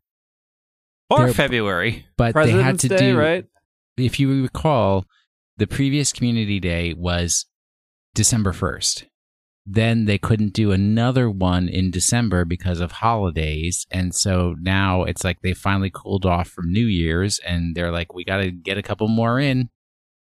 or 1.10 1.24
There- 1.24 1.34
February. 1.34 2.06
but 2.16 2.34
they 2.34 2.50
had 2.52 2.78
to 2.80 2.88
Day, 2.88 2.96
do. 2.96 3.18
right? 3.18 3.44
If 3.96 4.20
you 4.20 4.42
recall, 4.42 5.04
the 5.56 5.66
previous 5.66 6.12
community 6.12 6.60
day 6.60 6.94
was 6.94 7.46
December 8.14 8.52
first. 8.52 9.04
Then 9.64 10.06
they 10.06 10.18
couldn't 10.18 10.52
do 10.52 10.72
another 10.72 11.30
one 11.30 11.68
in 11.68 11.90
December 11.90 12.44
because 12.44 12.80
of 12.80 12.92
holidays. 12.92 13.86
And 13.90 14.14
so 14.14 14.56
now 14.60 15.04
it's 15.04 15.24
like 15.24 15.40
they 15.40 15.54
finally 15.54 15.90
cooled 15.92 16.26
off 16.26 16.48
from 16.48 16.72
New 16.72 16.86
Year's 16.86 17.38
and 17.40 17.74
they're 17.74 17.92
like, 17.92 18.12
we 18.12 18.24
got 18.24 18.38
to 18.38 18.50
get 18.50 18.78
a 18.78 18.82
couple 18.82 19.08
more 19.08 19.38
in. 19.38 19.70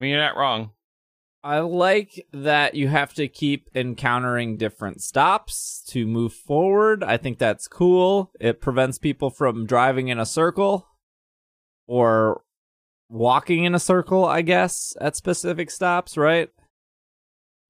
I 0.01 0.05
mean, 0.05 0.11
you're 0.11 0.21
not 0.21 0.37
wrong. 0.37 0.71
I 1.45 1.61
like 1.61 2.27
that 2.33 2.75
you 2.75 2.89
have 2.89 3.15
to 3.15 3.29
keep 3.29 3.71
encountering 3.75 4.57
different 4.57 5.01
stops 5.03 5.85
to 5.89 6.05
move 6.05 6.33
forward. 6.33 7.05
I 7.05 7.17
think 7.17 7.39
that's 7.39 7.69
cool. 7.69 8.33
It 8.41 8.61
prevents 8.61 8.99
people 8.99 9.31
from 9.31 9.65
driving 9.65 10.09
in 10.09 10.19
a 10.19 10.27
circle 10.27 10.89
or 11.87 12.43
walking 13.09 13.65
in 13.65 13.75
a 13.75 13.79
circle, 13.81 14.25
I 14.25 14.43
guess, 14.43 14.97
at 15.01 15.15
specific 15.15 15.71
stops, 15.71 16.17
right? 16.17 16.51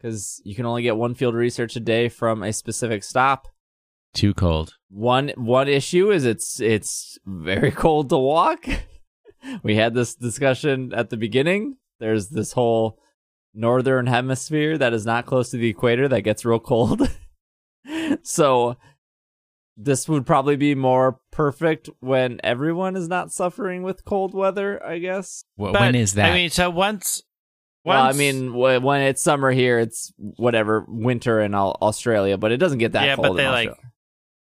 Because 0.00 0.40
you 0.44 0.54
can 0.54 0.64
only 0.66 0.82
get 0.82 0.96
one 0.96 1.14
field 1.14 1.34
research 1.34 1.74
a 1.76 1.80
day 1.80 2.08
from 2.08 2.42
a 2.42 2.52
specific 2.52 3.02
stop. 3.02 3.48
Too 4.14 4.32
cold. 4.32 4.74
One 4.90 5.32
one 5.36 5.68
issue 5.68 6.10
is 6.10 6.24
it's 6.24 6.60
it's 6.60 7.18
very 7.26 7.70
cold 7.84 8.08
to 8.10 8.18
walk. 8.18 8.64
we 9.62 9.74
had 9.76 9.94
this 9.94 10.14
discussion 10.14 10.92
at 10.94 11.10
the 11.10 11.16
beginning. 11.16 11.76
There's 12.00 12.28
this 12.28 12.52
whole 12.52 12.98
northern 13.54 14.06
hemisphere 14.06 14.78
that 14.78 14.92
is 14.94 15.04
not 15.04 15.26
close 15.26 15.50
to 15.50 15.56
the 15.56 15.68
equator 15.68 16.06
that 16.08 16.20
gets 16.22 16.44
real 16.44 16.60
cold. 16.60 17.02
so 18.22 18.76
this 19.76 20.08
would 20.08 20.26
probably 20.26 20.56
be 20.56 20.74
more 20.74 21.20
perfect 21.30 21.88
when 22.00 22.40
everyone 22.42 22.96
is 22.96 23.08
not 23.08 23.32
suffering 23.32 23.82
with 23.82 24.04
cold 24.04 24.34
weather, 24.34 24.84
I 24.84 24.98
guess. 24.98 25.44
Wh- 25.56 25.72
But, 25.72 25.80
when 25.80 25.94
is 25.94 26.14
that? 26.14 26.30
I 26.30 26.34
mean, 26.34 26.50
so 26.50 26.70
once. 26.70 27.22
Well, 27.88 28.02
I 28.02 28.12
mean, 28.12 28.52
when 28.54 29.00
it's 29.02 29.22
summer 29.22 29.50
here, 29.50 29.78
it's 29.78 30.12
whatever 30.18 30.84
winter 30.88 31.40
in 31.40 31.54
Australia, 31.54 32.38
but 32.38 32.52
it 32.52 32.58
doesn't 32.58 32.78
get 32.78 32.92
that 32.92 33.16
cold. 33.16 33.26
Yeah, 33.26 33.28
but 33.28 33.36
they, 33.36 33.46
in 33.46 33.52
like, 33.52 33.78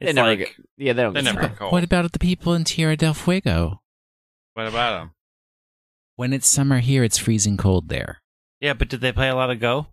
they 0.01 0.13
never 0.13 0.29
like, 0.29 0.39
get. 0.39 0.49
Yeah, 0.77 0.93
they 0.93 1.03
don't. 1.03 1.15
They 1.15 1.23
get 1.23 1.35
never 1.35 1.47
snow. 1.49 1.57
cold. 1.59 1.73
what 1.73 1.85
about 1.85 2.11
the 2.13 2.19
people 2.19 2.55
in 2.55 2.65
Tierra 2.65 2.97
del 2.97 3.15
Fuego? 3.15 3.83
What 4.55 4.67
about 4.67 4.99
them? 4.99 5.11
When 6.17 6.33
it's 6.33 6.49
summer 6.49 6.81
here, 6.81 7.03
it's 7.05 7.19
freezing 7.19 7.57
cold 7.57 7.89
there. 7.89 8.21
Yeah, 8.61 8.75
but 8.75 8.89
did 8.89 9.01
they 9.01 9.13
play 9.13 9.29
a 9.29 9.35
lot 9.35 9.51
of 9.51 9.59
Go? 9.61 9.87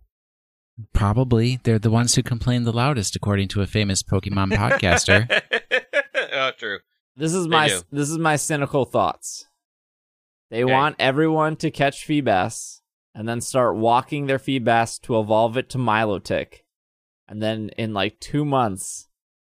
Probably. 0.92 1.58
They're 1.62 1.78
the 1.78 1.90
ones 1.90 2.14
who 2.14 2.22
complain 2.22 2.64
the 2.64 2.72
loudest, 2.72 3.16
according 3.16 3.48
to 3.48 3.62
a 3.62 3.66
famous 3.66 4.02
Pokemon 4.02 4.52
podcaster. 4.52 5.26
oh, 6.32 6.50
true. 6.56 6.78
This 7.16 7.34
is 7.34 7.44
They 7.44 7.50
my 7.50 7.68
do. 7.68 7.80
this 7.90 8.08
is 8.10 8.18
my 8.18 8.36
cynical 8.36 8.84
thoughts. 8.84 9.46
They 10.50 10.62
Okay. 10.64 10.72
want 10.72 10.96
everyone 10.98 11.56
to 11.56 11.70
catch 11.70 12.06
Feebas 12.06 12.77
and 13.18 13.28
then 13.28 13.40
start 13.40 13.74
walking 13.74 14.26
their 14.26 14.38
Feebas 14.38 15.00
to 15.00 15.18
evolve 15.18 15.56
it 15.56 15.68
to 15.70 15.78
Milotic. 15.78 16.60
And 17.26 17.42
then 17.42 17.70
in 17.76 17.92
like 17.92 18.20
two 18.20 18.44
months, 18.44 19.08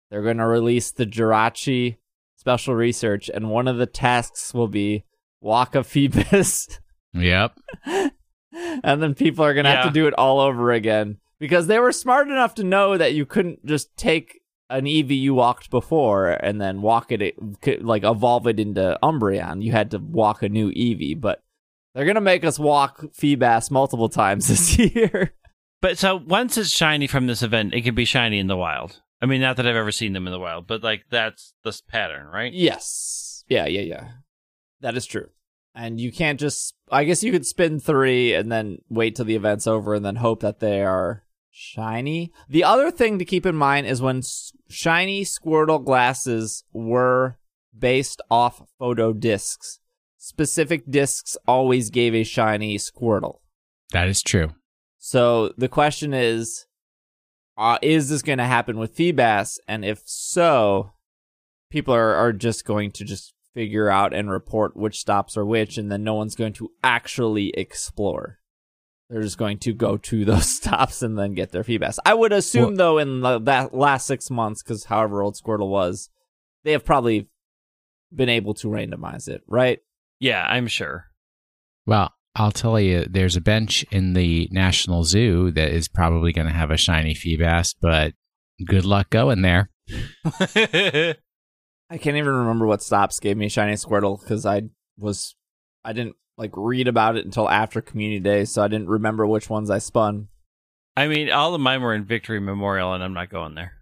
they're 0.09 0.23
going 0.23 0.37
to 0.37 0.45
release 0.45 0.91
the 0.91 1.05
Jirachi 1.05 1.97
special 2.37 2.73
research, 2.73 3.29
and 3.31 3.49
one 3.49 3.67
of 3.67 3.75
the 3.75 3.85
tasks 3.85 4.53
will 4.53 4.69
be 4.69 5.03
walk 5.41 5.75
a 5.75 5.79
Feebas. 5.79 6.79
Yep. 7.11 7.59
and 7.87 9.01
then 9.01 9.15
people 9.15 9.43
are 9.43 9.55
going 9.55 9.63
to 9.63 9.71
have 9.71 9.87
to 9.87 9.91
do 9.91 10.05
it 10.05 10.13
all 10.13 10.39
over 10.39 10.71
again 10.71 11.17
because 11.39 11.65
they 11.65 11.79
were 11.79 11.91
smart 11.91 12.27
enough 12.27 12.53
to 12.53 12.63
know 12.63 12.99
that 12.99 13.15
you 13.15 13.25
couldn't 13.25 13.65
just 13.65 13.97
take 13.97 14.41
an 14.69 14.85
Eevee 14.85 15.19
you 15.19 15.33
walked 15.33 15.71
before 15.71 16.27
and 16.29 16.61
then 16.61 16.83
walk 16.83 17.11
it, 17.11 17.35
like 17.83 18.03
evolve 18.03 18.45
it 18.45 18.59
into 18.59 18.95
Umbreon. 19.01 19.63
You 19.63 19.71
had 19.71 19.89
to 19.89 19.97
walk 19.97 20.43
a 20.43 20.49
new 20.49 20.69
Eevee, 20.69 21.19
but 21.19 21.41
they're 21.93 22.05
going 22.05 22.15
to 22.15 22.21
make 22.21 22.43
us 22.43 22.59
walk 22.59 23.01
Feebas 23.13 23.71
multiple 23.71 24.09
times 24.09 24.47
this 24.47 24.77
year. 24.95 25.33
But 25.81 25.97
so 25.97 26.17
once 26.17 26.57
it's 26.57 26.69
shiny 26.69 27.07
from 27.07 27.27
this 27.27 27.41
event, 27.41 27.73
it 27.73 27.83
can 27.83 27.95
be 27.95 28.05
shiny 28.05 28.39
in 28.39 28.47
the 28.47 28.57
wild. 28.57 29.01
I 29.21 29.25
mean, 29.25 29.41
not 29.41 29.57
that 29.57 29.67
I've 29.67 29.75
ever 29.75 29.91
seen 29.91 30.13
them 30.13 30.27
in 30.27 30.33
the 30.33 30.39
wild, 30.39 30.67
but 30.67 30.83
like 30.83 31.03
that's 31.09 31.53
this 31.63 31.81
pattern, 31.81 32.27
right? 32.27 32.53
yes. 32.53 33.43
Yeah, 33.47 33.65
yeah, 33.65 33.81
yeah. 33.81 34.07
That 34.81 34.95
is 34.95 35.05
true. 35.05 35.29
And 35.73 35.99
you 35.99 36.11
can't 36.11 36.39
just, 36.39 36.75
I 36.91 37.03
guess 37.03 37.23
you 37.23 37.31
could 37.31 37.45
spin 37.45 37.79
three 37.79 38.33
and 38.33 38.51
then 38.51 38.79
wait 38.89 39.15
till 39.15 39.25
the 39.25 39.35
event's 39.35 39.65
over 39.67 39.95
and 39.95 40.05
then 40.05 40.17
hope 40.17 40.41
that 40.41 40.59
they 40.59 40.83
are 40.83 41.23
shiny. 41.49 42.31
The 42.47 42.63
other 42.63 42.91
thing 42.91 43.17
to 43.19 43.25
keep 43.25 43.45
in 43.45 43.55
mind 43.55 43.87
is 43.87 44.01
when 44.01 44.21
shiny 44.69 45.23
Squirtle 45.23 45.83
glasses 45.83 46.63
were 46.73 47.37
based 47.77 48.21
off 48.29 48.61
photo 48.77 49.13
discs, 49.13 49.78
specific 50.19 50.83
discs 50.87 51.37
always 51.47 51.89
gave 51.89 52.13
a 52.13 52.23
shiny 52.23 52.77
Squirtle. 52.77 53.39
That 53.91 54.07
is 54.07 54.21
true. 54.21 54.49
So 54.99 55.53
the 55.57 55.69
question 55.69 56.13
is, 56.13 56.67
uh, 57.57 57.79
is 57.81 58.09
this 58.09 58.21
going 58.21 58.37
to 58.37 58.45
happen 58.45 58.77
with 58.77 58.95
Feebas? 58.95 59.57
And 59.67 59.83
if 59.83 60.01
so, 60.05 60.91
people 61.71 61.93
are, 61.95 62.13
are 62.13 62.33
just 62.33 62.65
going 62.65 62.91
to 62.91 63.05
just 63.05 63.33
figure 63.53 63.89
out 63.89 64.13
and 64.13 64.29
report 64.29 64.77
which 64.77 64.99
stops 64.99 65.35
are 65.35 65.45
which, 65.45 65.77
and 65.77 65.91
then 65.91 66.03
no 66.03 66.13
one's 66.13 66.35
going 66.35 66.53
to 66.53 66.69
actually 66.83 67.49
explore. 67.51 68.39
They're 69.09 69.23
just 69.23 69.37
going 69.39 69.57
to 69.59 69.73
go 69.73 69.97
to 69.97 70.25
those 70.25 70.49
stops 70.49 71.01
and 71.01 71.17
then 71.17 71.33
get 71.33 71.51
their 71.51 71.63
Feebas. 71.63 71.97
I 72.05 72.13
would 72.13 72.33
assume, 72.33 72.75
Well- 72.75 72.75
though, 72.75 72.97
in 72.99 73.21
the 73.21 73.39
that 73.39 73.73
last 73.73 74.05
six 74.05 74.29
months, 74.29 74.61
because 74.61 74.85
however 74.85 75.23
old 75.23 75.35
Squirtle 75.35 75.69
was, 75.69 76.09
they 76.63 76.73
have 76.73 76.85
probably 76.85 77.29
been 78.13 78.29
able 78.29 78.53
to 78.55 78.67
randomize 78.67 79.27
it, 79.27 79.43
right? 79.47 79.79
Yeah, 80.19 80.45
I'm 80.47 80.67
sure. 80.67 81.05
Well, 81.85 82.13
I'll 82.35 82.51
tell 82.51 82.79
you, 82.79 83.05
there's 83.09 83.35
a 83.35 83.41
bench 83.41 83.83
in 83.91 84.13
the 84.13 84.47
National 84.51 85.03
Zoo 85.03 85.51
that 85.51 85.71
is 85.71 85.87
probably 85.87 86.31
going 86.31 86.47
to 86.47 86.53
have 86.53 86.71
a 86.71 86.77
shiny 86.77 87.13
Feebas, 87.13 87.75
but 87.81 88.13
good 88.65 88.85
luck 88.85 89.09
going 89.09 89.41
there. 89.41 89.69
I 91.91 91.97
can't 91.97 92.17
even 92.17 92.27
remember 92.27 92.67
what 92.67 92.83
stops 92.83 93.19
gave 93.19 93.37
me 93.37 93.49
shiny 93.49 93.73
Squirtle 93.73 94.19
because 94.19 94.45
I 94.45 94.63
was 94.97 95.35
I 95.83 95.93
didn't 95.93 96.15
like 96.37 96.51
read 96.55 96.87
about 96.87 97.17
it 97.17 97.25
until 97.25 97.49
after 97.49 97.81
Community 97.81 98.19
Day, 98.19 98.45
so 98.45 98.61
I 98.61 98.67
didn't 98.67 98.89
remember 98.89 99.25
which 99.25 99.49
ones 99.49 99.69
I 99.69 99.79
spun. 99.79 100.27
I 100.95 101.07
mean, 101.07 101.31
all 101.31 101.55
of 101.55 101.61
mine 101.61 101.81
were 101.81 101.95
in 101.95 102.05
Victory 102.05 102.39
Memorial, 102.39 102.93
and 102.93 103.03
I'm 103.03 103.13
not 103.13 103.29
going 103.29 103.55
there. 103.55 103.73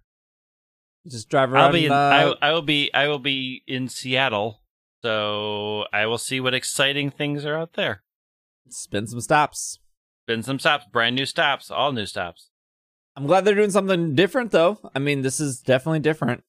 Just 1.08 1.30
drive 1.30 1.52
around. 1.52 1.66
I'll 1.66 1.72
be 1.72 1.86
in, 1.86 1.92
uh, 1.92 2.36
I, 2.42 2.50
I 2.50 2.52
will 2.54 2.62
be 2.62 2.94
I 2.94 3.08
will 3.08 3.20
be 3.20 3.64
in 3.68 3.90
Seattle, 3.90 4.62
so 5.08 5.86
I 5.94 6.06
will 6.06 6.18
see 6.18 6.42
what 6.42 6.54
exciting 6.54 7.12
things 7.12 7.46
are 7.46 7.56
out 7.56 7.74
there. 7.74 8.04
spin 8.68 9.08
some 9.08 9.22
stops. 9.22 9.80
Been 10.26 10.44
some 10.44 10.60
stops, 10.60 10.84
brand 10.92 11.16
new 11.16 11.26
stops, 11.26 11.72
all 11.72 11.94
new 11.94 12.06
stops. 12.06 12.50
I'm 13.16 13.26
glad 13.26 13.46
they're 13.46 13.56
doing 13.56 13.72
something 13.72 14.16
different, 14.16 14.52
though. 14.52 14.78
I 14.94 15.00
mean, 15.00 15.22
this 15.22 15.40
is 15.40 15.62
definitely 15.62 16.02
different. 16.02 16.44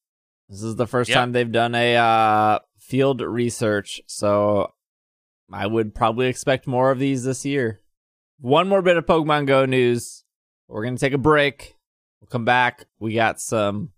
This 0.48 0.64
is 0.64 0.74
the 0.74 0.88
first 0.88 1.08
Yep. 1.08 1.14
time 1.16 1.30
they've 1.32 1.52
done 1.52 1.76
a 1.76 1.94
uh, 1.96 2.58
field 2.80 3.20
research, 3.20 4.00
so 4.06 4.72
I 5.52 5.68
would 5.68 5.94
probably 5.94 6.26
expect 6.26 6.66
more 6.66 6.90
of 6.90 6.98
these 6.98 7.22
this 7.22 7.46
year. 7.46 7.80
One 8.40 8.68
more 8.68 8.82
bit 8.82 8.96
of 8.96 9.06
Pokemon 9.06 9.46
Go 9.46 9.66
news. 9.66 10.24
We're 10.66 10.82
gonna 10.82 10.98
take 10.98 11.12
a 11.12 11.18
break. 11.18 11.76
We'll 12.20 12.28
come 12.28 12.44
back. 12.44 12.86
We 12.98 13.14
got 13.14 13.38
some 13.40 13.92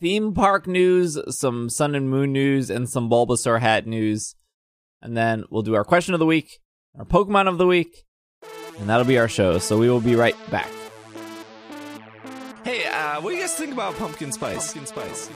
theme 0.00 0.34
park 0.34 0.66
news, 0.66 1.18
some 1.28 1.70
Sun 1.70 1.94
and 1.94 2.10
Moon 2.10 2.32
news, 2.32 2.70
and 2.70 2.88
some 2.88 3.08
Bulbasaur 3.08 3.60
hat 3.60 3.86
news, 3.86 4.34
and 5.02 5.16
then 5.16 5.44
we'll 5.50 5.62
do 5.62 5.74
our 5.74 5.84
question 5.84 6.14
of 6.14 6.20
the 6.20 6.26
week, 6.26 6.60
our 6.98 7.04
Pokemon 7.04 7.48
of 7.48 7.58
the 7.58 7.66
week, 7.66 8.04
and 8.78 8.88
that'll 8.88 9.06
be 9.06 9.18
our 9.18 9.28
show. 9.28 9.58
So 9.58 9.78
we 9.78 9.88
will 9.88 10.00
be 10.00 10.16
right 10.16 10.36
back. 10.50 10.68
Hey, 12.64 12.86
uh, 12.86 13.20
what 13.20 13.30
do 13.30 13.36
you 13.36 13.42
guys 13.42 13.54
think 13.54 13.72
about 13.72 13.94
pumpkin 13.96 14.32
spice? 14.32 14.72
Pumpkin 14.72 14.86
spice. 14.86 15.30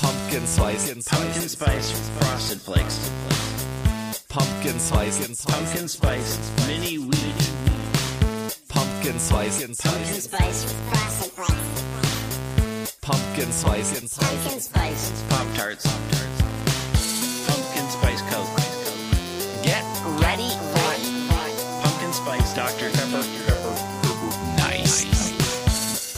Pumpkin 0.00 0.46
spice. 0.46 1.08
Pumpkin 1.08 1.48
spice 1.48 2.10
frosted 2.18 2.60
flakes. 2.60 3.10
Pumpkin 4.28 4.78
spice. 4.78 5.44
Pumpkin 5.44 5.88
spice 5.88 6.66
mini 6.66 6.98
wheat. 6.98 7.52
Pumpkin 8.68 9.18
spice. 9.18 9.58
Pumpkin 9.60 10.20
spice 10.20 10.64
with 10.64 10.76
frosted 10.90 11.32
flakes. 11.32 11.87
Pumpkin 13.08 13.50
spice. 13.52 14.18
Pumpkin 14.18 14.60
spice. 14.60 15.24
Pop 15.30 15.46
tarts. 15.54 15.86
Pumpkin 17.46 17.88
spice 17.88 18.20
coke. 18.28 18.52
Get 19.64 19.82
Ready 20.20 20.50
for 20.68 20.92
Pumpkin 21.80 22.12
spice 22.12 22.52
Dr 22.54 22.90
Pepper. 22.90 23.24
Nice. 24.58 25.06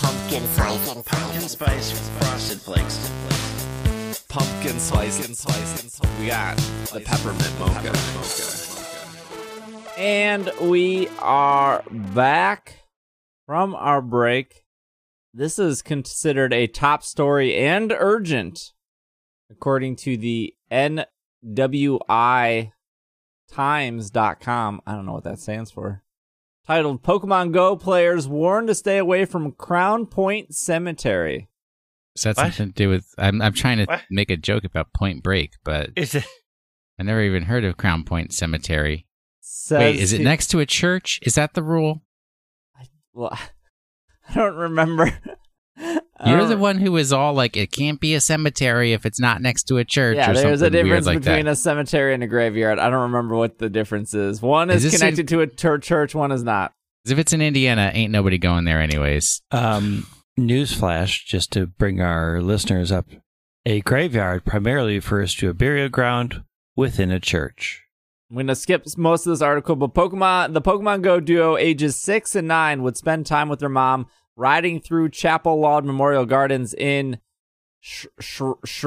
pumpkin 0.01 0.43
spice. 0.43 0.95
Pumpkin 1.07 1.49
spice 1.49 2.09
frosted 2.19 2.61
flakes. 2.61 3.09
pumpkin 4.29 4.81
spice, 4.81 5.25
and 5.25 5.37
spice. 5.37 6.01
We 6.19 6.27
got 6.27 6.57
the 6.93 7.03
peppermint 7.05 7.57
mocha. 7.61 7.93
And 9.97 10.51
we 10.61 11.07
are 11.21 11.85
back 11.89 12.81
from 13.47 13.77
our 13.77 14.03
break. 14.03 14.60
This 15.33 15.59
is 15.59 15.83
considered 15.83 16.53
a 16.53 16.67
top 16.67 17.05
story 17.05 17.55
and 17.57 17.93
urgent, 17.97 18.73
according 19.51 19.97
to 19.97 20.17
the 20.17 20.55
NWI 20.73 22.73
Times.com. 23.51 24.81
I 24.87 24.93
don't 24.93 25.07
know 25.07 25.13
what 25.13 25.25
that 25.25 25.39
stands 25.39 25.71
for. 25.71 26.03
titled 26.67 27.03
Pokemon 27.03 27.53
Go 27.53 27.77
players 27.77 28.29
warned 28.29 28.69
to 28.69 28.75
stay 28.75 28.99
away 28.99 29.25
from 29.25 29.53
Crown 29.53 30.07
Point 30.07 30.55
Cemetery. 30.55 31.49
Is 32.17 32.23
that 32.25 32.37
What? 32.37 32.47
something 32.53 32.69
to 32.69 32.73
do 32.73 32.89
with? 32.89 33.07
I'm 33.19 33.41
I'm 33.43 33.53
trying 33.55 33.79
to 33.79 33.85
What? 33.87 34.03
make 34.11 34.31
a 34.31 34.37
joke 34.37 34.65
about 34.65 34.93
Point 34.93 35.23
Break, 35.23 35.53
but 35.65 35.91
Is 35.97 36.15
it? 36.15 36.25
I 36.99 37.03
never 37.05 37.23
even 37.23 37.45
heard 37.45 37.65
of 37.65 37.77
Crown 37.77 38.05
Point 38.05 38.33
Cemetery. 38.33 39.07
Says 39.41 39.79
Wait, 39.81 39.97
is 39.97 40.13
it 40.13 40.19
he- 40.19 40.25
next 40.25 40.49
to 40.49 40.61
a 40.61 40.67
church? 40.67 41.19
Is 41.23 41.35
that 41.37 41.55
the 41.55 41.63
rule? 41.63 42.03
Well, 43.13 43.37
I 44.35 44.35
don't 44.35 44.57
remember. 44.57 45.13
You're 46.27 46.45
the 46.47 46.59
one 46.59 46.77
who 46.79 46.93
was 46.93 47.13
all 47.13 47.33
like, 47.33 47.57
it 47.57 47.73
can't 47.73 47.99
be 47.99 48.15
a 48.15 48.21
cemetery 48.21 48.93
if 48.93 49.07
it's 49.07 49.19
not 49.19 49.41
next 49.41 49.65
to 49.65 49.79
a 49.79 49.85
church. 49.85 50.17
Yeah, 50.17 50.31
or 50.31 50.35
there's 50.35 50.61
a 50.61 50.67
something 50.67 50.73
weird 50.75 50.85
difference 50.87 51.07
like 51.07 51.21
between 51.21 51.47
that. 51.47 51.53
a 51.53 51.57
cemetery 51.57 52.13
and 52.13 52.23
a 52.23 52.27
graveyard. 52.27 52.79
I 52.79 52.91
don't 52.91 53.03
remember 53.03 53.37
what 53.37 53.59
the 53.59 53.71
difference 53.71 54.13
is. 54.13 54.43
One 54.43 54.69
is, 54.69 54.85
Is 54.85 54.93
this 54.93 55.01
connected 55.01 55.29
to 55.29 55.41
a 55.41 55.47
tur- 55.47 55.79
church, 55.79 56.15
one 56.15 56.31
is 56.33 56.43
not. 56.43 56.73
'Cause 57.07 57.13
if 57.13 57.19
it's 57.19 57.33
in 57.33 57.41
Indiana, 57.41 57.91
ain't 57.95 58.13
nobody 58.13 58.37
going 58.37 58.65
there 58.67 58.81
anyways. 58.83 59.41
Um, 59.51 60.07
newsflash, 60.39 61.25
just 61.25 61.51
to 61.53 61.67
bring 61.67 62.03
our 62.03 62.43
listeners 62.43 62.93
up. 62.93 63.07
A 63.65 63.81
graveyard 63.81 64.45
primarily 64.45 64.97
refers 64.97 65.35
to 65.37 65.49
a 65.49 65.55
burial 65.55 65.89
ground 65.89 66.43
within 66.77 67.11
a 67.11 67.21
church. 67.21 67.83
I'm 68.31 68.37
gonna 68.37 68.55
skip 68.55 68.87
most 68.97 69.27
of 69.27 69.33
this 69.33 69.43
article, 69.43 69.75
but 69.75 69.93
Pokemon, 69.93 70.55
the 70.55 70.63
Pokemon 70.63 71.03
Go 71.03 71.19
duo, 71.19 71.57
ages 71.57 71.97
six 71.97 72.37
and 72.37 72.47
nine, 72.47 72.85
would 72.85 72.97
spend 72.97 73.27
time 73.27 73.49
with 73.49 73.59
their 73.59 73.69
mom 73.69 74.07
riding 74.37 74.81
through 74.81 75.09
Chapel 75.09 75.59
Lawn 75.59 75.85
Memorial 75.85 76.25
Gardens 76.27 76.73
in 76.73 77.19
Sh- 77.81 78.07
Sh- 78.21 78.85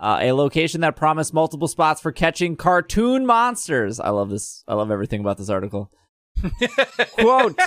uh, 0.00 0.18
a 0.20 0.32
location 0.32 0.80
that 0.80 0.96
promised 0.96 1.32
multiple 1.32 1.68
spots 1.68 2.00
for 2.00 2.10
catching 2.10 2.56
cartoon 2.56 3.24
monsters. 3.26 4.00
I 4.00 4.08
love 4.08 4.30
this. 4.30 4.64
I 4.66 4.74
love 4.74 4.90
everything 4.90 5.20
about 5.20 5.36
this 5.36 5.50
article. 5.50 5.92
Quote. 7.18 7.60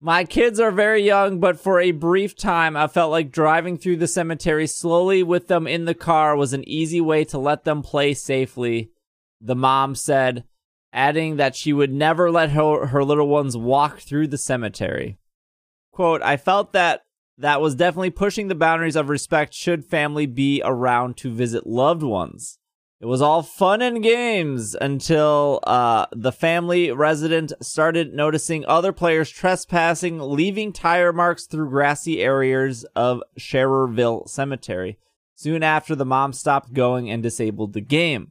My 0.00 0.24
kids 0.24 0.60
are 0.60 0.70
very 0.70 1.02
young, 1.02 1.40
but 1.40 1.58
for 1.58 1.80
a 1.80 1.92
brief 1.92 2.36
time, 2.36 2.76
I 2.76 2.88
felt 2.88 3.10
like 3.10 3.30
driving 3.30 3.78
through 3.78 3.96
the 3.96 4.06
cemetery 4.06 4.66
slowly 4.66 5.22
with 5.22 5.46
them 5.46 5.66
in 5.66 5.86
the 5.86 5.94
car 5.94 6.36
was 6.36 6.52
an 6.52 6.68
easy 6.68 7.00
way 7.00 7.24
to 7.26 7.38
let 7.38 7.64
them 7.64 7.80
play 7.80 8.12
safely. 8.12 8.90
The 9.44 9.54
mom 9.54 9.94
said, 9.94 10.44
adding 10.90 11.36
that 11.36 11.54
she 11.54 11.74
would 11.74 11.92
never 11.92 12.30
let 12.30 12.52
her, 12.52 12.86
her 12.86 13.04
little 13.04 13.28
ones 13.28 13.58
walk 13.58 13.98
through 14.00 14.28
the 14.28 14.38
cemetery. 14.38 15.18
Quote, 15.92 16.22
I 16.22 16.38
felt 16.38 16.72
that 16.72 17.02
that 17.36 17.60
was 17.60 17.74
definitely 17.74 18.10
pushing 18.10 18.48
the 18.48 18.54
boundaries 18.54 18.96
of 18.96 19.10
respect 19.10 19.52
should 19.52 19.84
family 19.84 20.24
be 20.24 20.62
around 20.64 21.18
to 21.18 21.30
visit 21.30 21.66
loved 21.66 22.02
ones. 22.02 22.58
It 23.00 23.06
was 23.06 23.20
all 23.20 23.42
fun 23.42 23.82
and 23.82 24.02
games 24.02 24.74
until 24.74 25.60
uh, 25.66 26.06
the 26.12 26.32
family 26.32 26.90
resident 26.90 27.52
started 27.60 28.14
noticing 28.14 28.64
other 28.64 28.92
players 28.92 29.28
trespassing, 29.28 30.18
leaving 30.20 30.72
tire 30.72 31.12
marks 31.12 31.44
through 31.44 31.68
grassy 31.68 32.22
areas 32.22 32.84
of 32.96 33.22
Schererville 33.38 34.26
Cemetery. 34.26 34.98
Soon 35.34 35.62
after, 35.62 35.94
the 35.94 36.06
mom 36.06 36.32
stopped 36.32 36.72
going 36.72 37.10
and 37.10 37.22
disabled 37.22 37.74
the 37.74 37.82
game. 37.82 38.30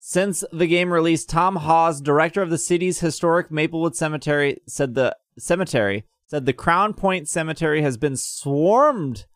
Since 0.00 0.44
the 0.52 0.66
game 0.66 0.92
release, 0.92 1.24
Tom 1.24 1.56
Hawes, 1.56 2.00
director 2.00 2.40
of 2.40 2.50
the 2.50 2.58
city's 2.58 3.00
historic 3.00 3.50
Maplewood 3.50 3.96
Cemetery, 3.96 4.60
said 4.66 4.94
the 4.94 5.16
cemetery 5.38 6.04
said 6.28 6.44
the 6.44 6.52
Crown 6.52 6.92
Point 6.94 7.28
Cemetery 7.28 7.82
has 7.82 7.96
been 7.96 8.16
swarmed 8.16 9.26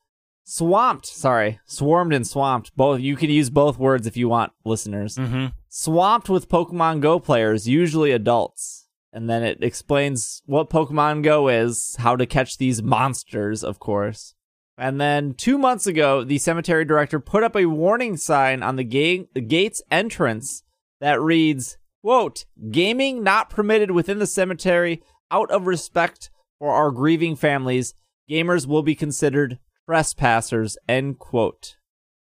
swamped 0.45 1.07
sorry 1.07 1.61
swarmed 1.65 2.13
and 2.13 2.27
swamped. 2.27 2.77
Both 2.77 3.01
you 3.01 3.17
can 3.17 3.31
use 3.31 3.49
both 3.49 3.79
words 3.79 4.07
if 4.07 4.17
you 4.17 4.29
want 4.29 4.53
listeners. 4.65 5.17
Mm-hmm. 5.17 5.47
swamped 5.69 6.29
with 6.29 6.49
pokemon 6.49 7.01
go 7.01 7.19
players 7.19 7.69
usually 7.69 8.13
adults. 8.13 8.89
And 9.15 9.29
then 9.29 9.43
it 9.43 9.63
explains 9.63 10.43
what 10.47 10.71
pokemon 10.71 11.23
go 11.23 11.49
is 11.49 11.97
how 11.99 12.17
to 12.17 12.27
catch 12.27 12.59
these 12.59 12.83
monsters 12.83 13.65
of 13.65 13.79
course 13.79 14.35
and 14.79 15.01
then 15.01 15.35
two 15.35 15.59
months 15.59 15.87
ago 15.87 16.25
the 16.25 16.39
cemetery 16.39 16.85
director 16.85 17.21
put 17.21 17.43
up 17.43 17.57
a 17.57 17.67
warning 17.67 18.17
sign 18.17 18.63
on 18.63 18.77
the, 18.77 18.85
ga- 18.85 19.29
the 19.35 19.41
gate's 19.41 19.83
entrance 19.91 20.63
that 21.01 21.21
reads 21.21 21.77
quote 22.03 22.45
gaming 22.71 23.23
not 23.23 23.51
permitted 23.51 23.91
within 23.91 24.19
the 24.19 24.27
cemetery 24.27 25.03
out 25.31 25.51
of 25.51 25.67
respect 25.67 26.31
for 26.59 26.73
our 26.73 26.91
grieving 26.91 27.37
families 27.37 27.95
gamers 28.31 28.67
will 28.67 28.83
be 28.83 28.95
considered 28.95 29.59
trespassers 29.89 30.77
end 30.89 31.19
quote 31.19 31.77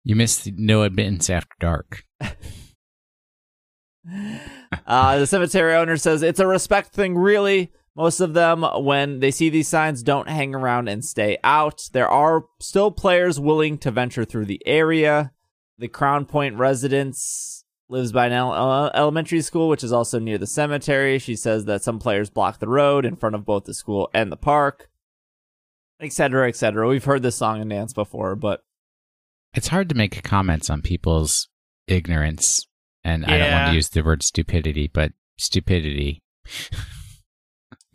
You 0.04 0.16
missed 0.16 0.44
the 0.44 0.52
no 0.56 0.82
admittance 0.82 1.28
after 1.30 1.54
dark. 1.58 2.04
uh, 4.86 5.18
the 5.18 5.26
cemetery 5.26 5.74
owner 5.74 5.96
says 5.96 6.22
it's 6.22 6.40
a 6.40 6.46
respect 6.46 6.92
thing 6.92 7.16
really 7.16 7.72
most 7.96 8.20
of 8.20 8.34
them 8.34 8.62
when 8.62 9.20
they 9.20 9.30
see 9.30 9.48
these 9.48 9.68
signs 9.68 10.02
don't 10.02 10.28
hang 10.28 10.54
around 10.54 10.88
and 10.88 11.04
stay 11.04 11.38
out. 11.42 11.88
There 11.92 12.08
are 12.08 12.44
still 12.60 12.90
players 12.90 13.40
willing 13.40 13.78
to 13.78 13.90
venture 13.90 14.24
through 14.24 14.44
the 14.44 14.62
area. 14.66 15.32
The 15.78 15.88
crown 15.88 16.26
point 16.26 16.56
residence 16.56 17.64
lives 17.88 18.12
by 18.12 18.26
an 18.26 18.32
ele- 18.32 18.52
uh, 18.52 18.90
elementary 18.94 19.40
school 19.40 19.68
which 19.68 19.84
is 19.84 19.92
also 19.92 20.18
near 20.18 20.38
the 20.38 20.46
cemetery. 20.46 21.18
She 21.18 21.36
says 21.36 21.64
that 21.64 21.82
some 21.82 21.98
players 21.98 22.30
block 22.30 22.58
the 22.58 22.68
road 22.68 23.06
in 23.06 23.16
front 23.16 23.34
of 23.34 23.46
both 23.46 23.64
the 23.64 23.74
school 23.74 24.10
and 24.12 24.30
the 24.30 24.36
park 24.36 24.90
etc 25.98 26.46
etc 26.46 26.86
we've 26.86 27.04
heard 27.04 27.22
this 27.22 27.36
song 27.36 27.58
and 27.58 27.70
dance 27.70 27.94
before 27.94 28.36
but 28.36 28.62
It's 29.54 29.68
hard 29.68 29.88
to 29.88 29.94
make 29.94 30.22
comments 30.22 30.68
on 30.68 30.82
people's 30.82 31.48
ignorance, 31.86 32.66
and 33.02 33.24
I 33.24 33.38
don't 33.38 33.52
want 33.52 33.68
to 33.70 33.74
use 33.74 33.88
the 33.88 34.02
word 34.02 34.22
stupidity, 34.22 34.90
but 34.92 35.12
stupidity. 35.38 36.22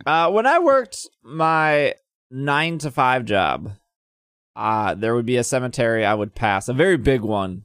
Uh, 0.06 0.30
when 0.30 0.46
I 0.46 0.58
worked 0.58 1.06
my 1.22 1.94
nine 2.30 2.78
to 2.78 2.90
five 2.90 3.24
job, 3.24 3.72
uh, 4.56 4.94
there 4.94 5.14
would 5.14 5.26
be 5.26 5.36
a 5.36 5.44
cemetery 5.44 6.04
I 6.04 6.14
would 6.14 6.34
pass, 6.34 6.68
a 6.68 6.72
very 6.74 6.96
big 6.96 7.20
one. 7.22 7.64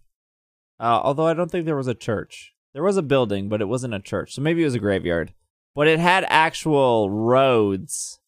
Uh, 0.79 0.99
although 1.03 1.25
I 1.27 1.33
don't 1.33 1.49
think 1.49 1.65
there 1.65 1.75
was 1.75 1.87
a 1.87 1.95
church. 1.95 2.53
There 2.73 2.83
was 2.83 2.97
a 2.97 3.01
building, 3.01 3.49
but 3.49 3.61
it 3.61 3.67
wasn't 3.67 3.95
a 3.95 3.99
church. 3.99 4.33
So 4.35 4.41
maybe 4.41 4.61
it 4.61 4.65
was 4.65 4.75
a 4.75 4.79
graveyard. 4.79 5.33
But 5.73 5.87
it 5.87 5.99
had 5.99 6.25
actual 6.29 7.09
roads 7.09 8.19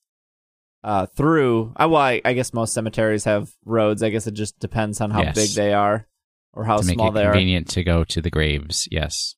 uh, 0.83 1.05
through. 1.07 1.73
Uh, 1.75 1.87
well, 1.89 2.01
I, 2.01 2.21
I 2.25 2.33
guess 2.33 2.53
most 2.53 2.73
cemeteries 2.73 3.25
have 3.25 3.51
roads. 3.65 4.01
I 4.03 4.09
guess 4.09 4.27
it 4.27 4.33
just 4.33 4.59
depends 4.59 5.01
on 5.01 5.11
how 5.11 5.21
Yes. 5.21 5.35
big 5.35 5.49
they 5.51 5.73
are 5.73 6.07
or 6.53 6.63
how 6.63 6.77
to 6.77 6.85
make 6.85 6.95
small 6.95 7.09
it 7.09 7.13
they 7.13 7.25
are. 7.25 7.31
convenient 7.31 7.67
to 7.69 7.83
go 7.83 8.03
to 8.05 8.21
the 8.21 8.29
graves. 8.31 8.87
Yes. 8.91 9.35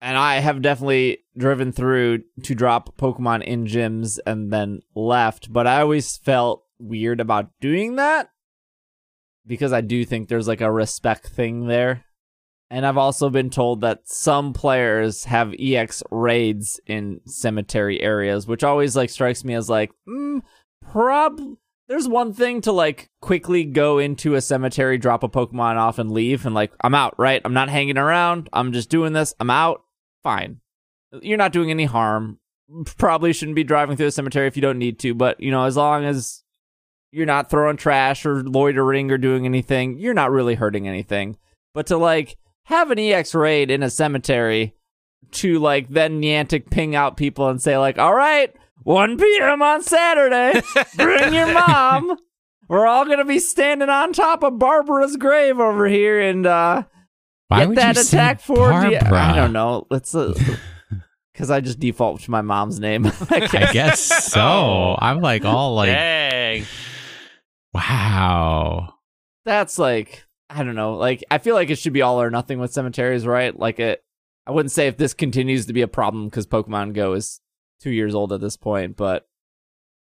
And 0.00 0.16
I 0.16 0.38
have 0.38 0.62
definitely 0.62 1.18
driven 1.36 1.72
through 1.72 2.22
to 2.44 2.54
drop 2.54 2.96
Pokemon 2.96 3.44
in 3.44 3.66
gyms 3.66 4.18
and 4.26 4.52
then 4.52 4.80
left, 4.94 5.52
but 5.52 5.66
I 5.66 5.80
always 5.80 6.16
felt 6.16 6.64
weird 6.78 7.20
about 7.20 7.50
doing 7.60 7.96
that 7.96 8.30
because 9.46 9.72
I 9.72 9.80
do 9.80 10.04
think 10.04 10.28
there's 10.28 10.46
like 10.46 10.60
a 10.60 10.70
respect 10.70 11.26
thing 11.26 11.66
there. 11.66 12.04
And 12.70 12.84
I've 12.84 12.98
also 12.98 13.30
been 13.30 13.48
told 13.48 13.80
that 13.80 14.06
some 14.06 14.52
players 14.52 15.24
have 15.24 15.54
EX 15.58 16.02
raids 16.10 16.78
in 16.86 17.20
cemetery 17.24 18.00
areas, 18.00 18.46
which 18.46 18.62
always 18.62 18.94
like 18.94 19.08
strikes 19.08 19.42
me 19.42 19.54
as 19.54 19.70
like, 19.70 19.90
mm, 20.06 20.42
prob. 20.82 21.40
There's 21.88 22.06
one 22.06 22.34
thing 22.34 22.60
to 22.62 22.72
like 22.72 23.08
quickly 23.22 23.64
go 23.64 23.96
into 23.96 24.34
a 24.34 24.42
cemetery, 24.42 24.98
drop 24.98 25.22
a 25.22 25.28
Pokemon 25.30 25.76
off, 25.76 25.98
and 25.98 26.12
leave, 26.12 26.44
and 26.44 26.54
like 26.54 26.70
I'm 26.82 26.94
out, 26.94 27.18
right? 27.18 27.40
I'm 27.42 27.54
not 27.54 27.70
hanging 27.70 27.96
around. 27.96 28.50
I'm 28.52 28.74
just 28.74 28.90
doing 28.90 29.14
this. 29.14 29.32
I'm 29.40 29.48
out. 29.48 29.82
Fine. 30.22 30.60
You're 31.22 31.38
not 31.38 31.52
doing 31.52 31.70
any 31.70 31.84
harm. 31.84 32.38
Probably 32.96 33.32
shouldn't 33.32 33.56
be 33.56 33.64
driving 33.64 33.96
through 33.96 34.06
the 34.06 34.12
cemetery 34.12 34.46
if 34.46 34.56
you 34.56 34.62
don't 34.62 34.78
need 34.78 34.98
to, 35.00 35.14
but 35.14 35.40
you 35.40 35.50
know, 35.50 35.64
as 35.64 35.76
long 35.76 36.04
as 36.04 36.42
you're 37.10 37.26
not 37.26 37.48
throwing 37.48 37.76
trash 37.76 38.26
or 38.26 38.42
loitering 38.42 39.10
or 39.10 39.18
doing 39.18 39.46
anything, 39.46 39.98
you're 39.98 40.14
not 40.14 40.30
really 40.30 40.54
hurting 40.54 40.86
anything. 40.86 41.38
But 41.72 41.86
to 41.86 41.96
like 41.96 42.36
have 42.64 42.90
an 42.90 42.98
EX 42.98 43.34
raid 43.34 43.70
in 43.70 43.82
a 43.82 43.90
cemetery 43.90 44.74
to 45.32 45.58
like 45.58 45.88
then 45.88 46.20
Niantic 46.20 46.70
ping 46.70 46.94
out 46.94 47.16
people 47.16 47.48
and 47.48 47.60
say 47.60 47.78
like, 47.78 47.98
all 47.98 48.14
right, 48.14 48.54
1 48.82 49.16
p.m. 49.16 49.62
on 49.62 49.82
Saturday, 49.82 50.60
bring 50.96 51.32
your 51.32 51.52
mom. 51.52 52.16
We're 52.68 52.86
all 52.86 53.06
gonna 53.06 53.24
be 53.24 53.38
standing 53.38 53.88
on 53.88 54.12
top 54.12 54.42
of 54.42 54.58
Barbara's 54.58 55.16
grave 55.16 55.58
over 55.58 55.86
here 55.86 56.20
and 56.20 56.46
uh 56.46 56.82
Why 57.48 57.60
get 57.60 57.68
would 57.68 57.78
that 57.78 57.96
you 57.96 58.02
attack 58.02 58.40
for 58.40 58.68
the 58.68 59.14
I 59.14 59.34
don't 59.34 59.52
know. 59.52 59.86
Let's 59.90 60.14
uh, 60.14 60.34
because 61.32 61.50
I 61.50 61.60
just 61.60 61.78
default 61.78 62.20
to 62.22 62.30
my 62.30 62.42
mom's 62.42 62.78
name. 62.78 63.06
I 63.30 63.48
I 63.52 63.72
guess 63.72 64.00
so. 64.32 64.40
Oh. 64.40 64.98
I'm 64.98 65.20
like 65.20 65.44
all 65.44 65.74
like, 65.74 65.88
Dang. 65.88 66.64
wow. 67.72 68.94
that's 69.44 69.78
like 69.78 70.26
I 70.50 70.62
don't 70.62 70.74
know. 70.74 70.96
Like 70.96 71.24
I 71.30 71.38
feel 71.38 71.54
like 71.54 71.70
it 71.70 71.78
should 71.78 71.92
be 71.92 72.02
all 72.02 72.20
or 72.20 72.30
nothing 72.30 72.58
with 72.58 72.72
cemeteries, 72.72 73.26
right? 73.26 73.58
Like 73.58 73.80
it. 73.80 74.02
I 74.46 74.50
wouldn't 74.50 74.72
say 74.72 74.86
if 74.86 74.96
this 74.96 75.12
continues 75.12 75.66
to 75.66 75.74
be 75.74 75.82
a 75.82 75.88
problem 75.88 76.26
because 76.26 76.46
Pokemon 76.46 76.94
Go 76.94 77.12
is 77.12 77.40
two 77.80 77.90
years 77.90 78.14
old 78.14 78.32
at 78.32 78.40
this 78.40 78.56
point, 78.56 78.96
but 78.96 79.26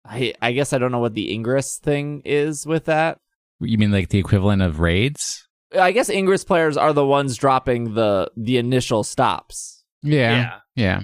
I 0.06 0.34
I 0.42 0.52
guess 0.52 0.74
I 0.74 0.78
don't 0.78 0.92
know 0.92 1.00
what 1.00 1.16
the 1.16 1.34
Ingress 1.34 1.78
thing 1.80 2.22
is 2.24 2.66
with 2.66 2.86
that. 2.86 3.18
You 3.60 3.78
mean 3.78 3.92
like 3.92 4.10
the 4.10 4.20
equivalent 4.20 4.62
of 4.62 4.80
raids? 4.80 5.48
I 5.78 5.92
guess 5.92 6.10
Ingress 6.10 6.44
players 6.44 6.78
are 6.78 6.94
the 6.94 7.06
ones 7.06 7.38
dropping 7.38 7.94
the 7.96 8.32
the 8.38 8.58
initial 8.58 9.04
stops. 9.04 9.84
Yeah. 10.04 10.60
Yeah. 10.76 11.02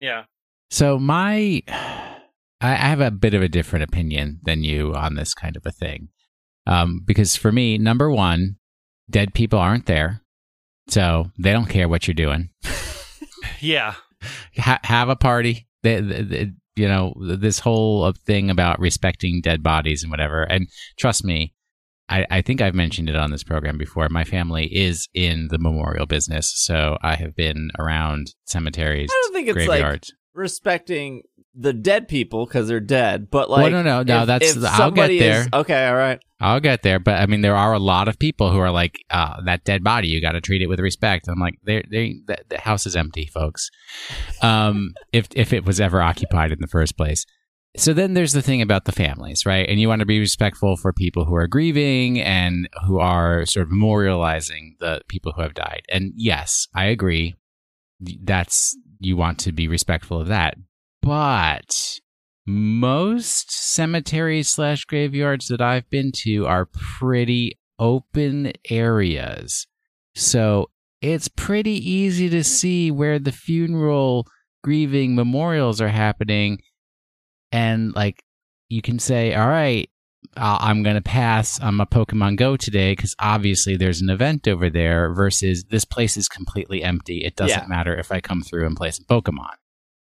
Yeah. 0.00 0.24
So 0.70 0.98
my, 0.98 1.62
I 1.68 2.72
I 2.72 2.74
have 2.74 3.00
a 3.00 3.10
bit 3.10 3.34
of 3.34 3.42
a 3.42 3.48
different 3.48 3.82
opinion 3.84 4.40
than 4.44 4.62
you 4.64 4.94
on 4.94 5.14
this 5.14 5.34
kind 5.34 5.56
of 5.56 5.64
a 5.66 5.70
thing, 5.72 6.08
um, 6.66 7.00
because 7.04 7.36
for 7.36 7.50
me, 7.52 7.78
number 7.78 8.10
one, 8.10 8.56
dead 9.10 9.34
people 9.34 9.58
aren't 9.58 9.86
there, 9.86 10.22
so 10.88 11.30
they 11.38 11.52
don't 11.52 11.68
care 11.68 11.88
what 11.88 12.06
you're 12.06 12.14
doing. 12.14 12.50
Yeah. 13.60 13.94
ha- 14.58 14.80
have 14.84 15.08
a 15.08 15.16
party. 15.16 15.66
They, 15.82 16.00
they- 16.00 16.22
they- 16.22 16.52
you 16.76 16.88
know, 16.88 17.14
this 17.20 17.60
whole 17.60 18.12
thing 18.26 18.50
about 18.50 18.80
respecting 18.80 19.40
dead 19.40 19.62
bodies 19.62 20.02
and 20.02 20.10
whatever. 20.10 20.42
And 20.42 20.66
trust 20.98 21.24
me, 21.24 21.54
I, 22.08 22.26
I 22.30 22.42
think 22.42 22.60
I've 22.60 22.74
mentioned 22.74 23.08
it 23.08 23.16
on 23.16 23.30
this 23.30 23.42
program 23.42 23.78
before. 23.78 24.08
My 24.10 24.24
family 24.24 24.66
is 24.66 25.08
in 25.14 25.48
the 25.50 25.58
memorial 25.58 26.06
business, 26.06 26.52
so 26.54 26.98
I 27.02 27.14
have 27.16 27.34
been 27.34 27.70
around 27.78 28.34
cemeteries, 28.44 29.08
I 29.10 29.20
don't 29.24 29.32
think 29.34 29.48
it's 29.48 29.68
like 29.68 30.04
respecting 30.34 31.22
the 31.56 31.72
dead 31.72 32.08
people 32.08 32.44
because 32.46 32.66
they're 32.68 32.80
dead, 32.80 33.30
but 33.30 33.48
like, 33.48 33.62
Well, 33.62 33.70
no, 33.70 33.82
no, 33.82 34.02
no, 34.02 34.22
if- 34.22 34.26
that's- 34.26 34.50
if 34.56 34.56
I'll 34.64 34.70
get 34.70 34.76
somebody 34.76 35.18
is- 35.18 35.20
there. 35.20 35.60
okay, 35.60 35.86
all 35.86 35.94
right. 35.94 36.18
I'll 36.40 36.60
get 36.60 36.82
there, 36.82 36.98
but 36.98 37.14
I 37.20 37.26
mean, 37.26 37.40
there 37.40 37.56
are 37.56 37.72
a 37.72 37.78
lot 37.78 38.06
of 38.08 38.18
people 38.18 38.50
who 38.50 38.58
are 38.58 38.70
like, 38.72 38.98
uh, 39.10 39.40
"That 39.46 39.64
dead 39.64 39.82
body, 39.82 40.08
you 40.08 40.20
got 40.20 40.32
to 40.32 40.42
treat 40.42 40.60
it 40.60 40.66
with 40.66 40.78
respect." 40.80 41.26
I'm 41.26 41.38
like, 41.40 41.54
"They, 41.64 41.82
they, 41.90 42.16
the, 42.26 42.36
the 42.50 42.58
house 42.58 42.86
is 42.86 42.96
empty, 42.96 43.24
folks." 43.26 43.70
Um, 44.42 44.92
if 45.12 45.28
if 45.34 45.52
it 45.54 45.64
was 45.64 45.80
ever 45.80 46.02
occupied 46.02 46.52
in 46.52 46.58
the 46.60 46.66
first 46.66 46.96
place. 46.98 47.24
So 47.76 47.92
then 47.92 48.14
there's 48.14 48.32
the 48.32 48.42
thing 48.42 48.62
about 48.62 48.84
the 48.84 48.92
families, 48.92 49.44
right? 49.44 49.68
And 49.68 49.80
you 49.80 49.88
want 49.88 50.00
to 50.00 50.06
be 50.06 50.20
respectful 50.20 50.76
for 50.76 50.92
people 50.92 51.24
who 51.24 51.34
are 51.34 51.48
grieving 51.48 52.20
and 52.20 52.68
who 52.86 53.00
are 53.00 53.44
sort 53.46 53.66
of 53.66 53.72
memorializing 53.72 54.78
the 54.78 55.00
people 55.08 55.32
who 55.32 55.42
have 55.42 55.54
died. 55.54 55.82
And 55.88 56.12
yes, 56.14 56.68
I 56.74 56.84
agree. 56.86 57.34
That's 58.22 58.76
you 59.00 59.16
want 59.16 59.38
to 59.40 59.52
be 59.52 59.66
respectful 59.66 60.20
of 60.20 60.28
that, 60.28 60.56
but 61.02 62.00
most 62.46 63.50
cemeteries 63.50 64.50
slash 64.50 64.84
graveyards 64.84 65.48
that 65.48 65.60
I've 65.60 65.88
been 65.90 66.12
to 66.22 66.46
are 66.46 66.66
pretty 66.66 67.58
open 67.78 68.52
areas. 68.70 69.66
So 70.14 70.70
it's 71.00 71.28
pretty 71.28 71.90
easy 71.90 72.28
to 72.30 72.44
see 72.44 72.90
where 72.90 73.18
the 73.18 73.32
funeral 73.32 74.26
grieving 74.62 75.14
memorials 75.14 75.80
are 75.80 75.88
happening. 75.88 76.58
And 77.54 77.94
like 77.94 78.22
you 78.68 78.82
can 78.82 78.98
say, 78.98 79.34
all 79.34 79.46
right, 79.48 79.88
I'm 80.36 80.82
going 80.82 80.96
to 80.96 81.02
pass 81.02 81.60
on 81.60 81.76
my 81.76 81.84
Pokemon 81.84 82.36
Go 82.36 82.56
today 82.56 82.92
because 82.92 83.14
obviously 83.20 83.76
there's 83.76 84.00
an 84.00 84.10
event 84.10 84.48
over 84.48 84.68
there 84.68 85.12
versus 85.12 85.64
this 85.70 85.84
place 85.84 86.16
is 86.16 86.28
completely 86.28 86.82
empty. 86.82 87.18
It 87.24 87.36
doesn't 87.36 87.62
Yeah. 87.62 87.68
matter 87.68 87.94
if 87.96 88.10
I 88.10 88.20
come 88.20 88.42
through 88.42 88.66
and 88.66 88.76
play 88.76 88.90
some 88.90 89.04
Pokemon. 89.06 89.54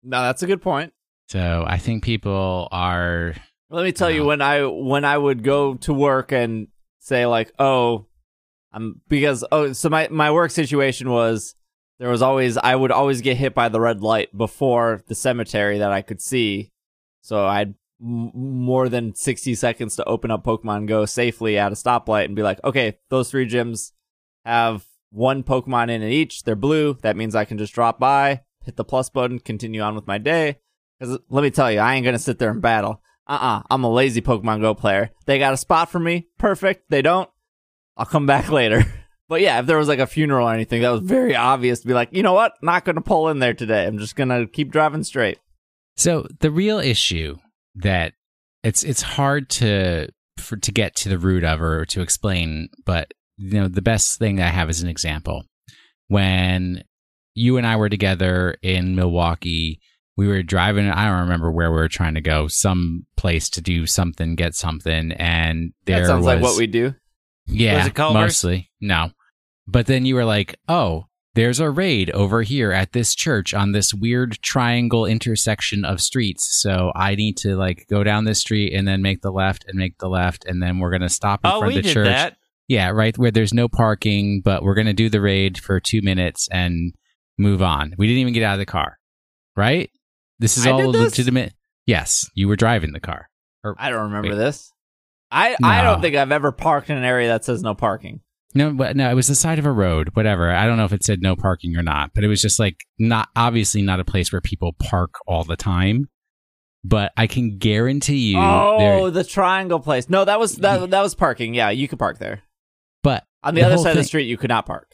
No, 0.02 0.22
that's 0.22 0.42
a 0.42 0.46
good 0.46 0.62
point. 0.62 0.94
So 1.28 1.64
I 1.66 1.76
think 1.78 2.02
people 2.02 2.68
are 2.72 3.34
Let 3.70 3.84
me 3.84 3.92
tell 3.92 4.10
you 4.10 4.24
when 4.24 4.40
I 4.40 4.64
when 4.66 5.04
I 5.04 5.18
would 5.18 5.42
go 5.42 5.74
to 5.74 5.92
work 5.92 6.32
and 6.32 6.68
say 7.00 7.26
like, 7.26 7.52
"Oh, 7.58 8.06
I'm 8.72 9.00
because 9.08 9.44
oh, 9.50 9.72
so 9.72 9.88
my 9.88 10.08
my 10.10 10.30
work 10.30 10.50
situation 10.50 11.10
was 11.10 11.54
there 11.98 12.10
was 12.10 12.22
always 12.22 12.56
I 12.56 12.76
would 12.76 12.92
always 12.92 13.20
get 13.20 13.36
hit 13.36 13.54
by 13.54 13.68
the 13.68 13.80
red 13.80 14.00
light 14.02 14.36
before 14.36 15.02
the 15.08 15.14
cemetery 15.14 15.78
that 15.78 15.92
I 15.92 16.02
could 16.02 16.20
see. 16.20 16.70
So 17.24 17.46
I'd 17.46 17.74
m- 18.02 18.30
more 18.34 18.90
than 18.90 19.14
60 19.14 19.54
seconds 19.54 19.96
to 19.96 20.04
open 20.04 20.30
up 20.30 20.44
Pokemon 20.44 20.86
Go 20.86 21.06
safely 21.06 21.56
at 21.58 21.72
a 21.72 21.74
stoplight 21.74 22.26
and 22.26 22.36
be 22.36 22.42
like, 22.42 22.62
"Okay, 22.62 22.98
those 23.08 23.30
three 23.30 23.48
gyms 23.48 23.92
have 24.44 24.84
one 25.10 25.42
Pokemon 25.42 25.88
in 25.88 26.02
each. 26.02 26.42
They're 26.42 26.54
blue. 26.54 26.98
That 27.00 27.16
means 27.16 27.34
I 27.34 27.46
can 27.46 27.56
just 27.56 27.72
drop 27.72 27.98
by, 27.98 28.42
hit 28.64 28.76
the 28.76 28.84
plus 28.84 29.08
button, 29.08 29.38
continue 29.38 29.80
on 29.80 29.94
with 29.94 30.06
my 30.06 30.18
day." 30.18 30.58
Because 30.98 31.18
let 31.30 31.40
me 31.42 31.50
tell 31.50 31.72
you, 31.72 31.78
I 31.78 31.94
ain't 31.94 32.04
gonna 32.04 32.18
sit 32.18 32.38
there 32.38 32.50
and 32.50 32.60
battle. 32.60 33.00
Uh-uh. 33.26 33.62
I'm 33.70 33.84
a 33.84 33.90
lazy 33.90 34.20
Pokemon 34.20 34.60
Go 34.60 34.74
player. 34.74 35.10
They 35.24 35.38
got 35.38 35.54
a 35.54 35.56
spot 35.56 35.90
for 35.90 35.98
me. 35.98 36.28
Perfect. 36.36 36.90
They 36.90 37.00
don't. 37.00 37.30
I'll 37.96 38.04
come 38.04 38.26
back 38.26 38.50
later. 38.60 38.84
But 39.30 39.40
yeah, 39.40 39.60
if 39.60 39.66
there 39.66 39.78
was 39.78 39.88
like 39.88 39.98
a 39.98 40.06
funeral 40.06 40.46
or 40.46 40.52
anything, 40.52 40.82
that 40.82 40.90
was 40.90 41.00
very 41.00 41.34
obvious 41.34 41.80
to 41.80 41.86
be 41.86 41.94
like, 41.94 42.10
you 42.12 42.22
know 42.22 42.34
what? 42.34 42.52
Not 42.62 42.84
gonna 42.84 43.00
pull 43.00 43.30
in 43.30 43.38
there 43.38 43.54
today. 43.54 43.86
I'm 43.86 43.96
just 43.98 44.14
gonna 44.14 44.46
keep 44.46 44.70
driving 44.70 45.04
straight. 45.04 45.38
So 45.96 46.26
the 46.40 46.50
real 46.50 46.78
issue 46.78 47.36
that 47.76 48.12
it's 48.62 48.82
it's 48.82 49.02
hard 49.02 49.48
to 49.50 50.08
for 50.38 50.56
to 50.56 50.72
get 50.72 50.94
to 50.96 51.08
the 51.08 51.18
root 51.18 51.44
of 51.44 51.60
or 51.62 51.84
to 51.86 52.00
explain, 52.00 52.68
but 52.84 53.12
you 53.36 53.60
know 53.60 53.68
the 53.68 53.82
best 53.82 54.18
thing 54.18 54.40
I 54.40 54.48
have 54.48 54.70
is 54.70 54.82
an 54.82 54.88
example. 54.88 55.44
When 56.08 56.82
you 57.34 57.56
and 57.56 57.66
I 57.66 57.76
were 57.76 57.88
together 57.88 58.56
in 58.62 58.94
Milwaukee, 58.94 59.80
we 60.16 60.26
were 60.28 60.42
driving. 60.42 60.88
I 60.88 61.06
don't 61.06 61.20
remember 61.22 61.50
where 61.50 61.70
we 61.70 61.76
were 61.76 61.88
trying 61.88 62.14
to 62.14 62.20
go, 62.20 62.48
some 62.48 63.06
place 63.16 63.48
to 63.50 63.60
do 63.60 63.86
something, 63.86 64.34
get 64.34 64.54
something, 64.54 65.12
and 65.12 65.72
there 65.86 66.00
that 66.00 66.06
sounds 66.06 66.24
was 66.24 66.34
like 66.34 66.42
what 66.42 66.56
we 66.58 66.66
do. 66.66 66.94
yeah, 67.46 67.78
Was 67.78 67.86
it 67.88 67.94
Culver's? 67.94 68.14
mostly. 68.20 68.70
No. 68.80 69.10
But 69.66 69.86
then 69.86 70.04
you 70.04 70.14
were 70.14 70.26
like, 70.26 70.56
oh, 70.68 71.06
there's 71.34 71.60
a 71.60 71.70
raid 71.70 72.10
over 72.10 72.42
here 72.42 72.72
at 72.72 72.92
this 72.92 73.14
church 73.14 73.52
on 73.54 73.72
this 73.72 73.92
weird 73.92 74.38
triangle 74.42 75.04
intersection 75.06 75.84
of 75.84 76.00
streets. 76.00 76.46
So 76.62 76.92
I 76.94 77.14
need 77.14 77.36
to 77.38 77.56
like 77.56 77.86
go 77.90 78.04
down 78.04 78.24
this 78.24 78.38
street 78.40 78.72
and 78.72 78.86
then 78.86 79.02
make 79.02 79.20
the 79.22 79.32
left 79.32 79.64
and 79.66 79.76
make 79.78 79.98
the 79.98 80.08
left. 80.08 80.44
And 80.44 80.62
then 80.62 80.78
we're 80.78 80.90
going 80.90 81.02
to 81.02 81.08
stop 81.08 81.40
in 81.44 81.50
Oh, 81.50 81.58
front 81.60 81.72
of 81.76 81.82
the 81.82 81.82
did 81.82 81.92
church. 81.94 82.06
that. 82.06 82.36
Yeah, 82.68 82.90
right. 82.90 83.16
Where 83.18 83.30
there's 83.30 83.52
no 83.52 83.68
parking, 83.68 84.40
but 84.42 84.62
we're 84.62 84.74
going 84.74 84.86
to 84.86 84.92
do 84.92 85.08
the 85.10 85.20
raid 85.20 85.58
for 85.58 85.80
two 85.80 86.00
minutes 86.02 86.48
and 86.50 86.94
move 87.38 87.62
on. 87.62 87.94
We 87.98 88.06
didn't 88.06 88.20
even 88.20 88.32
get 88.32 88.42
out 88.42 88.54
of 88.54 88.58
the 88.60 88.66
car, 88.66 88.98
right? 89.56 89.90
This 90.38 90.56
is 90.56 90.66
I 90.66 90.70
all 90.70 90.78
did 90.78 90.94
this? 90.94 91.10
legitimate. 91.18 91.52
Yes, 91.86 92.30
you 92.34 92.48
were 92.48 92.56
driving 92.56 92.92
the 92.92 93.00
car. 93.00 93.28
Or 93.62 93.74
I 93.78 93.90
don't 93.90 94.04
remember 94.04 94.30
Wait. 94.30 94.36
this. 94.36 94.70
I 95.30 95.56
I 95.62 95.82
don't 95.82 96.00
think 96.00 96.14
I've 96.16 96.32
ever 96.32 96.52
parked 96.52 96.90
in 96.90 96.96
an 96.96 97.04
area 97.04 97.28
that 97.28 97.44
says 97.44 97.60
no 97.62 97.74
parking. 97.74 98.20
No, 98.56 98.72
but 98.72 98.96
no, 98.96 99.10
it 99.10 99.14
was 99.14 99.26
the 99.26 99.34
side 99.34 99.58
of 99.58 99.66
a 99.66 99.72
road, 99.72 100.10
whatever. 100.14 100.50
I 100.50 100.66
don't 100.66 100.76
know 100.76 100.84
if 100.84 100.92
it 100.92 101.02
said 101.02 101.20
no 101.20 101.34
parking 101.34 101.76
or 101.76 101.82
not, 101.82 102.10
but 102.14 102.22
it 102.22 102.28
was 102.28 102.40
just 102.40 102.58
like 102.60 102.76
not 102.98 103.28
obviously 103.34 103.82
not 103.82 103.98
a 104.00 104.04
place 104.04 104.30
where 104.32 104.40
people 104.40 104.74
park 104.78 105.14
all 105.26 105.42
the 105.44 105.56
time. 105.56 106.08
But 106.86 107.12
I 107.16 107.26
can 107.26 107.56
guarantee 107.58 108.32
you, 108.32 108.38
oh, 108.38 109.08
the 109.10 109.24
triangle 109.24 109.80
place. 109.80 110.08
No, 110.10 110.24
that 110.24 110.38
was 110.38 110.56
that 110.56 110.90
that 110.90 111.00
was 111.02 111.14
parking. 111.14 111.54
Yeah, 111.54 111.70
you 111.70 111.88
could 111.88 111.98
park 111.98 112.18
there. 112.18 112.42
but 113.02 113.24
On 113.42 113.54
the, 113.54 113.62
The 113.62 113.66
other 113.66 113.78
side 113.78 113.90
of 113.92 113.96
the 113.96 114.04
street, 114.04 114.24
you 114.26 114.36
could 114.36 114.50
not 114.50 114.66
park. 114.66 114.92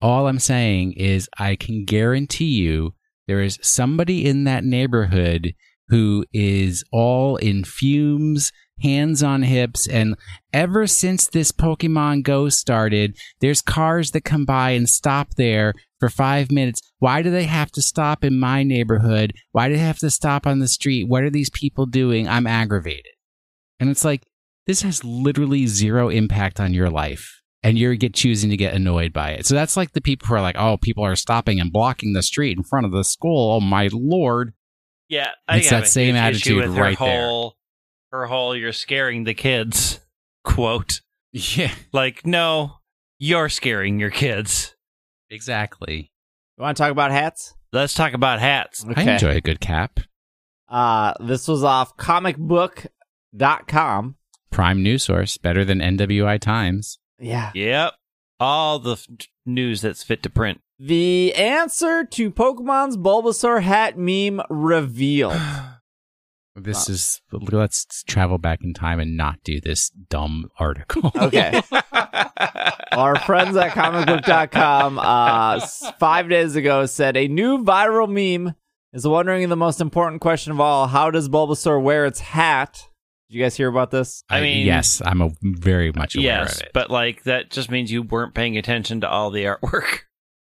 all 0.00 0.26
I'm 0.28 0.38
saying 0.38 0.92
is 0.92 1.28
I 1.38 1.56
can 1.56 1.84
guarantee 1.84 2.44
you 2.54 2.94
there 3.26 3.42
is 3.42 3.58
somebody 3.60 4.24
in 4.24 4.44
that 4.44 4.64
neighborhood 4.64 5.54
who 5.92 6.24
is 6.32 6.82
all 6.90 7.36
in 7.36 7.64
fumes, 7.64 8.50
hands 8.80 9.22
on 9.22 9.42
hips, 9.42 9.86
and 9.86 10.16
ever 10.50 10.86
since 10.86 11.26
this 11.26 11.52
Pokemon 11.52 12.22
Go 12.22 12.48
started, 12.48 13.14
there's 13.42 13.60
cars 13.60 14.12
that 14.12 14.24
come 14.24 14.46
by 14.46 14.70
and 14.70 14.88
stop 14.88 15.34
there 15.34 15.74
for 16.00 16.08
five 16.08 16.50
minutes. 16.50 16.80
Why 16.98 17.20
do 17.20 17.30
they 17.30 17.44
have 17.44 17.70
to 17.72 17.82
stop 17.82 18.24
in 18.24 18.40
my 18.40 18.62
neighborhood? 18.62 19.34
Why 19.50 19.68
do 19.68 19.74
they 19.74 19.80
have 19.80 19.98
to 19.98 20.10
stop 20.10 20.46
on 20.46 20.60
the 20.60 20.66
street? 20.66 21.08
What 21.08 21.24
are 21.24 21.30
these 21.30 21.50
people 21.50 21.84
doing? 21.84 22.26
I'm 22.26 22.46
aggravated. 22.46 23.12
And 23.78 23.90
it's 23.90 24.02
like, 24.02 24.26
this 24.66 24.80
has 24.80 25.04
literally 25.04 25.66
zero 25.66 26.08
impact 26.08 26.58
on 26.58 26.72
your 26.72 26.88
life 26.88 27.42
and 27.62 27.76
you're 27.76 27.96
get 27.96 28.14
choosing 28.14 28.48
to 28.48 28.56
get 28.56 28.72
annoyed 28.72 29.12
by 29.12 29.32
it. 29.32 29.44
So 29.44 29.54
that's 29.54 29.76
like 29.76 29.92
the 29.92 30.00
people 30.00 30.26
who 30.26 30.34
are 30.36 30.40
like, 30.40 30.56
"Oh, 30.58 30.78
people 30.78 31.04
are 31.04 31.16
stopping 31.16 31.60
and 31.60 31.70
blocking 31.70 32.14
the 32.14 32.22
street 32.22 32.56
in 32.56 32.64
front 32.64 32.86
of 32.86 32.92
the 32.92 33.04
school." 33.04 33.52
Oh 33.52 33.60
my 33.60 33.90
lord! 33.92 34.54
Yeah, 35.12 35.28
I 35.46 35.58
It's 35.58 35.70
I 35.70 35.74
have 35.74 35.84
that 35.84 35.88
same 35.90 36.16
attitude 36.16 36.56
with 36.56 36.74
her 36.74 36.82
right 36.82 36.98
there. 36.98 37.26
whole, 37.26 37.56
Her 38.10 38.24
whole 38.26 38.56
"you're 38.56 38.72
scaring 38.72 39.24
the 39.24 39.34
kids" 39.34 40.00
quote. 40.42 41.02
Yeah, 41.32 41.70
Like, 41.92 42.24
no, 42.26 42.78
you're 43.18 43.50
scaring 43.50 44.00
your 44.00 44.08
kids. 44.10 44.74
exactly. 45.30 46.10
You 46.58 46.62
want 46.62 46.76
to 46.76 46.82
talk 46.82 46.90
about 46.92 47.10
hats? 47.10 47.54
Let's 47.72 47.94
talk 47.94 48.12
about 48.14 48.38
hats. 48.40 48.84
I 48.96 49.02
enjoy 49.02 49.36
a 49.36 49.40
good 49.40 49.60
cap. 49.60 50.00
Uh, 50.68 51.14
this 51.20 51.48
was 51.48 51.64
off 51.64 51.96
comicbook.com. 51.96 54.16
Prime 54.50 54.82
news 54.82 55.04
source, 55.04 55.38
better 55.38 55.64
than 55.64 55.80
NWI 55.80 56.38
Times. 56.38 56.98
Yeah. 57.18 57.50
Yep, 57.54 57.94
all 58.40 58.78
the 58.78 58.92
f- 58.92 59.06
news 59.46 59.80
that's 59.82 60.02
fit 60.02 60.22
to 60.24 60.30
print. 60.30 60.60
The 60.84 61.32
answer 61.36 62.04
to 62.04 62.32
Pokemon's 62.32 62.96
Bulbasaur 62.96 63.62
hat 63.62 63.96
meme 63.96 64.42
revealed. 64.50 65.40
This 66.54 66.90
is 66.90 67.22
let's 67.30 68.02
travel 68.02 68.36
back 68.36 68.58
in 68.62 68.74
time 68.74 69.00
and 69.00 69.16
not 69.16 69.36
do 69.42 69.58
this 69.58 69.88
dumb 69.88 70.50
article. 70.58 71.10
Okay. 71.16 71.62
Our 72.92 73.18
friends 73.20 73.56
at 73.56 73.70
comicbook.com 73.70 74.98
uh, 74.98 75.54
s- 75.62 75.90
five 75.98 76.28
days 76.28 76.54
ago 76.54 76.84
said 76.84 77.16
a 77.16 77.26
new 77.26 77.64
viral 77.64 78.06
meme 78.06 78.54
is 78.92 79.08
wondering 79.08 79.48
the 79.48 79.56
most 79.56 79.80
important 79.80 80.20
question 80.20 80.52
of 80.52 80.60
all 80.60 80.88
how 80.88 81.10
does 81.10 81.30
Bulbasaur 81.30 81.82
wear 81.82 82.04
its 82.04 82.20
hat? 82.20 82.86
Did 83.30 83.36
you 83.38 83.42
guys 83.42 83.56
hear 83.56 83.68
about 83.68 83.90
this? 83.90 84.22
I 84.28 84.42
mean- 84.42 84.66
yes, 84.66 85.00
I'm 85.02 85.22
a, 85.22 85.30
very 85.40 85.90
much 85.92 86.16
aware 86.16 86.26
yes, 86.26 86.56
of 86.56 86.62
it. 86.64 86.70
but 86.74 86.90
like 86.90 87.22
that 87.22 87.50
just 87.50 87.70
means 87.70 87.90
you 87.90 88.02
weren't 88.02 88.34
paying 88.34 88.58
attention 88.58 89.00
to 89.00 89.08
all 89.08 89.30
the 89.30 89.44
artwork. 89.44 90.00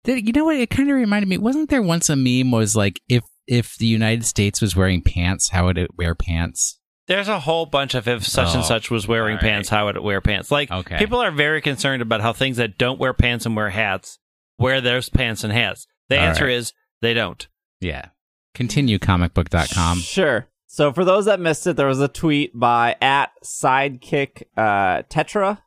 Did- 0.07 0.25
you 0.25 0.33
know 0.33 0.45
what? 0.45 0.55
It 0.57 0.71
kind 0.71 0.89
of 0.89 0.95
reminded 0.95 1.29
me. 1.29 1.37
Wasn't 1.37 1.69
there 1.69 1.83
once 1.83 2.09
a 2.09 2.15
meme 2.15 2.49
was 2.51 2.75
like 2.75 2.99
if 3.07 3.23
if 3.45 3.75
the 3.77 3.85
United 3.85 4.25
States 4.25 4.59
was 4.61 4.75
wearing 4.75 5.01
pants, 5.03 5.49
how 5.49 5.65
would 5.67 5.77
it 5.77 5.91
wear 5.95 6.15
pants? 6.15 6.79
There's 7.07 7.27
a 7.29 7.39
whole 7.39 7.65
bunch 7.65 7.93
of 7.95 8.07
if 8.07 8.25
such 8.27 8.49
Oh, 8.49 8.57
and 8.57 8.65
such 8.65 8.89
was 8.91 9.07
wearing 9.07 9.37
all 9.37 9.41
right. 9.41 9.51
pants, 9.51 9.69
how 9.69 9.85
would 9.85 9.95
it 9.95 10.03
wear 10.03 10.19
pants? 10.19 10.49
Like 10.51 10.69
Okay. 10.71 10.97
people 10.97 11.19
are 11.19 11.31
very 11.31 11.61
concerned 11.61 12.01
about 12.01 12.19
how 12.21 12.33
things 12.33 12.57
that 12.57 12.77
don't 12.77 12.99
wear 12.99 13.13
pants 13.13 13.45
and 13.45 13.55
wear 13.55 13.69
hats 13.69 14.17
wear 14.59 14.81
those 14.81 15.07
pants 15.07 15.43
and 15.43 15.53
hats. 15.53 15.85
The 16.09 16.17
All 16.19 16.25
answer 16.25 16.45
right. 16.45 16.55
is 16.55 16.73
they 17.01 17.13
don't. 17.13 17.47
Yeah. 17.79 18.07
Continue 18.55 18.97
comicbook.com. 18.97 19.99
Sure. 19.99 20.47
So 20.65 20.91
for 20.91 21.05
those 21.05 21.25
that 21.25 21.39
missed 21.39 21.65
it, 21.67 21.77
there 21.77 21.87
was 21.87 22.01
a 22.01 22.07
tweet 22.09 22.51
by 22.57 22.95
at 23.01 23.31
sidekick 23.45 24.43
uh, 24.57 25.03
Tetra. 25.03 25.59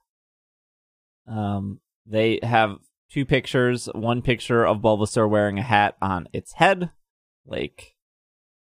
Um, 1.26 1.80
they 2.07 2.41
have 2.43 2.76
two 3.11 3.25
pictures. 3.25 3.89
One 3.95 4.23
picture 4.23 4.65
of 4.67 4.79
Bulbasaur 4.79 5.29
wearing 5.29 5.59
a 5.59 5.63
hat 5.63 5.97
on 6.01 6.29
its 6.33 6.53
head, 6.55 6.91
like 7.47 7.95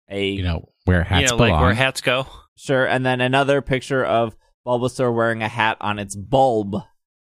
a 0.10 0.28
You 0.30 0.44
know, 0.44 0.70
where 0.86 1.04
hats 1.04 1.22
you 1.24 1.28
know, 1.30 1.38
belong. 1.38 1.52
like 1.52 1.62
where 1.62 1.74
hats 1.74 2.02
go. 2.02 2.28
sure, 2.56 2.86
and 2.86 3.06
then 3.06 3.22
another 3.22 3.62
picture 3.62 4.04
of 4.06 4.36
Bulbasaur 4.66 5.14
wearing 5.14 5.42
a 5.44 5.48
hat 5.48 5.78
on 5.82 6.00
its 6.00 6.16
bulb. 6.16 6.76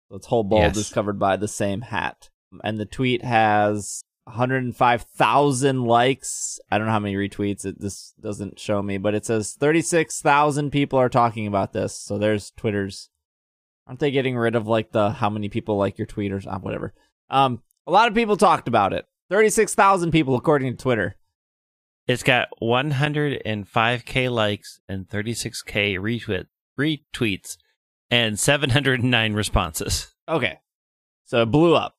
So 0.09 0.17
its 0.17 0.27
whole 0.27 0.45
bulb 0.45 0.63
Yes. 0.63 0.77
is 0.77 0.91
covered 0.93 1.19
by 1.19 1.37
the 1.37 1.49
same 1.49 1.81
hat. 1.83 2.31
And 2.63 2.79
the 2.79 2.87
tweet 2.87 3.25
has 3.25 4.03
105,000 4.25 5.85
likes. 5.85 6.61
I 6.71 6.79
don't 6.79 6.87
know 6.87 6.93
how 6.93 6.99
many 7.01 7.15
retweets. 7.17 7.65
It 7.65 7.81
this 7.81 8.15
doesn't 8.21 8.59
show 8.59 8.83
me, 8.83 8.99
but 8.99 9.15
it 9.15 9.27
says 9.27 9.53
36,000 9.59 10.71
people 10.71 10.99
are 10.99 11.09
talking 11.09 11.47
about 11.47 11.73
this. 11.73 11.99
So 11.99 12.19
there's 12.19 12.51
Twitter's. 12.53 13.11
Aren't 13.87 14.01
they 14.01 14.11
getting 14.11 14.37
rid 14.37 14.57
of 14.57 14.67
like 14.67 14.93
the 14.93 15.11
how 15.11 15.31
many 15.31 15.49
people 15.49 15.77
like 15.77 15.99
your 15.99 16.07
tweet 16.07 16.33
or 16.33 16.41
uh, 16.47 16.59
whatever? 16.59 16.93
Um, 17.31 17.63
a 17.87 17.93
lot 17.93 18.09
of 18.09 18.15
people 18.15 18.37
talked 18.37 18.69
about 18.69 18.93
it. 18.93 19.07
36,000 19.31 20.11
people 20.11 20.37
according 20.37 20.73
to 20.73 20.83
Twitter. 20.83 21.17
It's 22.07 22.23
got 22.23 22.49
105k 22.63 24.31
likes 24.31 24.81
and 24.89 25.09
36k 25.09 25.99
retweet 25.99 26.47
retweets 26.79 27.57
and 28.11 28.39
709 28.39 29.33
responses. 29.35 30.15
Okay. 30.29 30.59
So 31.25 31.43
it 31.43 31.47
blew 31.47 31.75
up. 31.75 31.97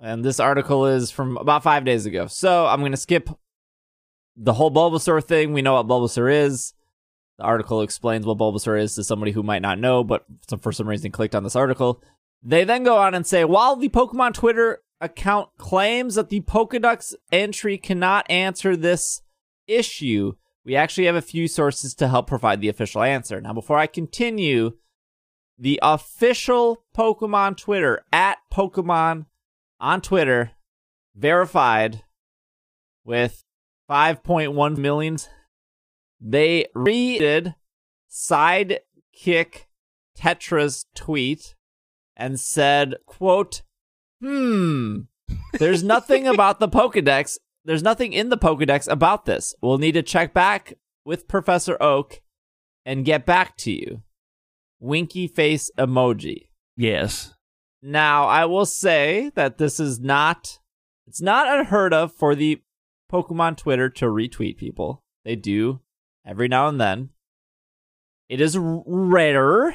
And 0.00 0.24
this 0.24 0.40
article 0.40 0.86
is 0.86 1.10
from 1.10 1.36
about 1.36 1.62
five 1.62 1.84
days 1.84 2.06
ago. 2.06 2.26
So 2.26 2.66
I'm 2.66 2.80
going 2.80 2.92
to 2.92 2.96
skip 2.96 3.30
the 4.36 4.52
whole 4.52 4.70
Bulbasaur 4.70 5.22
thing. 5.22 5.52
We 5.52 5.62
know 5.62 5.74
what 5.74 5.86
Bulbasaur 5.86 6.32
is. 6.32 6.74
The 7.38 7.44
article 7.44 7.82
explains 7.82 8.26
what 8.26 8.38
Bulbasaur 8.38 8.80
is 8.80 8.94
to 8.94 9.04
somebody 9.04 9.32
who 9.32 9.42
might 9.42 9.62
not 9.62 9.78
know, 9.78 10.04
but 10.04 10.24
for 10.60 10.72
some 10.72 10.88
reason 10.88 11.10
clicked 11.10 11.34
on 11.34 11.42
this 11.42 11.56
article. 11.56 12.02
They 12.42 12.64
then 12.64 12.84
go 12.84 12.96
on 12.98 13.14
and 13.14 13.26
say 13.26 13.44
while 13.44 13.74
the 13.74 13.88
Pokemon 13.88 14.34
Twitter 14.34 14.82
account 15.00 15.48
claims 15.58 16.14
that 16.14 16.28
the 16.28 16.40
Pokedex 16.42 17.14
entry 17.32 17.76
cannot 17.76 18.30
answer 18.30 18.76
this 18.76 19.22
issue, 19.66 20.34
we 20.64 20.76
actually 20.76 21.06
have 21.06 21.16
a 21.16 21.22
few 21.22 21.48
sources 21.48 21.94
to 21.94 22.08
help 22.08 22.26
provide 22.26 22.60
the 22.60 22.68
official 22.68 23.02
answer. 23.02 23.40
Now, 23.40 23.52
before 23.52 23.78
I 23.78 23.86
continue, 23.86 24.76
the 25.58 25.80
official 25.82 26.84
Pokemon 26.96 27.56
Twitter 27.56 28.04
at 28.12 28.38
Pokemon 28.52 29.26
on 29.80 30.00
Twitter, 30.00 30.52
verified 31.16 32.04
with 33.04 33.44
5.1 33.90 34.76
millions. 34.78 35.28
They 36.26 36.68
readed 36.74 37.54
Sidekick 38.10 39.66
Tetra's 40.16 40.86
tweet 40.94 41.54
and 42.16 42.40
said, 42.40 42.94
quote, 43.04 43.60
hmm, 44.22 45.00
there's 45.58 45.82
nothing 45.82 46.26
about 46.26 46.60
the 46.60 46.68
Pokedex. 46.68 47.36
There's 47.66 47.82
nothing 47.82 48.14
in 48.14 48.30
the 48.30 48.38
Pokedex 48.38 48.90
about 48.90 49.26
this. 49.26 49.54
We'll 49.60 49.76
need 49.76 49.92
to 49.92 50.02
check 50.02 50.32
back 50.32 50.72
with 51.04 51.28
Professor 51.28 51.76
Oak 51.82 52.22
and 52.86 53.04
get 53.04 53.26
back 53.26 53.58
to 53.58 53.72
you. 53.72 54.02
Winky 54.80 55.26
face 55.26 55.70
emoji. 55.78 56.48
Yes. 56.74 57.34
Now, 57.82 58.24
I 58.24 58.46
will 58.46 58.66
say 58.66 59.30
that 59.34 59.58
this 59.58 59.78
is 59.78 60.00
not 60.00 60.58
it's 61.06 61.20
not 61.20 61.58
unheard 61.58 61.92
of 61.92 62.14
for 62.14 62.34
the 62.34 62.62
Pokemon 63.12 63.58
Twitter 63.58 63.90
to 63.90 64.06
retweet 64.06 64.56
people. 64.56 65.02
They 65.24 65.36
do 65.36 65.80
every 66.26 66.48
now 66.48 66.68
and 66.68 66.80
then. 66.80 67.10
It 68.28 68.40
is 68.40 68.56
rare, 68.58 69.74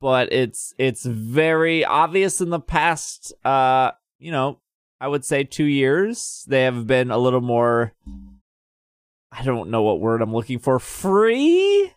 but 0.00 0.32
it's 0.32 0.74
it's 0.78 1.04
very 1.04 1.84
obvious 1.84 2.40
in 2.40 2.50
the 2.50 2.60
past 2.60 3.32
uh, 3.44 3.90
you 4.18 4.30
know, 4.32 4.60
I 5.00 5.08
would 5.08 5.24
say 5.24 5.44
2 5.44 5.64
years 5.64 6.44
they 6.48 6.62
have 6.62 6.86
been 6.86 7.10
a 7.10 7.18
little 7.18 7.40
more 7.40 7.92
I 9.32 9.42
don't 9.44 9.70
know 9.70 9.82
what 9.82 10.00
word 10.00 10.22
I'm 10.22 10.32
looking 10.32 10.58
for, 10.58 10.78
free? 10.78 11.92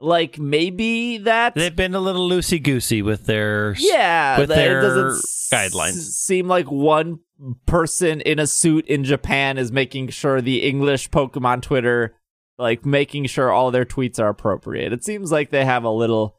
Like 0.00 0.38
maybe 0.38 1.18
that 1.18 1.54
They've 1.54 1.74
been 1.76 1.94
a 1.94 2.00
little 2.00 2.28
loosey 2.28 2.60
goosey 2.62 3.02
with 3.02 3.26
their 3.26 3.74
yeah, 3.78 4.38
with 4.38 4.48
their 4.48 4.78
it 4.80 4.82
doesn't 4.82 5.06
s- 5.18 5.48
guidelines. 5.52 5.92
seem 5.92 6.48
like 6.48 6.70
one 6.70 7.20
person 7.66 8.20
in 8.22 8.38
a 8.40 8.46
suit 8.46 8.84
in 8.86 9.04
Japan 9.04 9.58
is 9.58 9.70
making 9.70 10.08
sure 10.08 10.40
the 10.40 10.62
English 10.62 11.10
Pokemon 11.10 11.62
Twitter, 11.62 12.16
like 12.58 12.84
making 12.84 13.26
sure 13.26 13.50
all 13.50 13.70
their 13.70 13.84
tweets 13.84 14.18
are 14.18 14.28
appropriate. 14.28 14.92
It 14.92 15.04
seems 15.04 15.32
like 15.32 15.50
they 15.50 15.64
have 15.64 15.84
a 15.84 15.90
little 15.90 16.36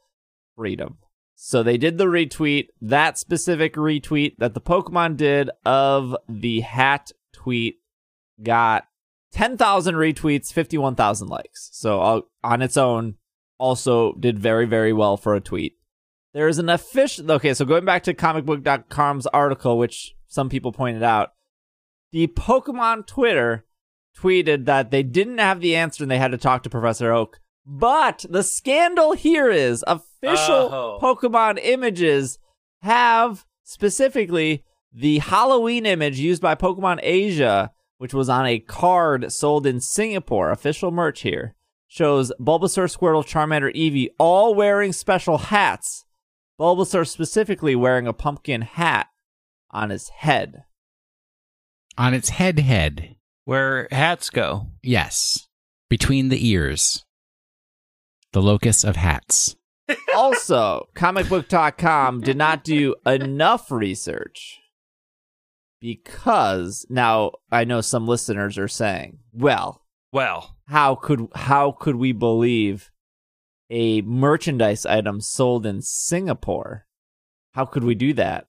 freedom. 0.55 0.97
So 1.35 1.63
they 1.63 1.77
did 1.77 1.97
the 1.97 2.05
retweet, 2.05 2.67
that 2.81 3.17
specific 3.17 3.75
retweet 3.75 4.37
that 4.37 4.53
the 4.53 4.61
Pokemon 4.61 5.17
did 5.17 5.49
of 5.65 6.15
the 6.29 6.61
hat 6.61 7.11
tweet 7.33 7.79
got 8.41 8.85
10,000 9.33 9.95
retweets, 9.95 10.53
51,000 10.53 11.27
likes. 11.27 11.69
So 11.73 12.01
uh, 12.01 12.21
on 12.43 12.61
its 12.61 12.77
own, 12.77 13.15
also 13.57 14.13
did 14.13 14.39
very, 14.39 14.65
very 14.65 14.93
well 14.93 15.17
for 15.17 15.35
a 15.35 15.41
tweet. 15.41 15.77
There 16.33 16.47
is 16.47 16.59
an 16.59 16.69
official. 16.69 17.31
Okay, 17.31 17.53
so 17.53 17.65
going 17.65 17.85
back 17.85 18.03
to 18.03 18.13
comicbook.com's 18.13 19.27
article, 19.27 19.77
which 19.77 20.15
some 20.27 20.49
people 20.49 20.71
pointed 20.71 21.03
out, 21.03 21.33
the 22.11 22.27
Pokemon 22.27 23.05
Twitter 23.07 23.65
tweeted 24.17 24.65
that 24.65 24.91
they 24.91 25.03
didn't 25.03 25.39
have 25.39 25.59
the 25.61 25.75
answer 25.75 26.03
and 26.03 26.11
they 26.11 26.17
had 26.17 26.31
to 26.31 26.37
talk 26.37 26.63
to 26.63 26.69
Professor 26.69 27.11
Oak. 27.11 27.39
But 27.65 28.25
the 28.29 28.43
scandal 28.43 29.13
here 29.13 29.49
is 29.49 29.83
official 29.87 30.69
Oh. 30.71 30.99
Pokemon 31.01 31.59
images 31.61 32.37
have 32.81 33.45
specifically 33.63 34.63
the 34.93 35.19
Halloween 35.19 35.85
image 35.85 36.19
used 36.19 36.41
by 36.41 36.55
Pokemon 36.55 36.99
Asia, 37.01 37.71
which 37.97 38.13
was 38.13 38.29
on 38.29 38.45
a 38.45 38.59
card 38.59 39.31
sold 39.31 39.65
in 39.65 39.79
Singapore. 39.79 40.51
Official 40.51 40.91
merch 40.91 41.21
here 41.21 41.55
shows 41.87 42.31
Bulbasaur, 42.39 42.95
Squirtle, 42.95 43.25
Charmander, 43.25 43.73
Eevee 43.73 44.09
all 44.19 44.53
wearing 44.53 44.93
special 44.93 45.37
hats. 45.37 46.05
Bulbasaur 46.59 47.07
specifically 47.07 47.75
wearing 47.75 48.07
a 48.07 48.13
pumpkin 48.13 48.61
hat 48.61 49.07
on 49.71 49.89
his 49.89 50.09
head. 50.09 50.63
On 51.97 52.13
its 52.13 52.29
head 52.29 52.59
head. 52.59 53.15
Where 53.45 53.87
hats 53.91 54.29
go. 54.29 54.67
Yes. 54.81 55.47
Between 55.89 56.29
the 56.29 56.47
ears. 56.47 57.03
The 58.31 58.41
locus 58.41 58.83
of 58.83 58.95
hats. 58.95 59.55
also, 60.15 60.87
comicbook.com 60.95 62.21
did 62.21 62.37
not 62.37 62.63
do 62.63 62.95
enough 63.05 63.71
research 63.71 64.59
because 65.81 66.85
now 66.89 67.33
I 67.51 67.65
know 67.65 67.81
some 67.81 68.07
listeners 68.07 68.57
are 68.57 68.69
saying, 68.69 69.19
well, 69.33 69.81
Well, 70.13 70.55
how 70.67 70.95
could 70.95 71.27
how 71.35 71.73
could 71.73 71.97
we 71.97 72.13
believe 72.13 72.89
a 73.69 74.01
merchandise 74.01 74.85
item 74.85 75.19
sold 75.19 75.65
in 75.65 75.81
Singapore? 75.81 76.85
How 77.51 77.65
could 77.65 77.83
we 77.83 77.95
do 77.95 78.13
that? 78.13 78.47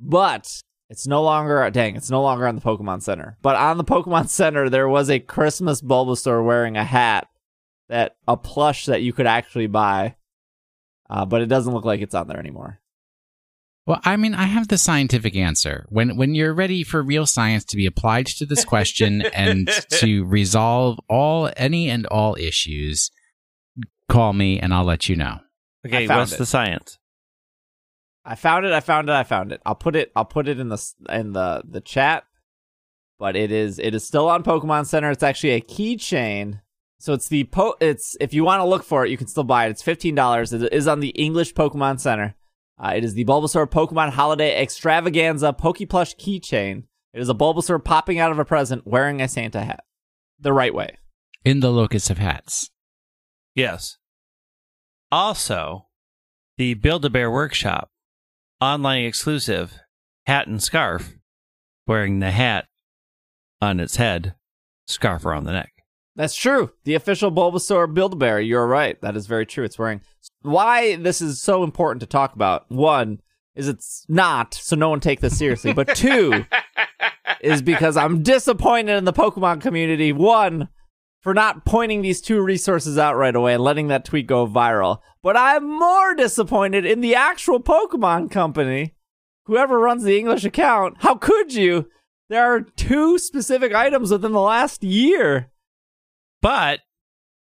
But 0.00 0.60
it's 0.90 1.06
no 1.06 1.22
longer 1.22 1.68
dang, 1.70 1.96
it's 1.96 2.10
no 2.10 2.22
longer 2.22 2.46
on 2.46 2.54
the 2.54 2.60
Pokemon 2.60 3.02
Center. 3.02 3.36
But 3.42 3.56
on 3.56 3.78
the 3.78 3.84
Pokemon 3.84 4.28
Center 4.28 4.68
there 4.68 4.88
was 4.88 5.10
a 5.10 5.20
Christmas 5.20 5.80
Bulbasaur 5.80 6.44
wearing 6.44 6.76
a 6.76 6.84
hat 6.84 7.28
that 7.88 8.16
a 8.26 8.36
plush 8.36 8.86
that 8.86 9.02
you 9.02 9.12
could 9.12 9.26
actually 9.26 9.66
buy. 9.66 10.16
Uh, 11.10 11.24
but 11.24 11.42
it 11.42 11.46
doesn't 11.46 11.74
look 11.74 11.84
like 11.84 12.00
it's 12.00 12.14
on 12.14 12.28
there 12.28 12.38
anymore. 12.38 12.80
Well, 13.86 14.00
I 14.02 14.16
mean, 14.16 14.34
I 14.34 14.44
have 14.44 14.68
the 14.68 14.78
scientific 14.78 15.36
answer. 15.36 15.84
When 15.90 16.16
when 16.16 16.34
you're 16.34 16.54
ready 16.54 16.82
for 16.84 17.02
real 17.02 17.26
science 17.26 17.64
to 17.66 17.76
be 17.76 17.84
applied 17.84 18.26
to 18.26 18.46
this 18.46 18.64
question 18.64 19.22
and 19.34 19.68
to 19.90 20.24
resolve 20.24 20.98
all 21.08 21.50
any 21.56 21.90
and 21.90 22.06
all 22.06 22.34
issues, 22.36 23.10
call 24.08 24.32
me 24.32 24.58
and 24.58 24.72
I'll 24.72 24.84
let 24.84 25.08
you 25.08 25.16
know. 25.16 25.40
okay. 25.86 26.08
I 26.08 26.16
What's 26.16 26.32
it. 26.32 26.38
the 26.38 26.46
science? 26.46 26.98
I 28.24 28.34
found 28.36 28.64
it. 28.64 28.72
I 28.72 28.80
found 28.80 29.08
it. 29.08 29.12
I 29.12 29.22
found 29.24 29.52
it. 29.52 29.60
I'll 29.66 29.74
put 29.74 29.96
it. 29.96 30.10
I'll 30.16 30.24
put 30.24 30.48
it 30.48 30.58
in 30.58 30.68
the 30.68 30.82
in 31.10 31.32
the 31.32 31.62
the 31.68 31.80
chat. 31.80 32.24
But 33.18 33.36
it 33.36 33.52
is 33.52 33.78
it 33.78 33.94
is 33.94 34.06
still 34.06 34.28
on 34.28 34.42
Pokemon 34.42 34.86
Center. 34.86 35.10
It's 35.10 35.22
actually 35.22 35.50
a 35.50 35.60
keychain. 35.60 36.60
So 36.98 37.12
it's 37.12 37.28
the 37.28 37.44
po. 37.44 37.74
It's 37.80 38.16
if 38.20 38.32
you 38.32 38.44
want 38.44 38.60
to 38.60 38.64
look 38.66 38.82
for 38.82 39.04
it, 39.04 39.10
you 39.10 39.16
can 39.16 39.26
still 39.26 39.44
buy 39.44 39.66
it. 39.66 39.70
It's 39.70 39.82
fifteen 39.82 40.14
dollars. 40.14 40.52
It 40.52 40.72
is 40.72 40.88
on 40.88 41.00
the 41.00 41.10
English 41.10 41.54
Pokemon 41.54 42.00
Center. 42.00 42.34
Uh, 42.82 42.94
it 42.96 43.04
is 43.04 43.14
the 43.14 43.24
Bulbasaur 43.24 43.66
Pokemon 43.66 44.10
Holiday 44.10 44.60
Extravaganza 44.60 45.52
Pokeplush 45.52 46.16
keychain. 46.16 46.84
It 47.12 47.20
is 47.20 47.28
a 47.28 47.34
Bulbasaur 47.34 47.84
popping 47.84 48.18
out 48.18 48.32
of 48.32 48.38
a 48.38 48.44
present 48.44 48.86
wearing 48.86 49.20
a 49.20 49.28
Santa 49.28 49.62
hat. 49.64 49.84
the 50.40 50.52
right 50.52 50.74
way. 50.74 50.96
In 51.44 51.60
the 51.60 51.70
locus 51.70 52.10
of 52.10 52.18
hats. 52.18 52.70
Yes. 53.54 53.98
Also, 55.12 55.86
the 56.58 56.74
Build 56.74 57.04
a 57.04 57.10
Bear 57.10 57.30
Workshop, 57.30 57.90
online 58.60 59.04
exclusive 59.04 59.78
hat 60.26 60.46
and 60.46 60.62
scarf, 60.62 61.14
wearing 61.86 62.20
the 62.20 62.30
hat 62.30 62.66
on 63.60 63.80
its 63.80 63.96
head, 63.96 64.34
scarf 64.86 65.24
around 65.24 65.44
the 65.44 65.52
neck. 65.52 65.72
That's 66.16 66.36
true. 66.36 66.70
The 66.84 66.94
official 66.94 67.32
Bulbasaur 67.32 67.92
Build-A-Bear. 67.92 68.40
You're 68.40 68.66
right. 68.66 69.00
That 69.00 69.16
is 69.16 69.26
very 69.26 69.46
true. 69.46 69.64
It's 69.64 69.78
wearing. 69.78 70.00
Why 70.42 70.96
this 70.96 71.20
is 71.20 71.40
so 71.40 71.64
important 71.64 72.00
to 72.00 72.06
talk 72.06 72.34
about. 72.34 72.70
One 72.70 73.20
is 73.56 73.66
it's 73.66 74.06
not, 74.08 74.54
so 74.54 74.76
no 74.76 74.90
one 74.90 75.00
take 75.00 75.20
this 75.20 75.36
seriously. 75.36 75.72
But 75.72 75.96
two 75.96 76.44
is 77.40 77.62
because 77.62 77.96
I'm 77.96 78.22
disappointed 78.22 78.96
in 78.96 79.04
the 79.04 79.12
Pokemon 79.12 79.60
community. 79.60 80.12
One 80.12 80.68
for 81.24 81.34
not 81.34 81.64
pointing 81.64 82.02
these 82.02 82.20
two 82.20 82.40
resources 82.40 82.98
out 82.98 83.16
right 83.16 83.34
away 83.34 83.54
and 83.54 83.62
letting 83.64 83.88
that 83.88 84.04
tweet 84.04 84.26
go 84.26 84.46
viral. 84.46 84.98
But 85.22 85.36
I'm 85.38 85.66
more 85.66 86.14
disappointed 86.14 86.84
in 86.84 87.00
the 87.00 87.14
actual 87.14 87.60
Pokemon 87.60 88.30
company. 88.30 88.94
Whoever 89.46 89.78
runs 89.78 90.04
the 90.04 90.18
English 90.18 90.44
account, 90.44 90.98
how 91.00 91.14
could 91.16 91.52
you? 91.54 91.88
There 92.28 92.44
are 92.44 92.60
two 92.60 93.18
specific 93.18 93.74
items 93.74 94.10
within 94.10 94.32
the 94.32 94.40
last 94.40 94.84
year. 94.84 95.50
But 96.42 96.80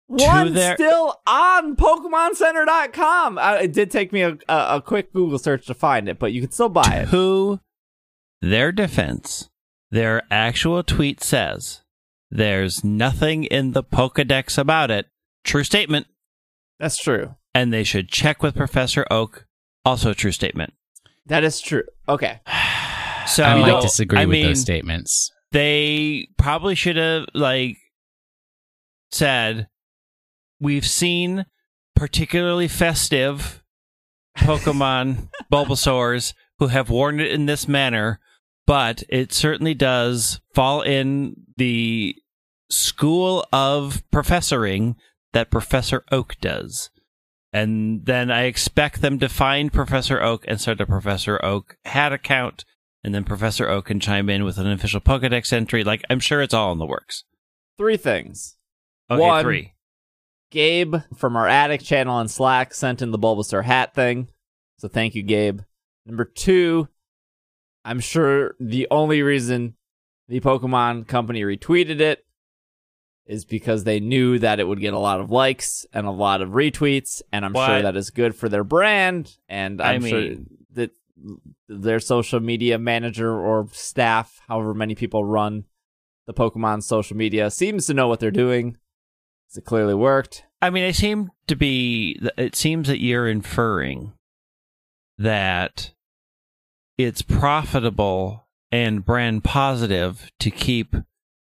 One 0.07 0.53
their- 0.53 0.75
still 0.75 1.21
on 1.25 1.75
PokemonCenter.com. 1.77 3.38
Uh, 3.38 3.59
it 3.61 3.71
did 3.73 3.91
take 3.91 4.11
me 4.11 4.21
a, 4.23 4.38
a, 4.49 4.77
a 4.77 4.82
quick 4.86 5.13
Google 5.13 5.39
search 5.39 5.65
to 5.67 5.73
find 5.73 6.09
it, 6.09 6.19
but 6.19 6.34
you 6.34 6.41
can 6.41 6.51
still 6.51 6.69
buy 6.69 6.99
it. 7.03 7.07
Who? 7.09 7.59
their 8.41 8.71
defense, 8.71 9.49
their 9.91 10.21
actual 10.32 10.82
tweet 10.84 11.21
says 11.21 11.82
there's 12.32 12.84
nothing 12.84 13.45
in 13.45 13.71
the 13.71 13.84
Pokedex 13.84 14.57
about 14.57 14.91
it. 14.91 15.07
True 15.43 15.63
statement. 15.63 16.07
That's 16.80 16.97
true. 16.97 17.36
And 17.53 17.73
they 17.73 17.84
should 17.84 18.09
check 18.09 18.43
with 18.43 18.55
Professor 18.55 19.05
Oak. 19.09 19.45
Also 19.84 20.13
true 20.13 20.32
statement. 20.32 20.73
That 21.25 21.43
is 21.43 21.59
true. 21.61 21.84
Okay. 22.07 22.41
So 23.27 23.43
I 23.43 23.61
might 23.61 23.82
disagree 23.82 24.17
I 24.17 24.25
with 24.25 24.32
mean, 24.32 24.45
those 24.47 24.61
statements. 24.61 25.32
they 25.51 26.30
probably 26.39 26.73
should 26.73 26.95
have 26.95 27.25
like 27.36 27.77
said 29.11 29.67
we've 30.59 30.88
seen 30.88 31.45
particularly 31.95 32.67
festive 32.67 33.61
pokemon 34.36 35.30
bulbasaurs 35.53 36.34
who 36.57 36.67
have 36.67 36.89
worn 36.89 37.19
it 37.19 37.32
in 37.32 37.45
this 37.45 37.67
manner 37.67 38.19
but 38.70 39.03
it 39.09 39.34
certainly 39.34 39.74
does 39.74 40.39
fall 40.53 40.82
in 40.82 41.36
the 41.57 42.15
school 42.70 43.45
of 43.51 44.03
professoring 44.13 44.95
that 45.34 45.49
professor 45.49 46.03
oak 46.11 46.36
does 46.39 46.91
and 47.51 48.05
then 48.05 48.30
i 48.30 48.43
expect 48.43 49.01
them 49.01 49.17
to 49.17 49.28
find 49.28 49.74
professor 49.74 50.22
oak 50.22 50.45
and 50.47 50.61
start 50.61 50.80
a 50.80 50.86
professor 50.86 51.43
oak 51.43 51.78
hat 51.86 52.13
account 52.13 52.63
and 53.03 53.15
then 53.15 53.24
Professor 53.24 53.70
Oak 53.70 53.86
can 53.86 53.99
chime 53.99 54.30
in 54.30 54.43
with 54.43 54.57
an 54.57 54.67
official 54.67 54.99
Pokedex 54.99 55.53
entry. 55.53 55.84
Like 55.84 56.03
I'm 56.09 56.20
sure 56.20 56.41
it's 56.41 56.53
all 56.53 56.72
in 56.72 56.80
the 56.80 56.86
works. 56.86 57.24
Three 57.78 57.97
things. 57.97 58.57
Okay, 59.09 59.22
One. 59.22 59.43
three. 59.43 59.74
Gabe 60.51 60.95
from 61.15 61.36
our 61.36 61.47
Attic 61.47 61.82
channel 61.82 62.15
on 62.15 62.28
Slack 62.28 62.74
sent 62.74 63.01
in 63.01 63.11
the 63.11 63.20
Bulbasaur 63.20 63.63
hat 63.63 63.93
thing. 63.93 64.30
So 64.78 64.88
thank 64.88 65.15
you, 65.15 65.24
Gabe. 65.24 65.61
Number 66.05 66.26
two, 66.26 66.88
I'm 67.90 68.00
sure 68.00 68.56
the 68.60 68.88
only 68.92 69.24
reason 69.24 69.74
the 70.28 70.42
Pokemon 70.42 71.08
company 71.08 71.42
retweeted 71.42 72.00
it 72.00 72.24
is 73.26 73.46
because 73.46 73.84
they 73.84 74.00
knew 74.00 74.38
that 74.38 74.60
it 74.60 74.68
would 74.68 74.80
get 74.80 74.94
a 74.94 75.00
lot 75.00 75.20
of 75.20 75.32
likes 75.32 75.88
and 75.92 76.06
a 76.06 76.12
lot 76.12 76.44
of 76.44 76.50
retweets, 76.50 77.24
and 77.32 77.44
I'm 77.44 77.56
sure 77.56 77.82
that 77.82 77.96
is 77.96 78.12
good 78.12 78.36
for 78.36 78.48
their 78.48 78.64
brand. 78.64 79.36
And 79.48 79.82
I 79.82 79.94
I'm 79.94 80.06
sure 80.06 80.36
that 80.74 80.92
their 81.68 82.00
social 82.00 82.40
media 82.40 82.78
manager 82.78 83.34
or 83.34 83.68
staff, 83.72 84.40
however 84.48 84.76
many 84.76 84.94
people 84.94 85.26
run 85.26 85.66
the 86.28 86.34
Pokemon 86.36 86.84
social 86.84 87.18
media, 87.18 87.50
seems 87.50 87.88
to 87.88 87.96
know 87.96 88.08
what 88.08 88.20
they're 88.20 88.30
doing. 88.30 88.78
It 89.56 89.66
clearly 89.66 89.96
worked. 89.96 90.44
I 90.62 90.70
mean, 90.70 90.84
it 90.84 90.96
seem 90.96 91.32
to 91.48 91.56
be. 91.56 92.20
It 92.38 92.56
seems 92.56 92.88
that 92.88 93.02
you're 93.02 93.28
inferring 93.28 94.14
that 95.18 95.92
it's 97.00 97.22
profitable 97.22 98.45
and 98.74 99.06
brand 99.06 99.41
positive 99.45 100.30
to 100.38 100.52
keep 100.52 100.95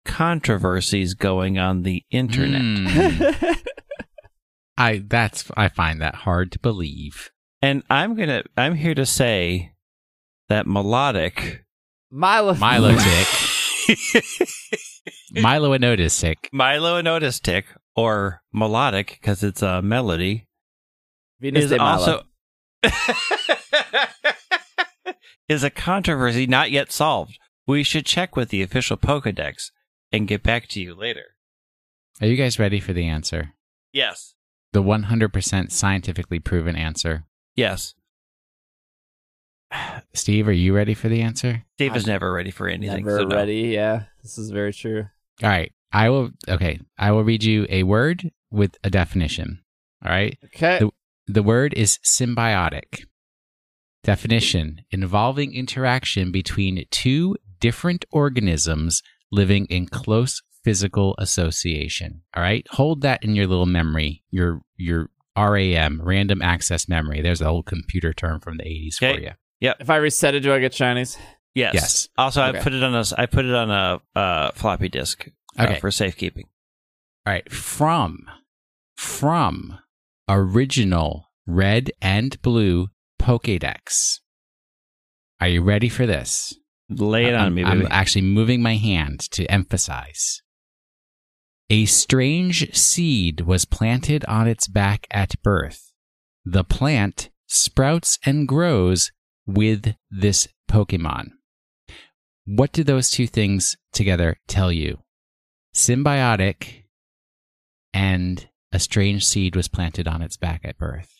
controversies 0.05 1.13
going 1.13 1.59
on 1.59 1.83
the 1.83 2.05
internet. 2.09 2.61
Hmm. 2.61 3.53
I 4.77 5.03
that's 5.05 5.51
I 5.57 5.67
find 5.67 6.01
that 6.01 6.15
hard 6.15 6.53
to 6.53 6.59
believe. 6.59 7.31
And 7.61 7.83
I'm 7.89 8.15
gonna. 8.15 8.43
I'm 8.55 8.75
here 8.75 8.95
to 8.95 9.05
say 9.05 9.73
that 10.47 10.65
melodic. 10.65 11.65
Milo. 12.09 12.53
Milo 12.55 12.95
tick. 12.97 13.27
Milo 15.33 15.77
Anodisic. 15.77 16.37
Milo 16.53 17.01
Anotistic 17.01 17.65
or 17.97 18.41
melodic 18.53 19.17
because 19.19 19.43
it's 19.43 19.61
a 19.61 19.81
melody 19.81 20.47
Venus 21.41 21.65
is 21.65 21.71
de 21.71 21.77
Milo. 21.77 21.91
also 21.91 22.23
is 25.49 25.63
a 25.63 25.69
controversy 25.69 26.47
not 26.47 26.71
yet 26.71 26.91
solved. 26.91 27.37
We 27.67 27.83
should 27.83 28.05
check 28.05 28.35
with 28.35 28.49
the 28.49 28.61
official 28.61 28.95
Pokedex 28.97 29.71
and 30.11 30.27
get 30.27 30.43
back 30.43 30.67
to 30.69 30.79
you 30.81 30.95
later. 30.95 31.35
Are 32.21 32.27
you 32.27 32.37
guys 32.37 32.59
ready 32.59 32.79
for 32.79 32.93
the 32.93 33.07
answer? 33.07 33.53
Yes. 33.91 34.35
The 34.71 34.83
100% 34.83 35.71
scientifically 35.71 36.39
proven 36.39 36.75
answer. 36.75 37.25
Yes. 37.55 37.95
Steve, 40.13 40.47
are 40.47 40.51
you 40.53 40.75
ready 40.75 40.93
for 40.93 41.09
the 41.09 41.21
answer? 41.21 41.63
Steve 41.77 41.95
is 41.95 42.05
I'm 42.05 42.13
never 42.13 42.31
ready 42.33 42.51
for 42.51 42.67
anything. 42.67 43.05
Never 43.05 43.19
so 43.19 43.25
no. 43.25 43.35
ready. 43.35 43.61
Yeah, 43.73 44.03
this 44.23 44.37
is 44.37 44.49
very 44.49 44.73
true. 44.73 45.05
All 45.43 45.49
right. 45.49 45.71
I 45.91 46.09
will 46.09 46.31
okay, 46.47 46.79
I 46.97 47.11
will 47.11 47.23
read 47.23 47.43
you 47.43 47.65
a 47.69 47.83
word 47.83 48.31
with 48.51 48.77
a 48.83 48.89
definition. 48.89 49.59
All 50.05 50.11
right? 50.11 50.37
Okay. 50.45 50.79
The- 50.79 50.91
The 51.27 51.43
word 51.43 51.73
is 51.75 51.99
symbiotic. 52.03 53.05
Definition 54.03 54.81
involving 54.91 55.53
interaction 55.53 56.31
between 56.31 56.85
two 56.89 57.35
different 57.59 58.05
organisms 58.11 59.01
living 59.31 59.65
in 59.65 59.87
close 59.87 60.41
physical 60.63 61.15
association. 61.17 62.21
All 62.35 62.41
right? 62.43 62.65
Hold 62.71 63.01
that 63.01 63.23
in 63.23 63.35
your 63.35 63.47
little 63.47 63.65
memory, 63.65 64.23
your 64.31 64.61
your 64.77 65.09
RAM, 65.37 66.01
random 66.03 66.41
access 66.41 66.87
memory. 66.89 67.21
There's 67.21 67.41
an 67.41 67.47
old 67.47 67.65
computer 67.65 68.13
term 68.13 68.39
from 68.41 68.57
the 68.57 68.63
80s 68.63 68.95
for 68.95 69.19
you. 69.19 69.31
you. 69.61 69.73
if 69.79 69.89
I 69.89 69.95
reset 69.97 70.35
it, 70.35 70.41
do 70.41 70.53
I 70.53 70.59
get 70.59 70.73
shinies? 70.73 71.17
Yes. 71.55 71.73
Yes. 71.73 72.09
Also, 72.17 72.43
Okay. 72.43 72.59
I 72.59 72.61
put 72.61 72.73
it 72.73 72.83
on 72.83 72.93
a 72.95 73.03
I 73.17 73.25
put 73.25 73.45
it 73.45 73.53
on 73.53 73.71
a 73.71 74.01
uh, 74.19 74.51
floppy 74.51 74.89
disk 74.89 75.27
uh, 75.57 75.63
Okay. 75.63 75.79
for 75.79 75.91
safekeeping. 75.91 76.45
All 77.25 77.33
right, 77.33 77.51
from 77.51 78.25
from 78.97 79.79
original 80.27 81.25
red 81.45 81.91
and 82.01 82.41
blue 82.41 82.87
Pokédex. 83.19 84.19
Are 85.39 85.47
you 85.47 85.61
ready 85.61 85.89
for 85.89 86.05
this? 86.05 86.53
Lay 86.89 87.25
it 87.25 87.35
on 87.35 87.47
I'm, 87.47 87.53
me, 87.53 87.63
I'm 87.63 87.87
actually 87.91 88.23
moving 88.23 88.61
my 88.61 88.75
hand 88.75 89.19
to 89.31 89.45
emphasize. 89.45 90.41
A 91.69 91.85
strange 91.85 92.73
seed 92.75 93.41
was 93.41 93.65
planted 93.65 94.25
on 94.25 94.47
its 94.47 94.67
back 94.67 95.05
at 95.11 95.39
birth. 95.43 95.91
The 96.43 96.63
plant 96.63 97.29
sprouts 97.45 98.17
and 98.25 98.47
grows 98.47 99.11
with 99.45 99.93
this 100.09 100.47
Pokemon. 100.69 101.29
What 102.45 102.71
do 102.71 102.83
those 102.83 103.11
two 103.11 103.27
things 103.27 103.75
together 103.93 104.37
tell 104.47 104.71
you? 104.71 104.99
Symbiotic 105.75 106.85
and 107.93 108.49
a 108.71 108.79
strange 108.79 109.25
seed 109.25 109.55
was 109.55 109.67
planted 109.67 110.07
on 110.07 110.23
its 110.23 110.37
back 110.37 110.61
at 110.63 110.77
birth. 110.77 111.18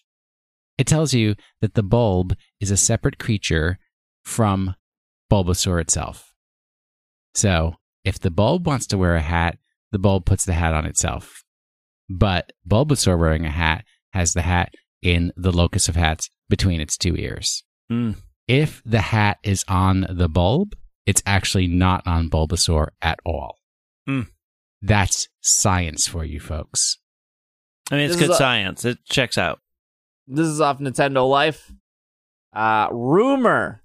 It 0.80 0.88
tells 0.88 1.14
you 1.14 1.36
that 1.62 1.74
the 1.76 1.84
bulb 1.84 2.36
is 2.60 2.72
a 2.72 2.78
separate 2.78 3.20
creature 3.20 3.78
from 4.24 4.76
Bulbasaur 5.32 5.80
itself. 5.82 6.34
So, 7.36 7.76
if 8.04 8.18
the 8.20 8.32
bulb 8.32 8.66
wants 8.66 8.88
to 8.88 8.98
wear 8.98 9.16
a 9.16 9.22
hat, 9.22 9.58
the 9.92 10.00
bulb 10.00 10.26
puts 10.26 10.46
the 10.46 10.54
hat 10.54 10.74
on 10.74 10.86
itself. 10.86 11.44
But 12.10 12.52
Bulbasaur 12.68 13.20
wearing 13.20 13.46
a 13.46 13.52
hat 13.52 13.84
has 14.14 14.34
the 14.34 14.42
hat 14.42 14.74
in 15.02 15.32
the 15.36 15.52
locus 15.52 15.88
of 15.90 15.96
hats 15.96 16.30
between 16.50 16.82
its 16.82 16.98
two 16.98 17.16
ears. 17.16 17.64
Mm. 17.92 18.16
If 18.48 18.82
the 18.86 19.02
hat 19.02 19.38
is 19.44 19.64
on 19.68 20.08
the 20.10 20.28
bulb, 20.30 20.76
it's 21.06 21.22
actually 21.26 21.68
not 21.68 22.08
on 22.08 22.30
Bulbasaur 22.30 22.90
at 23.02 23.20
all. 23.26 23.58
Hmm. 24.08 24.22
That's 24.82 25.28
science 25.42 26.08
for 26.08 26.24
you 26.24 26.40
folks. 26.40 26.98
I 27.92 27.96
mean, 27.96 28.06
it's 28.06 28.16
This 28.16 28.28
good 28.28 28.34
a- 28.36 28.38
science. 28.38 28.86
It 28.86 29.00
checks 29.06 29.38
out. 29.38 29.60
This 30.32 30.46
is 30.46 30.62
off 30.62 30.78
Nintendo 30.78 31.28
Life. 31.28 31.74
Uh, 32.54 32.88
rumor: 32.92 33.82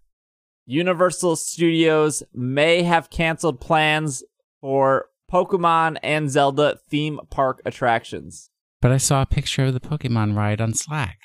Universal 0.66 1.36
Studios 1.36 2.22
may 2.34 2.82
have 2.82 3.08
canceled 3.08 3.62
plans 3.62 4.22
for 4.60 5.06
Pokemon 5.32 5.96
and 6.02 6.30
Zelda 6.30 6.78
theme 6.90 7.18
park 7.30 7.62
attractions. 7.64 8.50
But 8.82 8.92
I 8.92 8.98
saw 8.98 9.22
a 9.22 9.26
picture 9.26 9.64
of 9.64 9.72
the 9.72 9.80
Pokemon 9.80 10.36
ride 10.36 10.60
on 10.60 10.74
Slack. 10.74 11.18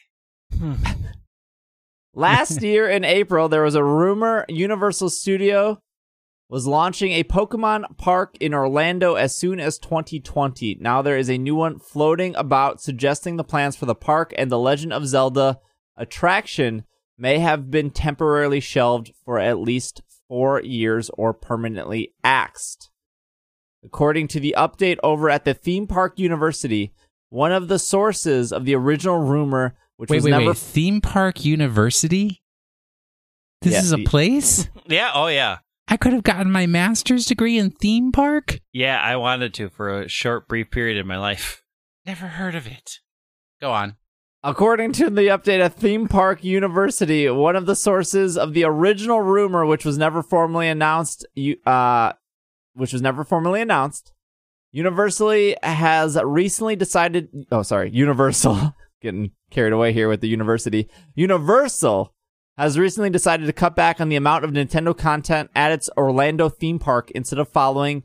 Last 2.13 2.61
year 2.61 2.87
in 2.87 3.03
April, 3.03 3.49
there 3.49 3.63
was 3.63 3.75
a 3.75 3.83
rumor 3.83 4.45
Universal 4.47 5.09
Studio 5.09 5.81
was 6.49 6.65
launching 6.65 7.11
a 7.11 7.23
Pokemon 7.23 7.97
park 7.97 8.35
in 8.39 8.53
Orlando 8.53 9.13
as 9.15 9.35
soon 9.35 9.59
as 9.59 9.77
2020. 9.77 10.77
Now 10.81 11.01
there 11.01 11.17
is 11.17 11.29
a 11.29 11.37
new 11.37 11.55
one 11.55 11.77
floating 11.79 12.35
about 12.35 12.81
suggesting 12.81 13.35
the 13.37 13.43
plans 13.43 13.75
for 13.75 13.85
the 13.85 13.95
park 13.95 14.33
and 14.37 14.49
the 14.51 14.57
Legend 14.57 14.91
of 14.91 15.05
Zelda 15.07 15.59
attraction 15.95 16.85
may 17.17 17.39
have 17.39 17.69
been 17.69 17.91
temporarily 17.91 18.59
shelved 18.59 19.11
for 19.25 19.37
at 19.37 19.59
least 19.59 20.01
four 20.27 20.61
years 20.61 21.11
or 21.17 21.33
permanently 21.33 22.13
axed. 22.23 22.89
According 23.83 24.27
to 24.29 24.39
the 24.39 24.55
update 24.57 24.97
over 25.03 25.29
at 25.29 25.45
the 25.45 25.53
Theme 25.53 25.85
Park 25.87 26.17
University, 26.19 26.93
one 27.29 27.51
of 27.51 27.67
the 27.67 27.79
sources 27.79 28.51
of 28.51 28.65
the 28.65 28.75
original 28.75 29.19
rumor, 29.19 29.75
which 29.97 30.09
wait, 30.09 30.17
was 30.17 30.23
wait, 30.25 30.31
never 30.31 30.45
wait. 30.47 30.57
Theme 30.57 30.99
Park 31.01 31.45
University? 31.45 32.41
This 33.61 33.73
Yeah, 33.73 33.79
is 33.79 33.91
a 33.93 33.97
the- 33.97 34.05
place? 34.05 34.67
Yeah. 34.87 35.11
Oh, 35.13 35.27
yeah. 35.27 35.57
I 35.89 35.97
could 35.97 36.13
have 36.13 36.23
gotten 36.23 36.51
my 36.51 36.67
master's 36.67 37.25
degree 37.25 37.57
in 37.57 37.71
theme 37.71 38.11
park? 38.11 38.59
Yeah, 38.71 39.01
I 39.01 39.15
wanted 39.15 39.53
to 39.55 39.69
for 39.69 40.01
a 40.01 40.07
short, 40.07 40.47
brief 40.47 40.69
period 40.69 40.97
in 40.97 41.07
my 41.07 41.17
life. 41.17 41.63
Never 42.05 42.27
heard 42.27 42.55
of 42.55 42.67
it. 42.67 42.99
Go 43.59 43.71
on. 43.71 43.95
According 44.43 44.93
to 44.93 45.09
the 45.09 45.23
update 45.23 45.59
at 45.59 45.73
Theme 45.73 46.07
Park 46.07 46.43
University, 46.45 47.29
one 47.29 47.57
of 47.57 47.65
the 47.65 47.75
sources 47.75 48.37
of 48.37 48.53
the 48.53 48.63
original 48.63 49.19
rumor, 49.21 49.65
which 49.65 49.83
was 49.83 49.97
never 49.97 50.23
formally 50.23 50.69
announced, 50.69 51.25
you- 51.35 51.57
uh, 51.65 52.13
which 52.73 52.93
was 52.93 53.01
never 53.01 53.23
formally 53.25 53.59
announced, 53.61 54.13
Universally 54.71 55.55
has 55.63 56.17
recently 56.23 56.75
decided. 56.75 57.27
Oh, 57.51 57.63
sorry, 57.63 57.89
Universal. 57.91 58.75
Getting 59.01 59.31
carried 59.49 59.73
away 59.73 59.93
here 59.93 60.07
with 60.07 60.21
the 60.21 60.27
university. 60.27 60.87
Universal 61.15 62.13
has 62.65 62.77
recently 62.77 63.09
decided 63.09 63.45
to 63.45 63.53
cut 63.53 63.75
back 63.75 64.01
on 64.01 64.09
the 64.09 64.15
amount 64.15 64.43
of 64.43 64.51
Nintendo 64.51 64.95
content 64.97 65.49
at 65.55 65.71
its 65.71 65.89
Orlando 65.97 66.49
theme 66.49 66.77
park 66.77 67.09
instead 67.11 67.39
of 67.39 67.47
following 67.47 68.03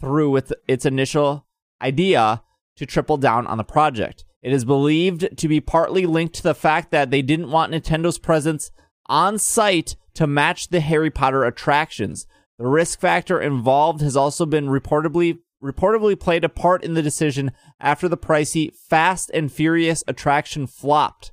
through 0.00 0.30
with 0.30 0.52
its 0.66 0.86
initial 0.86 1.46
idea 1.82 2.42
to 2.76 2.86
triple 2.86 3.18
down 3.18 3.46
on 3.46 3.58
the 3.58 3.64
project. 3.64 4.24
It 4.42 4.52
is 4.52 4.64
believed 4.64 5.36
to 5.36 5.48
be 5.48 5.60
partly 5.60 6.06
linked 6.06 6.34
to 6.36 6.42
the 6.42 6.54
fact 6.54 6.90
that 6.92 7.10
they 7.10 7.20
didn't 7.20 7.50
want 7.50 7.72
Nintendo's 7.72 8.18
presence 8.18 8.70
on 9.06 9.38
site 9.38 9.96
to 10.14 10.26
match 10.26 10.68
the 10.68 10.80
Harry 10.80 11.10
Potter 11.10 11.44
attractions. 11.44 12.26
The 12.58 12.66
risk 12.66 13.00
factor 13.00 13.38
involved 13.38 14.00
has 14.00 14.16
also 14.16 14.46
been 14.46 14.68
reportedly 14.68 15.38
reportedly 15.62 16.18
played 16.18 16.42
a 16.42 16.48
part 16.48 16.82
in 16.82 16.94
the 16.94 17.02
decision 17.02 17.52
after 17.78 18.08
the 18.08 18.16
pricey 18.16 18.74
Fast 18.74 19.30
and 19.34 19.52
Furious 19.52 20.02
attraction 20.08 20.66
flopped, 20.66 21.32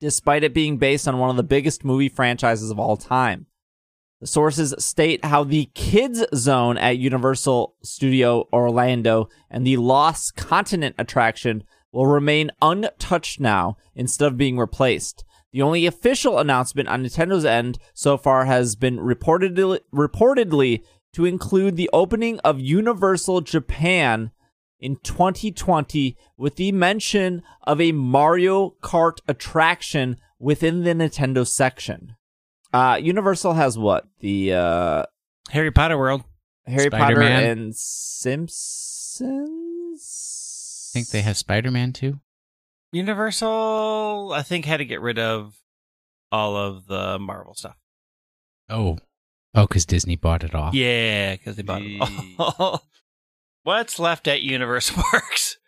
despite 0.00 0.44
it 0.44 0.54
being 0.54 0.78
based 0.78 1.08
on 1.08 1.18
one 1.18 1.30
of 1.30 1.36
the 1.36 1.42
biggest 1.42 1.84
movie 1.84 2.08
franchises 2.08 2.70
of 2.70 2.78
all 2.78 2.96
time. 2.96 3.46
The 4.20 4.26
sources 4.26 4.74
state 4.78 5.24
how 5.24 5.44
the 5.44 5.70
Kids 5.74 6.24
Zone 6.34 6.76
at 6.76 6.98
Universal 6.98 7.74
Studio 7.82 8.48
Orlando 8.52 9.28
and 9.48 9.64
the 9.64 9.76
Lost 9.76 10.34
Continent 10.34 10.96
attraction 10.98 11.62
will 11.92 12.06
remain 12.06 12.50
untouched 12.60 13.38
now 13.38 13.76
instead 13.94 14.26
of 14.26 14.36
being 14.36 14.58
replaced. 14.58 15.24
The 15.52 15.62
only 15.62 15.86
official 15.86 16.38
announcement 16.38 16.88
on 16.88 17.02
Nintendo's 17.02 17.44
end 17.44 17.78
so 17.94 18.16
far 18.16 18.44
has 18.44 18.76
been 18.76 18.98
reportedly, 18.98 19.80
reportedly 19.94 20.82
to 21.14 21.24
include 21.24 21.76
the 21.76 21.90
opening 21.92 22.38
of 22.40 22.60
Universal 22.60 23.42
Japan 23.42 24.30
in 24.80 24.96
2020 24.96 26.16
with 26.36 26.56
the 26.56 26.72
mention 26.72 27.42
of 27.64 27.80
a 27.80 27.92
Mario 27.92 28.74
Kart 28.82 29.18
attraction 29.26 30.16
within 30.38 30.84
the 30.84 30.92
Nintendo 30.92 31.46
section. 31.46 32.14
Uh, 32.72 32.98
Universal 33.00 33.54
has 33.54 33.78
what? 33.78 34.06
The 34.20 34.52
uh, 34.54 35.04
Harry 35.50 35.70
Potter 35.70 35.96
World. 35.98 36.24
Harry 36.66 36.90
Potter 36.90 37.14
Spider-Man? 37.14 37.58
and 37.58 37.74
Simpsons. 39.18 40.90
I 40.90 40.92
think 40.92 41.08
they 41.08 41.22
have 41.22 41.36
Spider 41.36 41.70
Man 41.70 41.92
too. 41.92 42.20
Universal, 42.92 44.32
I 44.34 44.42
think, 44.42 44.64
had 44.64 44.78
to 44.78 44.84
get 44.84 45.00
rid 45.00 45.18
of 45.18 45.56
all 46.32 46.56
of 46.56 46.86
the 46.86 47.18
Marvel 47.18 47.54
stuff. 47.54 47.76
Oh. 48.68 48.98
Oh, 49.54 49.66
because 49.66 49.86
Disney 49.86 50.16
bought 50.16 50.44
it 50.44 50.54
off. 50.54 50.74
Yeah, 50.74 51.34
because 51.36 51.56
they 51.56 51.62
bought 51.62 51.82
it 51.82 52.00
all. 52.38 52.82
What's 53.68 53.98
left 53.98 54.26
at 54.26 54.40
Universal 54.40 55.02
Parks? 55.10 55.58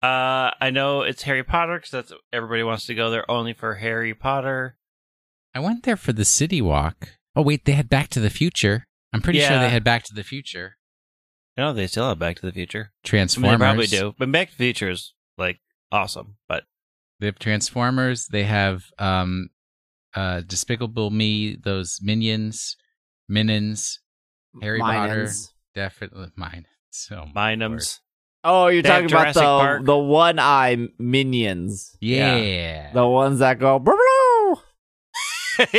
Uh, 0.00 0.54
I 0.60 0.70
know 0.70 1.02
it's 1.02 1.24
Harry 1.24 1.42
Potter 1.42 1.78
because 1.78 1.90
that's 1.90 2.12
everybody 2.32 2.62
wants 2.62 2.86
to 2.86 2.94
go 2.94 3.10
there 3.10 3.28
only 3.28 3.54
for 3.54 3.74
Harry 3.74 4.14
Potter. 4.14 4.76
I 5.52 5.58
went 5.58 5.82
there 5.82 5.96
for 5.96 6.12
the 6.12 6.24
City 6.24 6.62
Walk. 6.62 7.08
Oh, 7.34 7.42
wait, 7.42 7.64
they 7.64 7.72
had 7.72 7.88
Back 7.88 8.06
to 8.10 8.20
the 8.20 8.30
Future. 8.30 8.86
I'm 9.12 9.20
pretty 9.20 9.40
sure 9.40 9.58
they 9.58 9.68
had 9.68 9.82
Back 9.82 10.04
to 10.04 10.14
the 10.14 10.22
Future. 10.22 10.76
No, 11.56 11.72
they 11.72 11.88
still 11.88 12.08
have 12.08 12.20
Back 12.20 12.36
to 12.36 12.46
the 12.46 12.52
Future. 12.52 12.78
I 12.78 12.82
mean, 12.82 12.90
Transformers. 13.02 13.58
they 13.58 13.64
probably 13.64 13.86
do, 13.88 14.14
but 14.16 14.30
Back 14.30 14.52
to 14.52 14.56
the 14.56 14.66
Future 14.66 14.90
is 14.90 15.12
like 15.36 15.58
awesome. 15.90 16.36
But 16.48 16.66
They 17.18 17.26
have 17.26 17.40
Transformers. 17.40 18.28
They 18.28 18.44
have 18.44 18.84
um, 19.00 19.48
uh, 20.14 20.42
Despicable 20.42 21.10
Me, 21.10 21.56
those 21.56 21.98
Minions, 22.00 22.76
Minions, 23.28 23.98
Harry 24.62 24.78
Potter. 24.78 25.28
Definitely 25.74 26.28
mine. 26.36 26.66
So 26.90 27.26
Minums. 27.34 28.00
Oh, 28.42 28.68
you're 28.68 28.82
They 28.82 28.88
have 28.88 29.02
talking 29.02 29.16
about 29.16 29.34
the 29.34 29.40
Park. 29.40 29.84
the 29.84 29.96
one 29.98 30.38
eye 30.38 30.88
minions, 30.98 31.96
Yeah, 32.00 32.92
the 32.92 33.06
ones 33.06 33.40
that 33.40 33.58
go. 33.58 33.78
"Brr, 33.78 33.94
brr." 33.94 34.56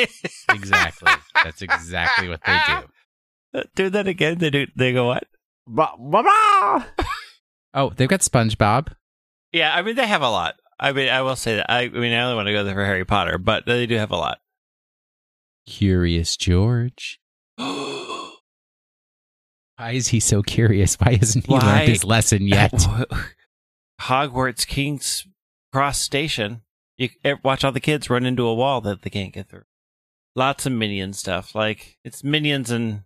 exactly. 0.53 1.11
That's 1.43 1.61
exactly 1.61 2.27
what 2.29 2.41
they 2.45 2.57
do. 2.67 2.73
Uh, 3.53 3.63
do 3.75 3.89
that 3.89 4.07
again. 4.07 4.37
They 4.37 4.49
do. 4.49 4.65
They 4.77 4.93
go 4.93 5.07
what? 5.07 5.25
Blah, 5.67 5.97
blah, 5.97 6.21
blah. 6.21 6.85
Oh, 7.73 7.91
they've 7.93 8.07
got 8.07 8.21
SpongeBob. 8.21 8.93
Yeah, 9.51 9.75
I 9.75 9.81
mean 9.81 9.97
they 9.97 10.07
have 10.07 10.21
a 10.21 10.29
lot. 10.29 10.55
I 10.79 10.93
mean, 10.93 11.09
I 11.09 11.21
will 11.21 11.35
say 11.35 11.57
that. 11.57 11.69
I, 11.69 11.81
I 11.81 11.89
mean, 11.89 12.13
I 12.13 12.21
only 12.21 12.35
want 12.35 12.47
to 12.47 12.53
go 12.53 12.63
there 12.63 12.73
for 12.75 12.85
Harry 12.85 13.03
Potter, 13.03 13.37
but 13.37 13.65
they 13.65 13.85
do 13.87 13.97
have 13.97 14.11
a 14.11 14.15
lot. 14.15 14.37
Curious 15.67 16.37
George. 16.37 17.19
Why 19.81 19.91
is 19.93 20.09
he 20.09 20.19
so 20.19 20.43
curious? 20.43 20.93
Why 20.99 21.15
hasn't 21.15 21.47
he 21.47 21.51
Why- 21.53 21.59
learned 21.59 21.89
his 21.89 22.03
lesson 22.03 22.43
yet? 22.47 22.71
Hogwarts 24.01 24.67
King's 24.67 25.25
Cross 25.73 25.99
Station. 26.01 26.61
You 26.99 27.09
watch 27.43 27.63
all 27.63 27.71
the 27.71 27.79
kids 27.79 28.07
run 28.07 28.23
into 28.27 28.45
a 28.45 28.53
wall 28.53 28.79
that 28.81 29.01
they 29.01 29.09
can't 29.09 29.33
get 29.33 29.49
through. 29.49 29.63
Lots 30.35 30.67
of 30.67 30.71
minion 30.73 31.13
stuff. 31.13 31.55
Like 31.55 31.97
it's 32.03 32.23
minions 32.23 32.69
and 32.69 33.01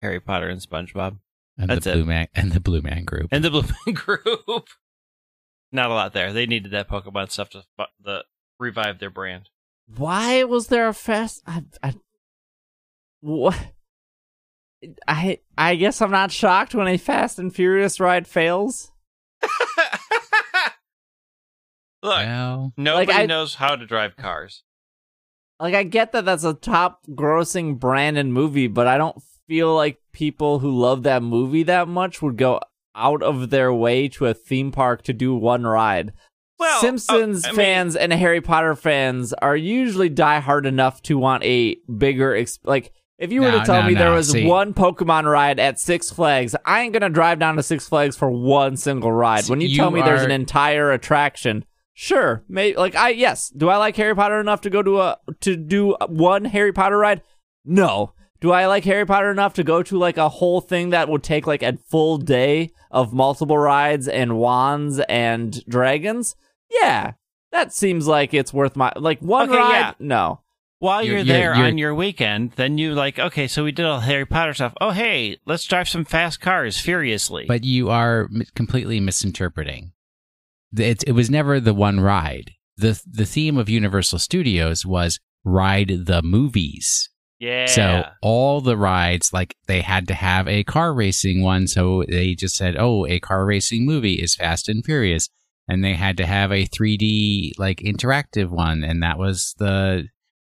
Harry 0.00 0.20
Potter 0.20 0.48
and 0.48 0.60
SpongeBob 0.60 1.18
and 1.58 1.68
That's 1.68 1.84
the 1.84 1.90
it. 1.90 1.94
Blue 1.94 2.04
Man 2.04 2.28
and 2.32 2.52
the 2.52 2.60
Blue 2.60 2.80
Man 2.80 3.04
Group. 3.04 3.28
and 3.32 3.42
the 3.44 3.50
Blue 3.50 3.64
Man 3.84 3.94
Group. 3.96 4.68
Not 5.72 5.90
a 5.90 5.94
lot 5.94 6.12
there. 6.12 6.32
They 6.32 6.46
needed 6.46 6.70
that 6.70 6.88
Pokemon 6.88 7.32
stuff 7.32 7.50
to 7.50 7.64
fu- 7.76 7.84
the 8.04 8.24
revive 8.60 9.00
their 9.00 9.10
brand. 9.10 9.48
Why 9.96 10.44
was 10.44 10.68
there 10.68 10.86
a 10.86 10.94
fast? 10.94 11.42
I, 11.44 11.64
I, 11.82 11.94
what? 13.20 13.58
I 15.06 15.38
I 15.56 15.74
guess 15.76 16.00
I'm 16.00 16.10
not 16.10 16.30
shocked 16.32 16.74
when 16.74 16.86
a 16.88 16.96
Fast 16.96 17.38
and 17.38 17.54
Furious 17.54 17.98
ride 18.00 18.26
fails. 18.26 18.92
Look, 22.02 22.14
well, 22.14 22.72
nobody 22.76 23.06
like, 23.12 23.16
I- 23.22 23.26
knows 23.26 23.56
how 23.56 23.74
to 23.76 23.84
drive 23.86 24.16
cars. 24.16 24.62
Like 25.60 25.74
I 25.74 25.82
get 25.82 26.12
that 26.12 26.24
that's 26.24 26.44
a 26.44 26.54
top 26.54 27.00
grossing 27.10 27.78
brand 27.80 28.16
and 28.16 28.32
movie, 28.32 28.68
but 28.68 28.86
I 28.86 28.96
don't 28.96 29.20
feel 29.48 29.74
like 29.74 29.98
people 30.12 30.60
who 30.60 30.70
love 30.70 31.02
that 31.02 31.22
movie 31.24 31.64
that 31.64 31.88
much 31.88 32.22
would 32.22 32.36
go 32.36 32.60
out 32.94 33.24
of 33.24 33.50
their 33.50 33.72
way 33.74 34.06
to 34.10 34.26
a 34.26 34.34
theme 34.34 34.70
park 34.70 35.02
to 35.02 35.12
do 35.12 35.34
one 35.34 35.64
ride. 35.64 36.12
Well, 36.60 36.80
Simpsons 36.80 37.44
uh, 37.44 37.48
I 37.48 37.50
mean- 37.50 37.56
fans 37.56 37.96
and 37.96 38.12
Harry 38.12 38.40
Potter 38.40 38.76
fans 38.76 39.32
are 39.32 39.56
usually 39.56 40.10
diehard 40.10 40.64
enough 40.66 41.02
to 41.02 41.18
want 41.18 41.42
a 41.42 41.76
bigger 41.96 42.36
ex- 42.36 42.60
like 42.62 42.92
if 43.18 43.32
you 43.32 43.42
were 43.42 43.50
No, 43.50 43.58
to 43.60 43.64
tell 43.64 43.82
no, 43.82 43.88
me 43.88 43.94
there 43.94 44.12
was 44.12 44.30
See- 44.30 44.46
one 44.46 44.72
Pokemon 44.74 45.24
ride 45.30 45.58
at 45.60 45.78
Six 45.78 46.10
Flags, 46.10 46.54
I 46.64 46.80
ain't 46.82 46.92
gonna 46.92 47.10
drive 47.10 47.38
down 47.38 47.56
to 47.56 47.62
Six 47.62 47.88
Flags 47.88 48.16
for 48.16 48.30
one 48.30 48.76
single 48.76 49.12
ride. 49.12 49.48
When 49.48 49.60
you, 49.60 49.68
you 49.68 49.76
tell 49.76 49.90
me 49.90 50.00
there's 50.02 50.22
an 50.22 50.30
entire 50.30 50.92
attraction, 50.92 51.64
sure, 51.94 52.44
maybe 52.48 52.76
like 52.76 52.94
I 52.94 53.10
yes, 53.10 53.48
do 53.50 53.68
I 53.68 53.76
like 53.76 53.96
Harry 53.96 54.14
Potter 54.14 54.40
enough 54.40 54.60
to 54.62 54.70
go 54.70 54.82
to 54.82 55.00
a 55.00 55.18
to 55.40 55.56
do 55.56 55.96
one 56.08 56.44
Harry 56.46 56.72
Potter 56.72 56.98
ride? 56.98 57.22
No. 57.64 58.12
Do 58.40 58.52
I 58.52 58.66
like 58.66 58.84
Harry 58.84 59.04
Potter 59.04 59.32
enough 59.32 59.54
to 59.54 59.64
go 59.64 59.82
to 59.82 59.98
like 59.98 60.16
a 60.16 60.28
whole 60.28 60.60
thing 60.60 60.90
that 60.90 61.08
would 61.08 61.24
take 61.24 61.44
like 61.48 61.64
a 61.64 61.76
full 61.90 62.18
day 62.18 62.70
of 62.88 63.12
multiple 63.12 63.58
rides 63.58 64.06
and 64.06 64.38
wands 64.38 65.00
and 65.08 65.64
dragons? 65.66 66.36
Yeah. 66.70 67.14
That 67.50 67.72
seems 67.72 68.06
like 68.06 68.32
it's 68.34 68.52
worth 68.54 68.76
my 68.76 68.92
like 68.94 69.18
one 69.20 69.48
Okay, 69.50 69.58
ride. 69.58 69.70
yeah. 69.72 69.92
No. 69.98 70.40
While 70.80 71.02
You're- 71.02 71.16
you're, 71.18 71.24
there 71.24 71.54
you're- 71.54 71.66
on 71.68 71.78
your 71.78 71.94
weekend, 71.94 72.52
then 72.52 72.78
you 72.78 72.94
like, 72.94 73.18
okay, 73.18 73.46
so 73.48 73.64
we 73.64 73.72
did 73.72 73.84
all 73.86 74.00
Harry 74.00 74.24
Potter 74.26 74.54
stuff. 74.54 74.74
Oh, 74.80 74.90
hey, 74.90 75.38
let's 75.46 75.64
drive 75.64 75.88
some 75.88 76.04
fast 76.04 76.40
cars 76.40 76.78
furiously. 76.80 77.46
But 77.48 77.64
you 77.64 77.90
are 77.90 78.24
m- 78.32 78.42
completely 78.54 79.00
misinterpreting. 79.00 79.92
It, 80.76 81.02
it 81.06 81.12
was 81.12 81.30
never 81.30 81.60
the 81.60 81.74
one 81.74 82.00
ride. 82.00 82.52
the 82.76 83.00
The 83.10 83.24
theme 83.26 83.56
of 83.56 83.68
Universal 83.68 84.18
Studios 84.20 84.84
was 84.86 85.18
ride 85.44 86.04
the 86.06 86.20
movies. 86.22 87.08
yeah. 87.40 87.66
So 87.66 88.04
all 88.22 88.60
the 88.60 88.76
rides, 88.76 89.32
like 89.32 89.56
they 89.66 89.80
had 89.80 90.06
to 90.08 90.14
have 90.14 90.46
a 90.46 90.64
car 90.64 90.92
racing 90.92 91.42
one, 91.42 91.66
so 91.68 92.04
they 92.08 92.34
just 92.34 92.56
said, 92.56 92.76
"Oh, 92.78 93.06
a 93.06 93.18
car 93.20 93.44
racing 93.46 93.86
movie 93.86 94.14
is 94.14 94.34
Fast 94.36 94.68
and 94.68 94.84
Furious," 94.84 95.28
and 95.68 95.82
they 95.84 95.94
had 95.94 96.16
to 96.18 96.26
have 96.26 96.52
a 96.52 96.66
3D 96.66 97.52
like 97.58 97.78
interactive 97.78 98.50
one, 98.50 98.84
and 98.84 99.02
that 99.02 99.18
was 99.18 99.54
the 99.58 100.08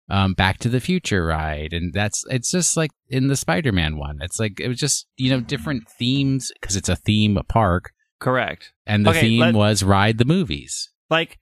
um, 0.08 0.34
Back 0.34 0.58
to 0.58 0.68
the 0.68 0.80
Future 0.80 1.24
ride, 1.24 1.72
and 1.72 1.92
that's 1.92 2.24
it's 2.30 2.50
just 2.50 2.76
like 2.76 2.90
in 3.08 3.28
the 3.28 3.36
Spider 3.36 3.72
Man 3.72 3.96
one. 3.96 4.18
It's 4.20 4.38
like 4.38 4.60
it 4.60 4.68
was 4.68 4.78
just 4.78 5.06
you 5.16 5.30
know 5.30 5.40
different 5.40 5.88
themes 5.98 6.50
because 6.60 6.76
it's 6.76 6.88
a 6.88 6.96
theme 6.96 7.38
park, 7.48 7.92
correct. 8.20 8.72
and 8.86 9.06
the 9.06 9.10
Okay, 9.10 9.20
theme 9.22 9.40
let- 9.40 9.54
was 9.54 9.82
ride 9.82 10.18
the 10.18 10.24
movies. 10.24 10.90
Like 11.10 11.38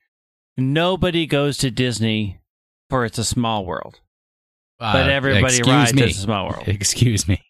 nobody 0.57 1.25
goes 1.25 1.57
to 1.59 1.71
Disney 1.71 2.39
for 2.89 3.05
It's 3.05 3.17
a 3.17 3.23
Small 3.23 3.65
World, 3.65 3.99
but 4.79 5.07
Uh, 5.07 5.11
everybody 5.11 5.61
rides 5.63 5.93
me. 5.93 6.03
It's 6.03 6.17
a 6.17 6.21
Small 6.21 6.49
World. 6.49 6.63
Excuse 6.67 7.27
me. 7.27 7.41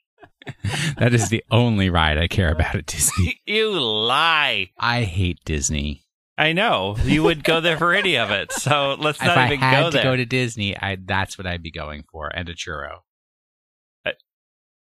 that 0.97 1.13
is 1.13 1.29
the 1.29 1.43
only 1.51 1.89
ride 1.89 2.17
I 2.17 2.27
care 2.27 2.51
about 2.51 2.75
at 2.75 2.85
Disney. 2.87 3.39
you 3.45 3.79
lie. 3.79 4.69
I 4.79 5.03
hate 5.03 5.37
Disney. 5.45 6.01
I 6.41 6.53
know 6.53 6.97
you 7.03 7.21
would 7.23 7.43
go 7.43 7.61
there 7.61 7.77
for 7.77 7.93
any 7.93 8.17
of 8.17 8.31
it. 8.31 8.51
So 8.51 8.95
let's 8.99 9.19
not 9.21 9.29
if 9.29 9.35
not 9.35 9.37
I 9.37 9.45
even 9.47 9.59
had 9.59 9.79
go 9.81 9.89
to 9.89 9.93
there. 9.93 10.03
go 10.03 10.15
to 10.15 10.25
Disney, 10.25 10.75
I 10.75 10.97
that's 10.99 11.37
what 11.37 11.45
I'd 11.45 11.61
be 11.63 11.71
going 11.71 12.03
for, 12.11 12.27
and 12.29 12.49
a 12.49 12.55
churro. 12.55 12.99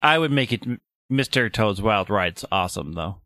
I 0.01 0.19
would 0.19 0.31
make 0.31 0.53
it 0.53 0.63
Mr. 1.11 1.51
Toad's 1.51 1.81
Wild 1.81 2.09
Ride's 2.11 2.45
awesome 2.51 2.93
though. 2.93 3.21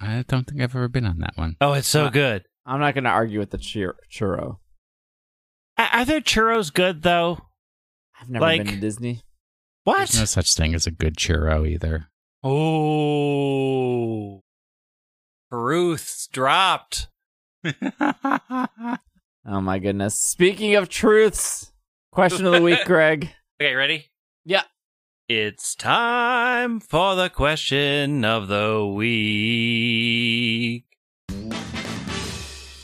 I 0.00 0.22
don't 0.28 0.46
think 0.46 0.60
I've 0.60 0.74
ever 0.76 0.88
been 0.88 1.06
on 1.06 1.18
that 1.20 1.32
one. 1.36 1.56
Oh, 1.62 1.72
it's 1.72 1.88
so 1.88 2.06
Uh, 2.06 2.10
good. 2.10 2.44
I'm 2.66 2.80
not 2.80 2.92
going 2.94 3.04
to 3.04 3.10
argue 3.10 3.38
with 3.38 3.50
the 3.50 3.58
chur- 3.58 3.96
churro. 4.12 4.58
Are 5.78 5.88
are 5.92 6.04
their 6.04 6.20
churros 6.20 6.72
good 6.72 7.02
though? 7.02 7.46
I've 8.20 8.28
never 8.28 8.44
Like- 8.44 8.64
been 8.64 8.74
to 8.74 8.80
Disney. 8.80 9.22
What? 9.84 9.98
There's 9.98 10.18
no 10.18 10.24
such 10.26 10.54
thing 10.54 10.74
as 10.74 10.86
a 10.86 10.90
good 10.90 11.16
churro 11.16 11.66
either. 11.68 12.08
Oh, 12.42 14.42
truths 15.50 16.26
dropped. 16.28 17.08
Oh 19.46 19.60
my 19.60 19.78
goodness. 19.78 20.18
Speaking 20.18 20.74
of 20.74 20.88
truths, 20.88 21.70
question 22.10 22.46
of 22.46 22.54
the 22.54 22.62
week, 22.62 22.78
Greg. 22.86 23.28
Okay, 23.60 23.74
ready? 23.74 24.06
Yeah. 24.42 24.62
It's 25.28 25.74
time 25.74 26.80
for 26.80 27.14
the 27.14 27.28
question 27.28 28.24
of 28.24 28.48
the 28.48 28.86
week. 28.86 30.86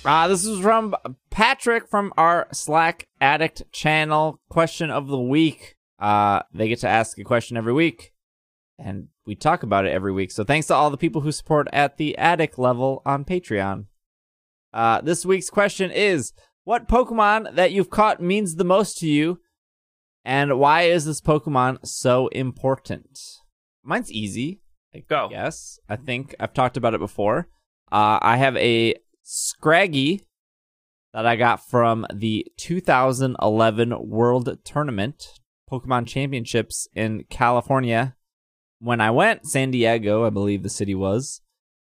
Uh, 0.04 0.28
this 0.28 0.44
is 0.44 0.60
from 0.60 0.94
Patrick 1.30 1.88
from 1.88 2.12
our 2.18 2.46
Slack 2.52 3.08
Addict 3.22 3.62
channel. 3.72 4.38
Question 4.50 4.90
of 4.90 5.08
the 5.08 5.18
week. 5.18 5.76
Uh, 5.98 6.42
they 6.52 6.68
get 6.68 6.80
to 6.80 6.88
ask 6.88 7.18
a 7.18 7.24
question 7.24 7.56
every 7.56 7.72
week, 7.72 8.12
and 8.78 9.08
we 9.24 9.34
talk 9.34 9.62
about 9.62 9.86
it 9.86 9.92
every 9.92 10.12
week. 10.12 10.30
So 10.30 10.44
thanks 10.44 10.66
to 10.66 10.74
all 10.74 10.90
the 10.90 10.98
people 10.98 11.22
who 11.22 11.32
support 11.32 11.68
at 11.72 11.96
the 11.96 12.18
Addict 12.18 12.58
level 12.58 13.00
on 13.06 13.24
Patreon. 13.24 13.86
Uh, 14.72 15.00
this 15.00 15.26
week's 15.26 15.50
question 15.50 15.90
is 15.90 16.32
What 16.64 16.88
Pokemon 16.88 17.54
that 17.56 17.72
you've 17.72 17.90
caught 17.90 18.22
means 18.22 18.54
the 18.54 18.64
most 18.64 18.98
to 18.98 19.08
you, 19.08 19.40
and 20.24 20.58
why 20.58 20.82
is 20.82 21.04
this 21.04 21.20
Pokemon 21.20 21.86
so 21.86 22.28
important? 22.28 23.18
Mine's 23.82 24.12
easy. 24.12 24.60
I 24.94 25.02
Go. 25.08 25.28
Yes, 25.30 25.78
I 25.88 25.96
think 25.96 26.34
I've 26.40 26.54
talked 26.54 26.76
about 26.76 26.94
it 26.94 27.00
before. 27.00 27.48
Uh, 27.90 28.18
I 28.20 28.36
have 28.36 28.56
a 28.56 28.94
Scraggy 29.22 30.22
that 31.12 31.26
I 31.26 31.36
got 31.36 31.68
from 31.68 32.06
the 32.12 32.46
2011 32.56 34.08
World 34.08 34.58
Tournament 34.64 35.24
Pokemon 35.70 36.06
Championships 36.06 36.88
in 36.94 37.24
California. 37.30 38.16
When 38.80 39.00
I 39.00 39.10
went, 39.10 39.46
San 39.46 39.70
Diego, 39.70 40.26
I 40.26 40.30
believe 40.30 40.62
the 40.62 40.68
city 40.68 40.94
was, 40.94 41.42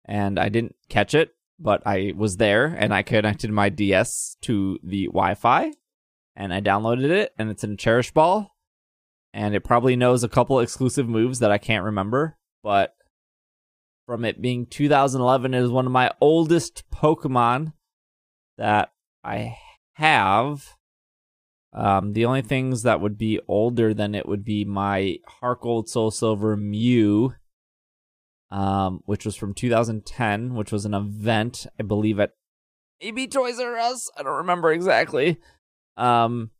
and 0.06 0.40
I 0.40 0.50
didn't 0.50 0.76
catch 0.90 1.14
it, 1.14 1.32
but 1.60 1.82
I 1.86 2.14
was 2.16 2.38
there 2.38 2.66
and 2.66 2.94
I 2.94 3.04
connected 3.04 3.52
my 3.52 3.70
DS 3.70 4.38
to 4.42 4.80
the 4.84 5.06
Wi 5.08 5.36
Fi 5.36 5.72
and 6.36 6.54
I 6.54 6.62
downloaded 6.62 7.10
it, 7.10 7.32
and 7.38 7.50
it's 7.50 7.64
in 7.64 7.78
Cherish 7.78 8.12
Ball, 8.12 8.52
and 9.34 9.54
it 9.56 9.64
probably 9.64 9.96
knows 9.96 10.24
a 10.24 10.30
couple 10.30 10.60
exclusive 10.60 11.08
moves 11.08 11.40
that 11.40 11.52
I 11.52 11.58
can't 11.58 11.86
remember, 11.86 12.38
but 12.64 12.96
from 14.06 14.26
it 14.26 14.42
being 14.42 14.66
2011 14.66 15.54
it 15.54 15.64
is 15.64 15.70
one 15.70 15.86
of 15.86 15.92
my 15.92 16.12
oldest 16.20 16.84
pokemon 16.92 17.74
that 18.58 18.92
i 19.24 19.58
have. 19.94 20.76
Um, 21.72 22.14
the 22.14 22.26
only 22.26 22.44
things 22.44 22.84
that 22.84 23.02
would 23.02 23.18
be 23.18 23.40
older 23.48 23.94
than 23.94 24.14
it 24.14 24.28
would 24.28 24.44
be 24.44 24.64
my 24.64 25.18
Heart 25.26 25.62
Gold 25.62 25.90
Soul 25.90 26.12
Silver 26.12 26.56
Mew, 26.56 27.34
um, 28.54 29.02
which 29.06 29.26
was 29.26 29.36
from 29.36 29.56
2010, 29.56 30.54
which 30.54 30.72
was 30.72 30.86
an 30.86 30.94
event, 30.94 31.66
I 31.80 31.84
believe, 31.84 32.20
at 32.20 32.34
maybe 33.02 33.28
Toys 33.28 33.60
R 33.60 33.76
Us. 33.78 34.12
I 34.16 34.22
don't 34.22 34.38
remember 34.38 34.72
exactly. 34.72 35.40
Um, 35.98 36.52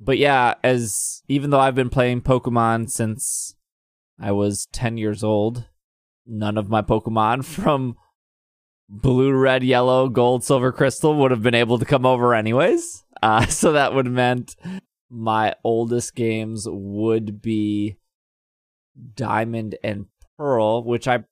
but 0.00 0.16
yeah, 0.16 0.54
as 0.64 1.22
even 1.28 1.50
though 1.50 1.60
I've 1.60 1.74
been 1.74 1.90
playing 1.90 2.22
Pokemon 2.22 2.88
since 2.88 3.54
I 4.18 4.32
was 4.32 4.66
10 4.72 4.96
years 4.96 5.22
old, 5.22 5.66
none 6.26 6.56
of 6.56 6.70
my 6.70 6.80
Pokemon 6.80 7.44
from 7.44 7.96
blue, 8.88 9.34
red, 9.34 9.62
yellow, 9.62 10.08
gold, 10.08 10.44
silver, 10.44 10.72
crystal 10.72 11.14
would 11.16 11.32
have 11.32 11.42
been 11.42 11.54
able 11.54 11.78
to 11.78 11.84
come 11.84 12.06
over 12.06 12.34
anyways. 12.34 13.04
Uh, 13.22 13.44
so 13.46 13.72
that 13.72 13.92
would 13.92 14.06
have 14.06 14.14
meant 14.14 14.56
my 15.10 15.54
oldest 15.62 16.14
games 16.14 16.66
would 16.66 17.42
be 17.42 17.98
Diamond 19.14 19.76
and 19.84 20.06
Pearl, 20.38 20.82
which 20.82 21.06
I 21.06 21.24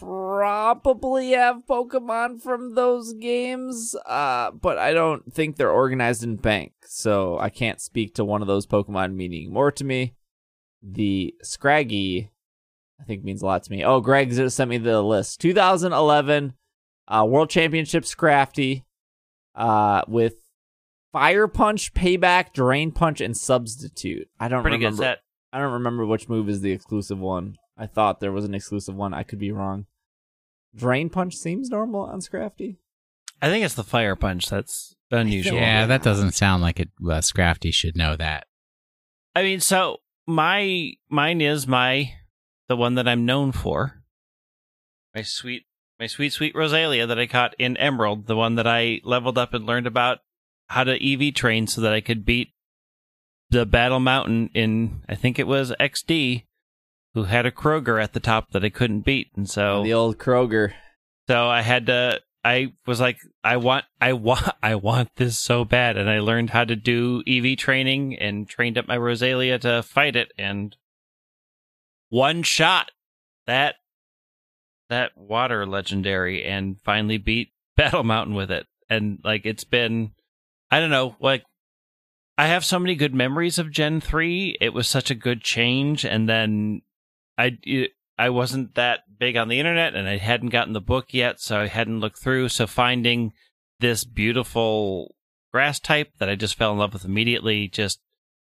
probably 0.00 1.32
have 1.32 1.66
Pokemon 1.68 2.40
from 2.40 2.74
those 2.74 3.12
games, 3.12 3.94
uh, 4.06 4.50
but 4.50 4.78
I 4.78 4.92
don't 4.92 5.32
think 5.32 5.56
they're 5.56 5.70
organized 5.70 6.24
in 6.24 6.36
bank, 6.36 6.72
so 6.86 7.38
I 7.38 7.50
can't 7.50 7.80
speak 7.80 8.14
to 8.14 8.24
one 8.24 8.40
of 8.40 8.48
those 8.48 8.66
Pokemon 8.66 9.14
meaning 9.14 9.52
more 9.52 9.70
to 9.72 9.84
me. 9.84 10.14
The 10.82 11.34
Scraggy, 11.42 12.30
I 13.00 13.04
think, 13.04 13.24
means 13.24 13.42
a 13.42 13.46
lot 13.46 13.62
to 13.64 13.70
me. 13.70 13.84
Oh, 13.84 14.00
Greg 14.00 14.32
sent 14.50 14.70
me 14.70 14.78
the 14.78 15.02
list. 15.02 15.40
2011 15.40 16.54
uh, 17.08 17.26
World 17.28 17.50
Championship 17.50 18.04
Scrafty 18.04 18.84
uh, 19.54 20.02
with 20.08 20.36
Fire 21.12 21.48
Punch, 21.48 21.92
Payback, 21.92 22.54
Drain 22.54 22.92
Punch, 22.92 23.20
and 23.20 23.36
Substitute. 23.36 24.28
I 24.38 24.48
don't 24.48 24.62
Pretty 24.62 24.78
good 24.78 24.84
remember. 24.86 25.02
set. 25.02 25.18
I 25.52 25.58
don't 25.58 25.72
remember 25.72 26.06
which 26.06 26.28
move 26.28 26.48
is 26.48 26.60
the 26.62 26.70
exclusive 26.70 27.18
one. 27.18 27.56
I 27.80 27.86
thought 27.86 28.20
there 28.20 28.30
was 28.30 28.44
an 28.44 28.54
exclusive 28.54 28.94
one. 28.94 29.14
I 29.14 29.22
could 29.22 29.38
be 29.38 29.50
wrong. 29.50 29.86
Drain 30.76 31.08
Punch 31.08 31.34
seems 31.34 31.70
normal 31.70 32.02
on 32.02 32.20
Scrafty. 32.20 32.76
I 33.40 33.48
think 33.48 33.64
it's 33.64 33.74
the 33.74 33.82
fire 33.82 34.14
punch 34.14 34.50
that's 34.50 34.94
unusual. 35.10 35.56
Yeah, 35.56 35.86
that 35.86 36.02
doesn't 36.02 36.32
sound 36.32 36.62
like 36.62 36.78
it. 36.78 36.90
Uh, 37.02 37.20
Scrafty 37.20 37.72
should 37.72 37.96
know 37.96 38.16
that. 38.16 38.46
I 39.34 39.42
mean, 39.42 39.60
so 39.60 39.98
my 40.26 40.92
mine 41.08 41.40
is 41.40 41.66
my 41.66 42.12
the 42.68 42.76
one 42.76 42.96
that 42.96 43.08
I'm 43.08 43.24
known 43.24 43.50
for. 43.50 44.02
My 45.14 45.22
sweet 45.22 45.64
my 45.98 46.06
sweet 46.06 46.34
sweet 46.34 46.54
Roselia 46.54 47.08
that 47.08 47.18
I 47.18 47.26
caught 47.26 47.54
in 47.58 47.78
Emerald, 47.78 48.26
the 48.26 48.36
one 48.36 48.56
that 48.56 48.66
I 48.66 49.00
leveled 49.04 49.38
up 49.38 49.54
and 49.54 49.64
learned 49.64 49.86
about 49.86 50.18
how 50.68 50.84
to 50.84 51.02
EV 51.02 51.34
train 51.34 51.66
so 51.66 51.80
that 51.80 51.94
I 51.94 52.02
could 52.02 52.26
beat 52.26 52.52
the 53.48 53.64
Battle 53.64 54.00
Mountain 54.00 54.50
in 54.52 55.02
I 55.08 55.14
think 55.14 55.38
it 55.38 55.46
was 55.46 55.72
XD 55.80 56.44
who 57.14 57.24
had 57.24 57.46
a 57.46 57.50
Kyogre 57.50 58.02
at 58.02 58.12
the 58.12 58.20
top 58.20 58.50
that 58.52 58.64
I 58.64 58.68
couldn't 58.68 59.00
beat. 59.00 59.30
And 59.36 59.48
so 59.48 59.82
The 59.82 59.92
old 59.94 60.18
Kyogre. 60.18 60.72
so 61.28 61.48
I 61.48 61.62
had 61.62 61.86
to. 61.86 62.20
I 62.42 62.72
was 62.86 63.00
like, 63.00 63.18
I 63.44 63.58
want, 63.58 63.84
I 64.00 64.14
want, 64.14 64.48
I 64.62 64.74
want 64.76 65.10
this 65.16 65.38
so 65.38 65.64
bad, 65.64 65.98
and 65.98 66.08
I 66.08 66.20
learned 66.20 66.50
how 66.50 66.64
to 66.64 66.74
do 66.74 67.22
EV 67.26 67.58
training 67.58 68.16
and 68.18 68.48
trained 68.48 68.78
up 68.78 68.88
my 68.88 68.96
Roselia 68.96 69.60
to 69.60 69.82
fight 69.82 70.16
it, 70.16 70.32
and 70.38 70.74
one 72.08 72.42
shot 72.42 72.90
that 73.46 73.76
that 74.88 75.16
water 75.16 75.66
legendary, 75.66 76.44
and 76.44 76.80
finally 76.82 77.18
beat 77.18 77.50
Battle 77.76 78.04
Mountain 78.04 78.34
with 78.34 78.50
it, 78.50 78.66
and 78.88 79.18
like 79.22 79.42
it's 79.44 79.64
been, 79.64 80.12
I 80.70 80.80
don't 80.80 80.90
know, 80.90 81.16
like 81.20 81.44
I 82.38 82.46
have 82.46 82.64
so 82.64 82.78
many 82.78 82.94
good 82.94 83.14
memories 83.14 83.58
of 83.58 83.70
Gen 83.70 84.00
three. 84.00 84.56
It 84.62 84.72
was 84.72 84.88
such 84.88 85.10
a 85.10 85.14
good 85.14 85.42
change, 85.42 86.06
and 86.06 86.26
then 86.26 86.80
I 87.40 87.88
I 88.18 88.28
wasn't 88.28 88.74
that 88.74 89.00
big 89.18 89.36
on 89.36 89.48
the 89.48 89.58
internet 89.58 89.94
and 89.94 90.06
I 90.06 90.18
hadn't 90.18 90.50
gotten 90.50 90.74
the 90.74 90.80
book 90.80 91.14
yet, 91.14 91.40
so 91.40 91.58
I 91.58 91.68
hadn't 91.68 92.00
looked 92.00 92.18
through. 92.18 92.50
So 92.50 92.66
finding 92.66 93.32
this 93.80 94.04
beautiful 94.04 95.14
grass 95.52 95.80
type 95.80 96.12
that 96.18 96.28
I 96.28 96.34
just 96.34 96.54
fell 96.54 96.72
in 96.72 96.78
love 96.78 96.92
with 96.92 97.06
immediately, 97.06 97.68
just 97.68 98.00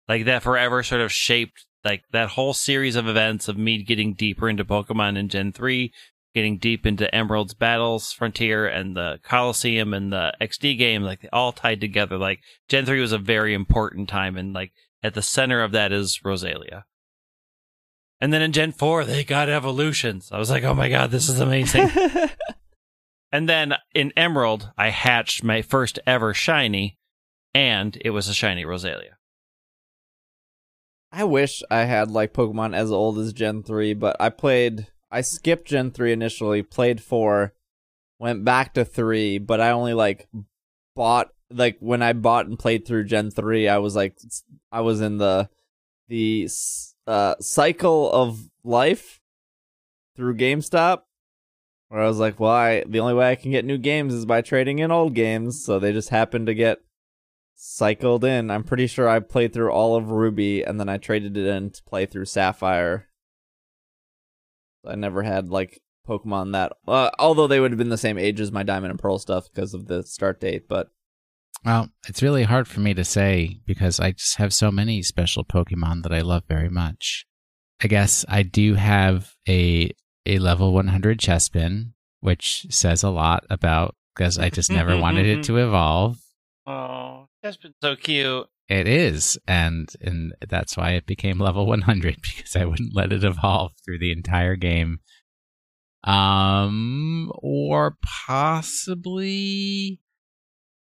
like 0.07 0.25
that 0.25 0.41
forever 0.41 0.81
sort 0.81 1.01
of 1.01 1.11
shaped 1.11 1.65
like 1.85 2.03
that 2.11 2.29
whole 2.29 2.53
series 2.53 2.95
of 2.95 3.07
events 3.07 3.47
of 3.47 3.57
me 3.57 3.83
getting 3.83 4.15
deeper 4.15 4.49
into 4.49 4.65
Pokemon 4.65 5.17
in 5.17 5.29
Gen 5.29 5.53
3, 5.53 5.93
getting 6.33 6.57
deep 6.57 6.85
into 6.85 7.13
Emerald's 7.13 7.53
Battles 7.53 8.11
Frontier 8.11 8.67
and 8.67 8.97
the 8.97 9.19
Colosseum 9.23 9.93
and 9.93 10.11
the 10.11 10.33
XD 10.41 10.77
game, 10.79 11.03
like 11.03 11.21
they 11.21 11.29
all 11.31 11.51
tied 11.51 11.79
together. 11.79 12.17
Like 12.17 12.39
Gen 12.67 12.85
3 12.85 12.99
was 12.99 13.11
a 13.11 13.19
very 13.19 13.53
important 13.53 14.09
time 14.09 14.35
and 14.35 14.51
like 14.51 14.71
at 15.03 15.13
the 15.13 15.21
center 15.21 15.61
of 15.61 15.71
that 15.73 15.91
is 15.91 16.21
Roselia. 16.25 16.83
And 18.21 18.33
then 18.33 18.41
in 18.41 18.51
Gen 18.51 18.71
4, 18.73 19.05
they 19.05 19.23
got 19.23 19.49
evolutions. 19.49 20.29
I 20.31 20.39
was 20.39 20.49
like, 20.49 20.63
oh 20.63 20.73
my 20.73 20.89
god, 20.89 21.11
this 21.11 21.29
is 21.29 21.39
amazing. 21.39 21.89
and 23.31 23.47
then 23.47 23.75
in 23.95 24.11
Emerald, 24.17 24.71
I 24.77 24.89
hatched 24.89 25.43
my 25.43 25.61
first 25.61 25.99
ever 26.05 26.33
shiny, 26.33 26.97
and 27.53 27.97
it 28.01 28.09
was 28.09 28.27
a 28.27 28.33
shiny 28.33 28.65
Roselia. 28.65 29.13
I 31.11 31.23
wish 31.23 31.63
I 31.71 31.85
had 31.85 32.11
like 32.11 32.33
Pokemon 32.33 32.75
as 32.75 32.91
old 32.91 33.17
as 33.17 33.33
Gen 33.33 33.63
3, 33.63 33.93
but 33.95 34.15
I 34.19 34.29
played 34.29 34.87
I 35.11 35.21
skipped 35.21 35.67
Gen 35.67 35.91
3 35.91 36.11
initially, 36.11 36.61
played 36.61 37.01
4, 37.01 37.53
went 38.19 38.45
back 38.45 38.73
to 38.75 38.85
3, 38.85 39.39
but 39.39 39.59
I 39.59 39.71
only 39.71 39.93
like 39.93 40.27
bought 40.95 41.29
like 41.51 41.77
when 41.79 42.03
I 42.03 42.13
bought 42.13 42.45
and 42.45 42.59
played 42.59 42.85
through 42.85 43.05
Gen 43.05 43.31
3, 43.31 43.67
I 43.67 43.79
was 43.79 43.95
like 43.95 44.17
I 44.71 44.81
was 44.81 45.01
in 45.01 45.17
the 45.17 45.49
the 46.09 46.47
uh 47.09 47.35
cycle 47.39 48.11
of 48.11 48.49
life 48.63 49.19
through 50.15 50.35
GameStop 50.35 51.01
where 51.89 52.03
I 52.03 52.07
was 52.07 52.19
like, 52.19 52.39
well, 52.39 52.51
I 52.51 52.83
the 52.87 52.99
only 52.99 53.15
way 53.15 53.31
I 53.31 53.35
can 53.35 53.51
get 53.51 53.65
new 53.65 53.77
games 53.77 54.13
is 54.13 54.25
by 54.25 54.41
trading 54.41 54.79
in 54.79 54.91
old 54.91 55.15
games, 55.15 55.63
so 55.65 55.79
they 55.79 55.91
just 55.91 56.09
happened 56.09 56.47
to 56.47 56.53
get 56.53 56.79
cycled 57.55 58.23
in. 58.23 58.51
I'm 58.51 58.63
pretty 58.63 58.87
sure 58.87 59.09
I 59.09 59.19
played 59.19 59.53
through 59.53 59.71
all 59.71 59.95
of 59.95 60.11
Ruby 60.11 60.61
and 60.61 60.79
then 60.79 60.87
I 60.87 60.97
traded 60.97 61.35
it 61.35 61.45
in 61.45 61.71
to 61.71 61.83
play 61.83 62.05
through 62.05 62.25
Sapphire. 62.25 63.09
I 64.85 64.95
never 64.95 65.23
had 65.23 65.49
like 65.49 65.81
Pokemon 66.07 66.53
that, 66.53 66.73
uh, 66.87 67.09
although 67.19 67.47
they 67.47 67.59
would 67.59 67.71
have 67.71 67.77
been 67.77 67.89
the 67.89 67.97
same 67.97 68.17
age 68.17 68.39
as 68.39 68.51
my 68.51 68.63
Diamond 68.63 68.91
and 68.91 68.99
Pearl 68.99 69.19
stuff 69.19 69.49
because 69.53 69.73
of 69.73 69.87
the 69.87 70.03
start 70.03 70.39
date. 70.39 70.69
But 70.69 70.89
Well, 71.65 71.89
it's 72.07 72.23
really 72.23 72.43
hard 72.43 72.67
for 72.67 72.79
me 72.79 72.93
to 72.93 73.03
say 73.03 73.59
because 73.65 73.99
I 73.99 74.11
just 74.11 74.37
have 74.37 74.53
so 74.53 74.71
many 74.71 75.03
special 75.03 75.43
Pokemon 75.43 76.03
that 76.03 76.13
I 76.13 76.21
love 76.21 76.43
very 76.47 76.69
much. 76.69 77.25
I 77.83 77.87
guess 77.87 78.25
I 78.27 78.43
do 78.43 78.75
have 78.75 79.33
a 79.47 79.91
a 80.25 80.39
level 80.39 80.73
100 80.73 81.19
Chespin, 81.19 81.93
which 82.19 82.67
says 82.69 83.03
a 83.03 83.09
lot 83.09 83.45
about 83.49 83.95
because 84.15 84.37
I 84.37 84.49
just 84.49 84.71
never 84.71 84.97
wanted 85.01 85.25
it 85.25 85.43
to 85.45 85.57
evolve. 85.57 86.17
Oh, 86.65 87.27
that's 87.41 87.57
so 87.81 87.95
cute. 87.95 88.47
It 88.69 88.87
is, 88.87 89.37
and 89.47 89.89
and 90.01 90.33
that's 90.47 90.77
why 90.77 90.91
it 90.91 91.07
became 91.07 91.39
level 91.39 91.65
100 91.65 92.21
because 92.21 92.55
I 92.55 92.65
wouldn't 92.65 92.95
let 92.95 93.11
it 93.11 93.23
evolve 93.23 93.73
through 93.83 93.99
the 93.99 94.11
entire 94.11 94.55
game. 94.55 94.99
Um, 96.03 97.31
or 97.35 97.97
possibly 98.25 99.99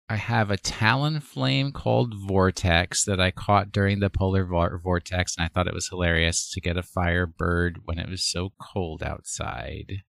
I 0.08 0.16
have 0.16 0.50
a 0.50 0.58
Talonflame 0.58 1.72
called 1.72 2.14
Vortex 2.14 3.04
that 3.04 3.20
I 3.20 3.30
caught 3.30 3.72
during 3.72 4.00
the 4.00 4.10
polar 4.10 4.44
vor- 4.44 4.78
vortex, 4.82 5.36
and 5.36 5.44
I 5.44 5.48
thought 5.48 5.66
it 5.66 5.74
was 5.74 5.88
hilarious 5.88 6.50
to 6.50 6.60
get 6.60 6.76
a 6.76 6.82
Firebird 6.82 7.80
when 7.84 7.98
it 7.98 8.10
was 8.10 8.24
so 8.24 8.52
cold 8.60 9.02
outside. 9.02 10.02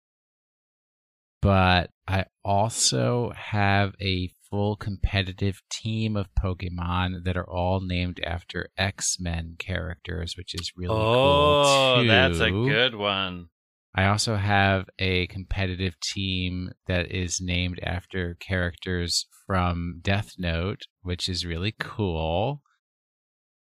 But 1.44 1.92
I 2.08 2.26
also 2.44 3.34
have 3.36 3.94
a 4.02 4.32
full 4.50 4.76
competitive 4.78 5.62
team 5.70 6.16
of 6.16 6.34
Pokemon 6.36 7.24
that 7.26 7.38
are 7.38 7.50
all 7.50 7.82
named 7.82 8.20
after 8.24 8.70
X 8.78 9.18
Men 9.20 9.56
characters, 9.60 10.36
which 10.38 10.56
is 10.56 10.72
really 10.76 10.96
oh, 10.96 11.96
cool. 11.96 12.04
Too. 12.04 12.08
that's 12.08 12.40
a 12.40 12.50
good 12.50 12.96
one. 12.96 13.50
I 13.96 14.08
also 14.08 14.36
have 14.36 14.90
a 14.98 15.28
competitive 15.28 16.00
team 16.00 16.72
that 16.88 17.12
is 17.12 17.40
named 17.40 17.80
after 17.84 18.36
characters 18.40 19.28
from 19.46 20.00
Death 20.02 20.34
Note, 20.40 20.88
which 21.04 21.30
is 21.30 21.46
really 21.46 21.76
cool. 21.80 22.62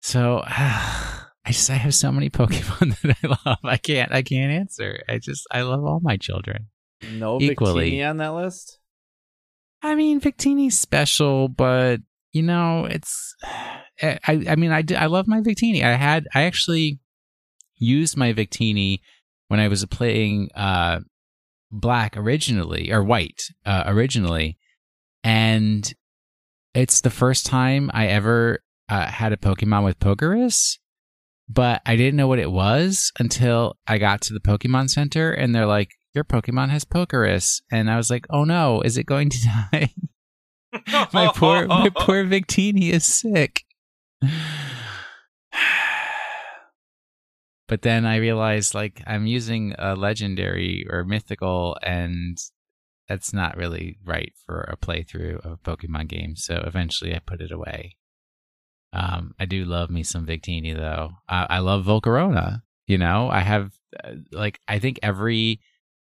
So 0.01 0.41
I 0.45 1.27
just 1.47 1.69
I 1.69 1.75
have 1.75 1.93
so 1.93 2.11
many 2.11 2.29
Pokemon 2.29 2.99
that 3.01 3.17
I 3.23 3.49
love. 3.49 3.59
I 3.63 3.77
can't 3.77 4.11
I 4.11 4.23
can't 4.23 4.51
answer. 4.51 5.03
I 5.07 5.19
just 5.19 5.45
I 5.51 5.61
love 5.61 5.83
all 5.85 5.99
my 6.01 6.17
children. 6.17 6.67
no 7.11 7.39
Equally. 7.39 7.91
Victini 7.91 8.09
on 8.09 8.17
that 8.17 8.33
list. 8.33 8.79
I 9.83 9.95
mean, 9.95 10.21
Victini's 10.21 10.79
special, 10.79 11.47
but 11.47 11.99
you 12.31 12.43
know, 12.43 12.85
it's. 12.85 13.35
Eh, 13.99 14.17
I 14.27 14.45
I 14.49 14.55
mean, 14.55 14.71
I 14.71 14.83
I 14.97 15.05
love 15.05 15.27
my 15.27 15.41
Victini. 15.41 15.83
I 15.83 15.93
had 15.93 16.25
I 16.33 16.45
actually 16.45 16.99
used 17.77 18.17
my 18.17 18.33
Victini 18.33 19.01
when 19.53 19.59
I 19.59 19.67
was 19.67 19.85
playing 19.85 20.49
uh 20.55 21.01
black 21.71 22.17
originally 22.17 22.91
or 22.91 23.03
white 23.03 23.43
uh, 23.67 23.83
originally, 23.85 24.57
and 25.23 25.93
it's 26.73 27.01
the 27.01 27.11
first 27.11 27.45
time 27.45 27.91
I 27.93 28.07
ever 28.07 28.63
uh, 28.89 29.05
had 29.05 29.31
a 29.31 29.37
Pokemon 29.37 29.83
with 29.83 29.99
Pokerus. 29.99 30.79
But 31.47 31.83
I 31.85 31.95
didn't 31.95 32.15
know 32.15 32.27
what 32.27 32.39
it 32.39 32.51
was 32.51 33.11
until 33.19 33.75
I 33.85 33.99
got 33.99 34.21
to 34.21 34.33
the 34.33 34.39
Pokemon 34.39 34.89
Center, 34.89 35.31
and 35.31 35.53
they're 35.53 35.67
like, 35.67 35.91
"Your 36.15 36.23
Pokemon 36.23 36.69
has 36.69 36.83
Pokerus," 36.83 37.61
and 37.71 37.91
I 37.91 37.97
was 37.97 38.09
like, 38.09 38.25
"Oh 38.31 38.45
no, 38.45 38.81
is 38.81 38.97
it 38.97 39.05
going 39.05 39.29
to 39.29 39.37
die?" 39.71 39.93
my 41.13 41.31
poor 41.35 41.67
my 41.67 41.89
poor 41.89 42.23
Victini 42.25 42.89
is 42.89 43.05
sick. 43.05 43.61
But 47.67 47.81
then 47.81 48.05
I 48.05 48.17
realized 48.17 48.75
like 48.75 49.01
I'm 49.07 49.25
using 49.25 49.73
a 49.77 49.95
legendary 49.95 50.85
or 50.89 51.03
mythical 51.05 51.77
and 51.81 52.37
that's 53.07 53.33
not 53.33 53.57
really 53.57 53.97
right 54.05 54.33
for 54.45 54.61
a 54.61 54.77
playthrough 54.77 55.45
of 55.45 55.51
a 55.53 55.57
Pokemon 55.57 56.07
game. 56.07 56.35
So 56.35 56.63
eventually 56.65 57.15
I 57.15 57.19
put 57.19 57.41
it 57.41 57.51
away. 57.51 57.97
Um, 58.91 59.33
I 59.39 59.45
do 59.45 59.65
love 59.65 59.89
me 59.89 60.03
some 60.03 60.25
Victini 60.25 60.75
though. 60.75 61.11
I, 61.27 61.47
I 61.49 61.59
love 61.59 61.85
Volcarona. 61.85 62.61
You 62.85 62.97
know, 62.97 63.29
I 63.29 63.39
have 63.39 63.71
uh, 64.03 64.13
like 64.31 64.59
I 64.67 64.79
think 64.79 64.99
every 65.01 65.61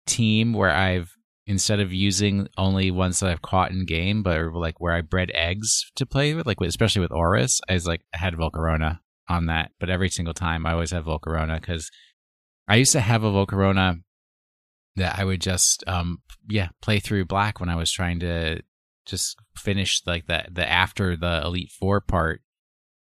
team 0.07 0.53
where 0.53 0.71
I've 0.71 1.15
instead 1.45 1.79
of 1.79 1.93
using 1.93 2.47
only 2.57 2.91
ones 2.91 3.19
that 3.19 3.29
I've 3.29 3.41
caught 3.41 3.71
in 3.71 3.85
game, 3.85 4.23
but 4.23 4.53
like 4.53 4.79
where 4.79 4.93
I 4.93 5.01
bred 5.01 5.31
eggs 5.33 5.91
to 5.95 6.05
play 6.05 6.33
with, 6.33 6.47
like 6.47 6.57
especially 6.61 7.01
with 7.01 7.11
ORAS, 7.11 7.59
I 7.69 7.73
was 7.73 7.85
like 7.85 8.01
I 8.13 8.17
had 8.17 8.35
Volcarona 8.35 8.99
on 9.31 9.47
that. 9.47 9.71
But 9.79 9.89
every 9.89 10.09
single 10.09 10.33
time 10.33 10.65
I 10.65 10.73
always 10.73 10.91
have 10.91 11.05
Volcarona 11.05 11.59
because 11.59 11.89
I 12.67 12.75
used 12.75 12.91
to 12.91 13.01
have 13.01 13.23
a 13.23 13.31
Volcarona 13.31 14.01
that 14.97 15.17
I 15.17 15.23
would 15.23 15.41
just 15.41 15.83
um 15.87 16.21
yeah 16.49 16.69
play 16.81 16.99
through 16.99 17.25
black 17.25 17.59
when 17.59 17.69
I 17.69 17.75
was 17.75 17.91
trying 17.91 18.19
to 18.19 18.61
just 19.05 19.37
finish 19.55 20.01
like 20.05 20.27
the 20.27 20.45
the 20.51 20.69
after 20.69 21.15
the 21.15 21.41
Elite 21.43 21.71
Four 21.71 22.01
part. 22.01 22.41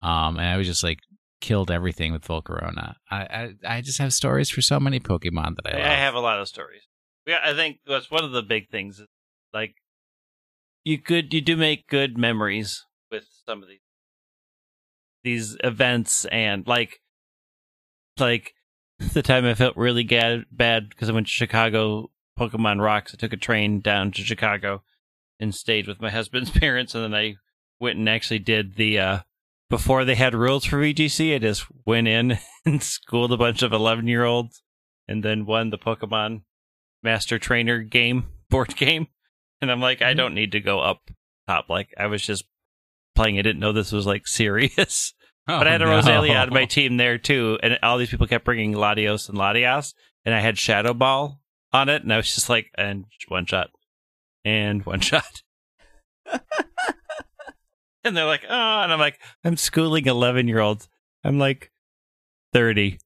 Um, 0.02 0.38
and 0.38 0.46
I 0.46 0.56
was 0.56 0.66
just 0.66 0.82
like 0.82 1.00
killed 1.40 1.70
everything 1.70 2.12
with 2.12 2.22
Volcarona. 2.22 2.94
I, 3.10 3.16
I 3.16 3.76
I 3.76 3.80
just 3.80 3.98
have 3.98 4.12
stories 4.12 4.50
for 4.50 4.60
so 4.60 4.78
many 4.78 5.00
Pokemon 5.00 5.56
that 5.56 5.74
I, 5.74 5.78
I 5.78 5.96
have 5.96 6.14
a 6.14 6.20
lot 6.20 6.38
of 6.38 6.48
stories. 6.48 6.82
Yeah, 7.26 7.40
I 7.44 7.54
think 7.54 7.78
that's 7.86 8.10
one 8.10 8.24
of 8.24 8.32
the 8.32 8.42
big 8.42 8.70
things. 8.70 9.00
Is 9.00 9.06
like 9.52 9.74
you 10.84 10.98
could 10.98 11.32
you 11.34 11.40
do 11.40 11.56
make 11.56 11.88
good 11.88 12.16
memories 12.16 12.84
with 13.10 13.24
some 13.46 13.62
of 13.62 13.68
these 13.68 13.80
these 15.22 15.56
events 15.62 16.24
and 16.26 16.66
like 16.66 17.00
like 18.18 18.54
the 19.12 19.22
time 19.22 19.44
I 19.44 19.54
felt 19.54 19.76
really 19.76 20.04
ga- 20.04 20.44
bad 20.50 20.90
because 20.90 21.08
I 21.08 21.12
went 21.12 21.26
to 21.26 21.32
Chicago 21.32 22.10
Pokemon 22.38 22.82
Rocks. 22.82 23.14
I 23.14 23.16
took 23.16 23.32
a 23.32 23.38
train 23.38 23.80
down 23.80 24.12
to 24.12 24.22
Chicago 24.22 24.82
and 25.38 25.54
stayed 25.54 25.86
with 25.86 26.00
my 26.00 26.10
husband's 26.18 26.50
parents, 26.50 26.94
and 26.94 27.04
then 27.04 27.14
I 27.14 27.36
went 27.78 27.98
and 27.98 28.08
actually 28.08 28.40
did 28.40 28.76
the 28.76 28.98
uh 28.98 29.18
before 29.68 30.04
they 30.04 30.16
had 30.16 30.34
rules 30.34 30.64
for 30.64 30.78
VGC. 30.78 31.34
I 31.34 31.38
just 31.38 31.66
went 31.86 32.08
in 32.08 32.38
and 32.64 32.82
schooled 32.82 33.32
a 33.32 33.36
bunch 33.36 33.62
of 33.62 33.72
eleven 33.72 34.06
year 34.06 34.24
olds, 34.24 34.62
and 35.08 35.22
then 35.22 35.46
won 35.46 35.70
the 35.70 35.78
Pokemon 35.78 36.42
Master 37.02 37.38
Trainer 37.38 37.80
game 37.80 38.26
board 38.50 38.76
game. 38.76 39.08
And 39.62 39.70
I'm 39.70 39.80
like, 39.80 40.00
I 40.00 40.14
don't 40.14 40.34
need 40.34 40.52
to 40.52 40.60
go 40.60 40.80
up 40.80 41.10
top. 41.46 41.68
Like 41.68 41.94
I 41.98 42.06
was 42.06 42.22
just 42.22 42.44
playing. 43.14 43.38
I 43.38 43.42
didn't 43.42 43.60
know 43.60 43.72
this 43.72 43.92
was 43.92 44.06
like 44.06 44.26
serious. 44.26 45.14
Oh, 45.48 45.58
but 45.58 45.66
I 45.66 45.72
had 45.72 45.82
a 45.82 45.86
Oh, 45.86 45.88
no. 45.90 46.00
Roselia 46.00 46.42
on 46.42 46.50
my 46.52 46.64
team 46.64 46.96
there 46.96 47.18
too, 47.18 47.58
and 47.62 47.78
all 47.82 47.98
these 47.98 48.10
people 48.10 48.26
kept 48.26 48.44
bringing 48.44 48.72
Latios 48.74 49.28
and 49.28 49.38
Latias, 49.38 49.94
and 50.24 50.34
I 50.34 50.40
had 50.40 50.58
Shadow 50.58 50.94
Ball 50.94 51.40
on 51.72 51.88
it, 51.88 52.02
and 52.02 52.12
I 52.12 52.18
was 52.18 52.34
just 52.34 52.48
like, 52.48 52.70
and 52.76 53.06
one 53.28 53.46
shot, 53.46 53.70
and 54.44 54.84
one 54.84 55.00
shot. 55.00 55.42
and 58.04 58.16
they're 58.16 58.26
like, 58.26 58.44
oh, 58.48 58.82
and 58.82 58.92
I'm 58.92 58.98
like, 58.98 59.18
I'm 59.44 59.56
schooling 59.56 60.06
11 60.06 60.48
year 60.48 60.60
olds. 60.60 60.88
I'm 61.24 61.38
like 61.38 61.70
30. 62.52 62.98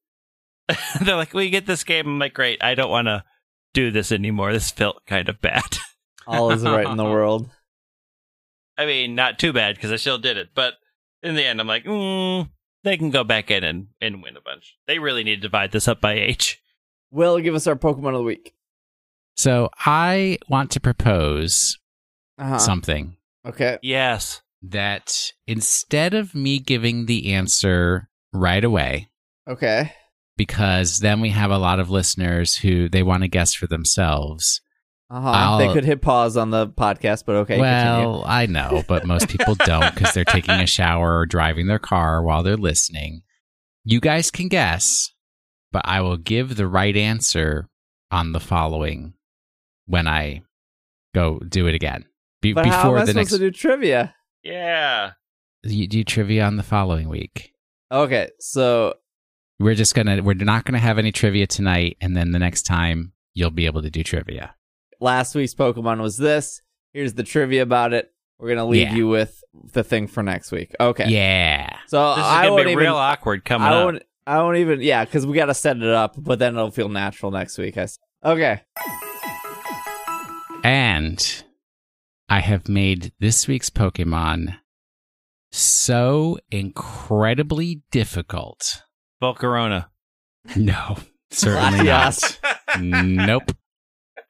they're 1.02 1.16
like, 1.16 1.34
we 1.34 1.50
get 1.50 1.66
this 1.66 1.84
game. 1.84 2.06
I'm 2.06 2.18
like, 2.18 2.34
great. 2.34 2.62
I 2.62 2.74
don't 2.74 2.90
want 2.90 3.06
to 3.06 3.24
do 3.72 3.90
this 3.90 4.12
anymore. 4.12 4.52
This 4.52 4.70
felt 4.70 5.04
kind 5.06 5.28
of 5.28 5.40
bad. 5.40 5.78
All 6.26 6.50
is 6.50 6.62
right 6.62 6.86
in 6.86 6.96
the 6.96 7.04
world. 7.04 7.50
I 8.76 8.86
mean, 8.86 9.14
not 9.14 9.38
too 9.38 9.52
bad 9.52 9.76
because 9.76 9.92
I 9.92 9.96
still 9.96 10.18
did 10.18 10.36
it, 10.36 10.48
but 10.54 10.74
in 11.22 11.34
the 11.34 11.44
end, 11.44 11.60
I'm 11.60 11.66
like, 11.66 11.84
mm, 11.84 12.48
they 12.82 12.96
can 12.96 13.10
go 13.10 13.24
back 13.24 13.50
in 13.50 13.62
and, 13.64 13.86
and 14.00 14.22
win 14.22 14.36
a 14.36 14.40
bunch. 14.40 14.76
They 14.86 14.98
really 14.98 15.24
need 15.24 15.36
to 15.36 15.42
divide 15.42 15.72
this 15.72 15.88
up 15.88 16.00
by 16.00 16.14
age. 16.14 16.60
Will 17.10 17.38
give 17.38 17.54
us 17.54 17.66
our 17.66 17.76
Pokemon 17.76 18.08
of 18.08 18.14
the 18.18 18.22
week. 18.22 18.54
So 19.36 19.70
I 19.78 20.38
want 20.48 20.70
to 20.72 20.80
propose 20.80 21.78
Uh-huh. 22.38 22.58
something 22.58 23.16
Okay. 23.46 23.78
Yes. 23.82 24.42
that 24.62 25.32
instead 25.46 26.14
of 26.14 26.34
me 26.34 26.58
giving 26.58 27.06
the 27.06 27.32
answer 27.32 28.08
right 28.32 28.64
away, 28.64 29.08
Okay. 29.48 29.92
because 30.36 30.98
then 30.98 31.20
we 31.20 31.30
have 31.30 31.50
a 31.50 31.58
lot 31.58 31.78
of 31.78 31.90
listeners 31.90 32.56
who 32.56 32.88
they 32.88 33.02
want 33.02 33.22
to 33.22 33.28
guess 33.28 33.54
for 33.54 33.66
themselves. 33.66 34.60
Uh 35.14 35.20
huh. 35.20 35.58
They 35.58 35.72
could 35.72 35.84
hit 35.84 36.02
pause 36.02 36.36
on 36.36 36.50
the 36.50 36.66
podcast, 36.66 37.24
but 37.24 37.36
okay. 37.36 37.56
continue. 37.56 37.62
well, 38.08 38.24
I 38.26 38.46
know, 38.46 38.82
but 38.88 39.06
most 39.06 39.28
people 39.28 39.54
don't 39.54 39.94
because 39.94 40.12
they're 40.12 40.24
taking 40.24 40.54
a 40.60 40.66
shower 40.66 41.18
or 41.18 41.26
driving 41.26 41.66
their 41.68 41.78
car 41.78 42.20
while 42.22 42.42
they're 42.42 42.56
listening. 42.56 43.22
You 43.84 44.00
guys 44.00 44.32
can 44.32 44.48
guess, 44.48 45.12
but 45.70 45.82
I 45.84 46.00
will 46.00 46.16
give 46.16 46.56
the 46.56 46.66
right 46.66 46.96
answer 46.96 47.68
on 48.10 48.32
the 48.32 48.40
following 48.40 49.14
when 49.86 50.08
I 50.08 50.42
go 51.14 51.38
do 51.38 51.68
it 51.68 51.74
again. 51.76 52.06
Be- 52.42 52.52
But 52.52 52.66
how 52.66 52.72
am 52.72 52.78
before 52.82 52.98
I 52.98 53.00
the 53.02 53.06
supposed 53.12 53.16
next 53.16 53.30
to 53.32 53.38
do 53.38 53.50
trivia? 53.52 54.14
Yeah. 54.42 55.12
you 55.62 55.86
do 55.86 56.02
trivia 56.02 56.44
on 56.44 56.56
the 56.56 56.62
following 56.64 57.08
week. 57.08 57.52
Okay, 57.92 58.30
so 58.40 58.94
We're 59.60 59.74
just 59.76 59.94
gonna 59.94 60.22
we're 60.24 60.34
not 60.34 60.64
gonna 60.64 60.78
have 60.80 60.98
any 60.98 61.12
trivia 61.12 61.46
tonight, 61.46 61.98
and 62.00 62.16
then 62.16 62.32
the 62.32 62.40
next 62.40 62.62
time 62.62 63.12
you'll 63.32 63.50
be 63.50 63.66
able 63.66 63.82
to 63.82 63.90
do 63.90 64.02
trivia. 64.02 64.56
Last 65.00 65.34
week's 65.34 65.54
Pokemon 65.54 66.00
was 66.00 66.16
this. 66.16 66.62
Here's 66.92 67.14
the 67.14 67.22
trivia 67.22 67.62
about 67.62 67.92
it. 67.92 68.10
We're 68.38 68.48
gonna 68.50 68.66
leave 68.66 68.88
Yeah. 68.88 68.94
you 68.94 69.08
with 69.08 69.42
the 69.72 69.84
thing 69.84 70.06
for 70.06 70.22
next 70.22 70.50
week. 70.52 70.74
Okay. 70.80 71.08
Yeah. 71.08 71.68
So 71.86 72.10
This 72.10 72.18
is 72.18 72.30
I 72.30 72.42
gonna 72.44 72.52
won't 72.54 72.64
be 72.66 72.72
even. 72.72 72.84
real 72.84 72.96
awkward 72.96 73.44
coming 73.44 73.68
I 73.68 73.72
up. 73.74 73.84
won't. 73.84 74.02
I 74.26 74.38
won't 74.42 74.56
even. 74.58 74.80
Yeah, 74.80 75.04
because 75.04 75.26
we 75.26 75.34
got 75.36 75.46
to 75.46 75.54
set 75.54 75.76
it 75.76 75.82
up, 75.84 76.14
but 76.18 76.38
then 76.38 76.54
it'll 76.54 76.70
feel 76.70 76.88
natural 76.88 77.30
next 77.30 77.58
week. 77.58 77.76
I 77.76 77.82
s- 77.82 77.98
okay. 78.24 78.62
And 80.64 81.44
I 82.28 82.40
have 82.40 82.68
made 82.68 83.12
this 83.20 83.46
week's 83.46 83.68
Pokemon 83.70 84.56
so 85.52 86.38
incredibly 86.50 87.82
difficult. 87.90 88.82
Volcarona. 89.22 89.86
No, 90.56 90.98
certainly 91.30 91.78
Latias. 91.88 92.38
not. 92.78 93.04
nope. 93.06 93.56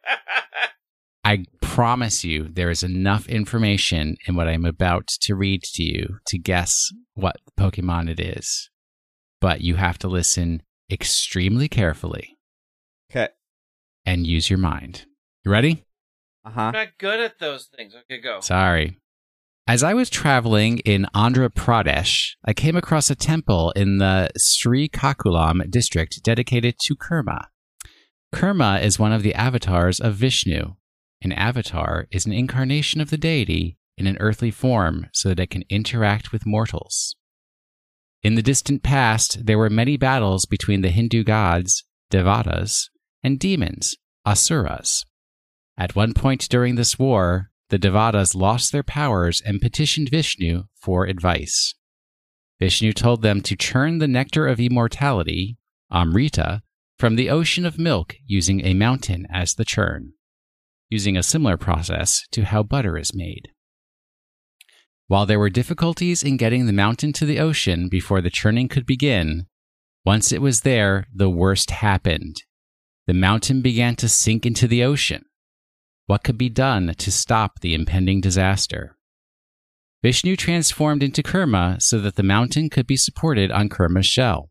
I 1.24 1.44
promise 1.60 2.22
you, 2.24 2.48
there 2.52 2.70
is 2.70 2.82
enough 2.82 3.26
information 3.28 4.16
in 4.26 4.34
what 4.36 4.46
I'm 4.48 4.64
about 4.66 5.08
to 5.22 5.34
read 5.34 5.62
to 5.74 5.82
you 5.82 6.18
to 6.26 6.38
guess 6.38 6.90
what 7.14 7.36
Pokemon 7.58 8.10
it 8.10 8.20
is. 8.20 8.68
But 9.40 9.62
you 9.62 9.76
have 9.76 9.98
to 9.98 10.08
listen 10.08 10.62
extremely 10.90 11.68
carefully 11.68 12.36
Okay. 13.10 13.28
and 14.04 14.26
use 14.26 14.50
your 14.50 14.58
mind. 14.58 15.06
You 15.44 15.50
ready? 15.52 15.84
Uh 16.44 16.50
huh. 16.50 16.60
I'm 16.60 16.72
not 16.72 16.98
good 16.98 17.20
at 17.20 17.38
those 17.38 17.68
things. 17.74 17.94
Okay, 17.94 18.20
go. 18.20 18.40
Sorry. 18.40 18.98
As 19.66 19.82
I 19.82 19.94
was 19.94 20.10
traveling 20.10 20.80
in 20.80 21.06
Andhra 21.14 21.48
Pradesh, 21.48 22.32
I 22.44 22.52
came 22.52 22.76
across 22.76 23.08
a 23.08 23.14
temple 23.14 23.70
in 23.74 23.96
the 23.96 24.28
Srikakulam 24.38 25.70
district 25.70 26.22
dedicated 26.22 26.78
to 26.80 26.94
Kurma. 26.96 27.46
Kurma 28.34 28.82
is 28.82 28.98
one 28.98 29.12
of 29.12 29.22
the 29.22 29.32
avatars 29.34 30.00
of 30.00 30.16
Vishnu. 30.16 30.74
An 31.22 31.30
avatar 31.32 32.08
is 32.10 32.26
an 32.26 32.32
incarnation 32.32 33.00
of 33.00 33.10
the 33.10 33.16
deity 33.16 33.78
in 33.96 34.08
an 34.08 34.16
earthly 34.18 34.50
form 34.50 35.06
so 35.12 35.28
that 35.28 35.38
it 35.38 35.50
can 35.50 35.62
interact 35.70 36.32
with 36.32 36.44
mortals. 36.44 37.14
In 38.24 38.34
the 38.34 38.42
distant 38.42 38.82
past, 38.82 39.46
there 39.46 39.56
were 39.56 39.70
many 39.70 39.96
battles 39.96 40.46
between 40.46 40.80
the 40.80 40.90
Hindu 40.90 41.22
gods, 41.22 41.84
Devatas, 42.10 42.88
and 43.22 43.38
demons, 43.38 43.96
Asuras. 44.26 45.04
At 45.78 45.94
one 45.94 46.12
point 46.12 46.48
during 46.48 46.74
this 46.74 46.98
war, 46.98 47.52
the 47.70 47.78
Devatas 47.78 48.34
lost 48.34 48.72
their 48.72 48.82
powers 48.82 49.40
and 49.46 49.60
petitioned 49.60 50.10
Vishnu 50.10 50.64
for 50.74 51.06
advice. 51.06 51.76
Vishnu 52.58 52.92
told 52.94 53.22
them 53.22 53.40
to 53.42 53.54
churn 53.54 53.98
the 53.98 54.08
nectar 54.08 54.48
of 54.48 54.58
immortality, 54.58 55.56
Amrita, 55.92 56.62
from 56.98 57.16
the 57.16 57.30
ocean 57.30 57.66
of 57.66 57.78
milk 57.78 58.16
using 58.26 58.64
a 58.64 58.74
mountain 58.74 59.26
as 59.30 59.54
the 59.54 59.64
churn, 59.64 60.12
using 60.88 61.16
a 61.16 61.22
similar 61.22 61.56
process 61.56 62.22
to 62.30 62.44
how 62.44 62.62
butter 62.62 62.96
is 62.96 63.14
made. 63.14 63.48
While 65.06 65.26
there 65.26 65.38
were 65.38 65.50
difficulties 65.50 66.22
in 66.22 66.36
getting 66.36 66.66
the 66.66 66.72
mountain 66.72 67.12
to 67.14 67.26
the 67.26 67.38
ocean 67.38 67.88
before 67.88 68.20
the 68.20 68.30
churning 68.30 68.68
could 68.68 68.86
begin, 68.86 69.46
once 70.04 70.32
it 70.32 70.40
was 70.40 70.62
there, 70.62 71.06
the 71.14 71.30
worst 71.30 71.70
happened. 71.70 72.36
The 73.06 73.14
mountain 73.14 73.60
began 73.60 73.96
to 73.96 74.08
sink 74.08 74.46
into 74.46 74.66
the 74.66 74.82
ocean. 74.82 75.24
What 76.06 76.22
could 76.22 76.38
be 76.38 76.48
done 76.48 76.94
to 76.96 77.12
stop 77.12 77.60
the 77.60 77.74
impending 77.74 78.20
disaster? 78.20 78.96
Vishnu 80.02 80.36
transformed 80.36 81.02
into 81.02 81.22
Kurma 81.22 81.80
so 81.80 81.98
that 82.00 82.16
the 82.16 82.22
mountain 82.22 82.68
could 82.68 82.86
be 82.86 82.96
supported 82.96 83.50
on 83.50 83.70
Kurma's 83.70 84.06
shell. 84.06 84.50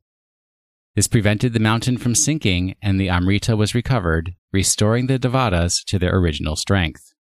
This 0.95 1.07
prevented 1.07 1.53
the 1.53 1.59
mountain 1.59 1.97
from 1.97 2.13
sinking, 2.13 2.75
and 2.81 2.99
the 2.99 3.09
Amrita 3.09 3.55
was 3.55 3.73
recovered, 3.73 4.35
restoring 4.51 5.07
the 5.07 5.17
Devatas 5.17 5.83
to 5.85 5.97
their 5.97 6.15
original 6.15 6.55
strength. 6.55 7.13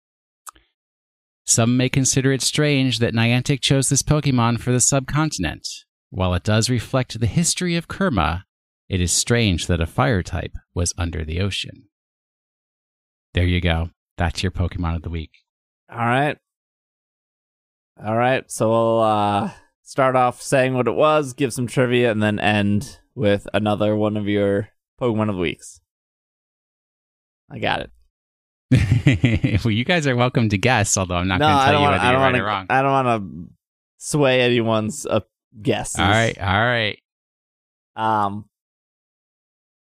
Some 1.45 1.77
may 1.77 1.87
consider 1.87 2.33
it 2.33 2.41
strange 2.41 2.99
that 2.99 3.13
Niantic 3.13 3.61
chose 3.61 3.89
this 3.89 4.03
Pokemon 4.03 4.59
for 4.59 4.71
the 4.71 4.81
subcontinent. 4.81 5.67
While 6.09 6.33
it 6.33 6.43
does 6.43 6.69
reflect 6.69 7.19
the 7.19 7.27
history 7.27 7.77
of 7.77 7.87
Kurma, 7.87 8.43
it 8.89 8.99
is 8.99 9.13
strange 9.13 9.67
that 9.67 9.79
a 9.79 9.87
fire 9.87 10.21
type 10.21 10.53
was 10.73 10.93
under 10.97 11.23
the 11.23 11.39
ocean. 11.39 11.85
There 13.33 13.45
you 13.45 13.61
go. 13.61 13.91
That's 14.17 14.43
your 14.43 14.51
Pokemon 14.51 14.97
of 14.97 15.01
the 15.03 15.09
week. 15.09 15.31
All 15.89 15.97
right. 15.97 16.37
All 18.05 18.17
right. 18.17 18.49
So 18.51 18.69
we'll 18.69 18.99
uh, 18.99 19.51
start 19.81 20.17
off 20.17 20.41
saying 20.41 20.73
what 20.73 20.89
it 20.89 20.95
was, 20.95 21.33
give 21.33 21.53
some 21.53 21.67
trivia, 21.67 22.11
and 22.11 22.21
then 22.21 22.37
end 22.37 22.99
with 23.15 23.47
another 23.53 23.95
one 23.95 24.17
of 24.17 24.27
your 24.27 24.69
Pokemon 24.99 25.29
of 25.29 25.35
the 25.35 25.41
weeks. 25.41 25.81
I 27.49 27.59
got 27.59 27.81
it. 27.81 27.91
well, 29.65 29.71
you 29.71 29.83
guys 29.83 30.07
are 30.07 30.15
welcome 30.15 30.49
to 30.49 30.57
guess, 30.57 30.97
although 30.97 31.15
I'm 31.15 31.27
not 31.27 31.39
no, 31.39 31.47
going 31.47 31.57
to 31.57 31.65
tell 31.65 31.73
you 31.73 31.79
want. 31.81 31.91
whether 31.91 32.05
you're 32.05 32.13
right 32.13 32.21
want 32.21 32.37
or 32.37 32.45
wrong. 32.45 32.65
I 32.69 32.81
don't 32.81 32.91
want 32.91 33.07
to 33.07 33.53
sway 33.97 34.41
anyone's 34.41 35.05
uh, 35.05 35.19
guesses. 35.61 35.99
All 35.99 36.07
right, 36.07 36.37
all 36.39 36.45
right. 36.45 36.99
Um. 37.95 38.45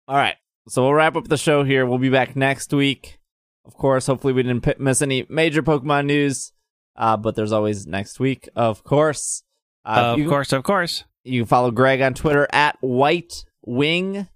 All 0.09 0.17
right. 0.17 0.37
So 0.69 0.83
we'll 0.83 0.95
wrap 0.95 1.17
up 1.17 1.29
the 1.29 1.37
show 1.37 1.65
here. 1.65 1.87
We'll 1.87 1.99
be 1.99 2.09
back 2.09 2.35
next 2.35 2.73
week. 2.73 3.19
Of 3.65 3.75
course, 3.75 4.07
hopefully 4.07 4.33
we 4.33 4.43
didn't 4.43 4.63
p- 4.63 4.75
miss 4.79 5.03
any 5.03 5.27
major 5.29 5.63
Pokemon 5.63 6.07
news. 6.07 6.53
Uh, 6.97 7.17
but 7.17 7.37
there's 7.37 7.53
always 7.53 7.87
next 7.87 8.21
week, 8.21 8.49
of 8.55 8.85
course. 8.85 9.45
Uh, 9.85 10.13
of 10.13 10.19
you, 10.19 10.29
course, 10.29 10.53
of 10.53 10.63
course. 10.63 11.05
You 11.25 11.43
can 11.43 11.47
follow 11.47 11.71
Greg 11.71 12.01
on 12.01 12.15
Twitter 12.15 12.49
at 12.53 12.77
White 12.81 13.45
Wing. 13.65 14.27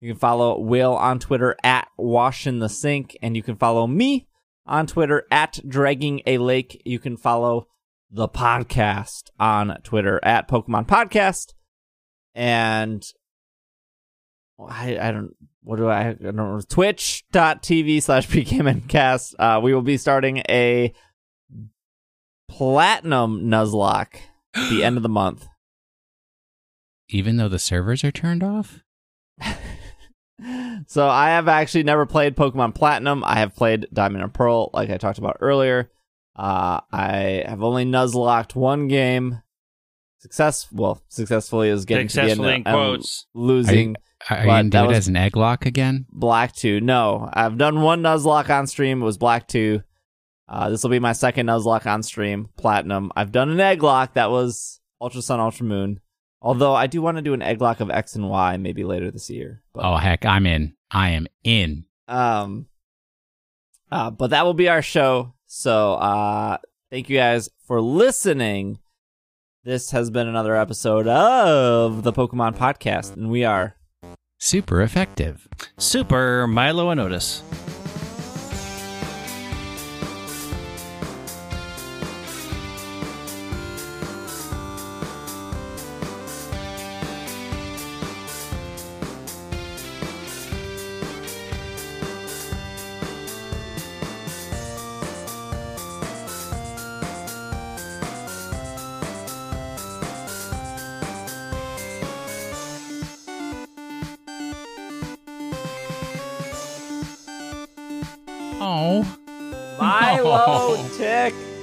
You 0.00 0.12
can 0.12 0.18
follow 0.18 0.58
Will 0.58 0.96
on 0.96 1.18
Twitter 1.18 1.54
at 1.62 1.88
Wash 1.98 2.46
in 2.46 2.60
the 2.60 2.68
Sink, 2.70 3.16
and 3.20 3.36
you 3.36 3.42
can 3.42 3.56
follow 3.56 3.86
me 3.86 4.26
on 4.64 4.86
Twitter 4.86 5.26
at 5.30 5.60
Dragging 5.68 6.22
a 6.26 6.38
Lake. 6.38 6.80
You 6.86 6.98
can 6.98 7.18
follow 7.18 7.66
the 8.10 8.26
podcast 8.28 9.24
on 9.38 9.76
Twitter 9.82 10.18
at 10.22 10.48
Pokemon 10.48 10.86
Podcast, 10.86 11.52
and 12.34 13.04
I 14.58 14.98
I 14.98 15.12
don't 15.12 15.34
what 15.62 15.76
do 15.76 15.88
I 15.88 16.08
I 16.08 16.12
don't 16.14 16.36
know 16.36 16.60
Twitch.tv 16.66 18.02
slash 18.02 18.26
PKMNcast. 18.28 19.34
Uh, 19.38 19.60
we 19.62 19.74
will 19.74 19.82
be 19.82 19.98
starting 19.98 20.38
a 20.48 20.94
platinum 22.48 23.42
Nuzlocke 23.42 24.20
at 24.54 24.70
the 24.70 24.82
end 24.82 24.96
of 24.96 25.02
the 25.02 25.10
month. 25.10 25.46
Even 27.12 27.36
though 27.36 27.48
the 27.48 27.58
servers 27.58 28.04
are 28.04 28.10
turned 28.12 28.42
off? 28.42 28.80
so 30.86 31.08
I 31.08 31.30
have 31.30 31.48
actually 31.48 31.82
never 31.82 32.06
played 32.06 32.36
Pokemon 32.36 32.74
Platinum. 32.74 33.22
I 33.24 33.36
have 33.40 33.54
played 33.54 33.86
Diamond 33.92 34.22
and 34.24 34.32
Pearl, 34.34 34.70
like 34.72 34.90
I 34.90 34.96
talked 34.96 35.18
about 35.18 35.36
earlier. 35.40 35.90
Uh, 36.36 36.80
I 36.92 37.44
have 37.46 37.62
only 37.62 37.84
nuzlocked 37.84 38.54
one 38.54 38.88
game. 38.88 39.42
Success, 40.18 40.68
well, 40.70 41.02
successfully 41.08 41.68
is 41.68 41.84
getting 41.84 42.08
Successfully 42.08 42.36
to 42.36 42.42
in 42.42 42.46
the 42.46 42.52
end 42.52 42.66
and 42.68 42.74
quotes. 42.74 43.26
losing 43.34 43.96
Are, 44.28 44.36
are 44.36 44.40
you 44.42 44.46
But 44.46 44.62
that 44.62 44.70
do 44.70 44.84
it 44.84 44.88
was- 44.88 44.96
as 44.98 45.08
an 45.08 45.16
egg 45.16 45.36
lock 45.36 45.66
again? 45.66 46.06
Black 46.12 46.54
Two. 46.54 46.80
No, 46.80 47.28
I've 47.32 47.56
done 47.58 47.80
one 47.80 48.02
Nuzlocke 48.02 48.50
on 48.50 48.66
stream. 48.66 49.02
It 49.02 49.04
was 49.04 49.18
Black 49.18 49.48
Two. 49.48 49.82
Uh, 50.48 50.68
this 50.68 50.82
will 50.82 50.90
be 50.90 50.98
my 50.98 51.12
second 51.12 51.46
Nuzlocke 51.46 51.86
on 51.86 52.02
stream, 52.02 52.48
Platinum. 52.56 53.10
I've 53.16 53.32
done 53.32 53.50
an 53.50 53.60
egg 53.60 53.82
lock 53.82 54.14
that 54.14 54.30
was 54.30 54.80
Ultra 55.00 55.22
Sun, 55.22 55.40
Ultra 55.40 55.64
Moon. 55.64 56.00
Although 56.42 56.74
I 56.74 56.86
do 56.86 57.02
want 57.02 57.18
to 57.18 57.22
do 57.22 57.34
an 57.34 57.42
egg 57.42 57.60
lock 57.60 57.80
of 57.80 57.90
X 57.90 58.16
and 58.16 58.28
Y 58.28 58.56
maybe 58.56 58.84
later 58.84 59.10
this 59.10 59.28
year. 59.28 59.62
But 59.74 59.84
Oh, 59.84 59.96
heck, 59.96 60.24
I'm 60.24 60.46
in. 60.46 60.74
I 60.90 61.10
am 61.10 61.26
in. 61.44 61.84
Um, 62.08 62.66
uh, 63.92 64.10
but 64.10 64.30
that 64.30 64.44
will 64.44 64.54
be 64.54 64.68
our 64.68 64.82
show. 64.82 65.34
So, 65.46 65.94
uh, 65.94 66.58
thank 66.90 67.08
you 67.10 67.16
guys 67.18 67.50
for 67.66 67.80
listening. 67.80 68.78
This 69.64 69.90
has 69.90 70.10
been 70.10 70.26
another 70.28 70.56
episode 70.56 71.06
of 71.06 72.02
the 72.02 72.12
Pokemon 72.12 72.56
Podcast, 72.56 73.16
and 73.16 73.30
we 73.30 73.44
are 73.44 73.76
Super 74.38 74.80
effective. 74.80 75.46
Super 75.76 76.46
Milo 76.46 76.88
and 76.88 76.98
Otis. 76.98 77.42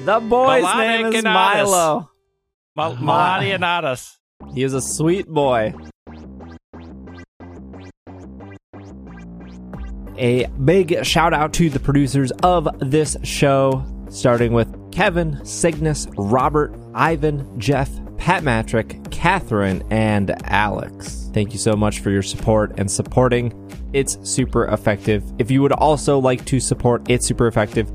The 0.08 0.22
boy's 0.22 0.64
Milotic 0.64 1.12
name 1.12 1.14
is. 1.16 1.24
Milo. 1.26 2.10
Melania. 2.78 3.98
He 4.54 4.64
is 4.64 4.74
a 4.74 4.80
sweet 4.82 5.28
boy. 5.28 5.74
A 10.18 10.46
big 10.64 11.04
shout 11.06 11.34
out 11.34 11.52
to 11.56 11.70
the 11.70 11.82
producers 11.82 12.32
of 12.42 12.70
this 12.80 13.18
show, 13.24 13.84
starting 14.10 14.54
with 14.54 14.74
Kevin, 14.94 15.44
Cygnus, 15.44 16.08
Robert, 16.18 16.74
Ivan, 16.94 17.60
Jeff, 17.60 17.92
Pat 18.16 18.44
Matrick, 18.44 19.12
Catherine, 19.12 19.84
and 19.92 20.34
Alex. 20.46 21.30
Thank 21.34 21.52
you 21.52 21.60
so 21.60 21.74
much 21.74 22.00
for 22.00 22.12
your 22.12 22.24
support 22.24 22.72
and 22.80 22.90
supporting 22.90 23.52
It's 23.92 24.18
Super 24.24 24.68
Effective. 24.68 25.22
If 25.38 25.52
you 25.52 25.62
would 25.64 25.74
also 25.74 26.18
like 26.18 26.46
to 26.46 26.62
support 26.62 27.10
It's 27.10 27.28
Super 27.28 27.48
Effective, 27.48 27.92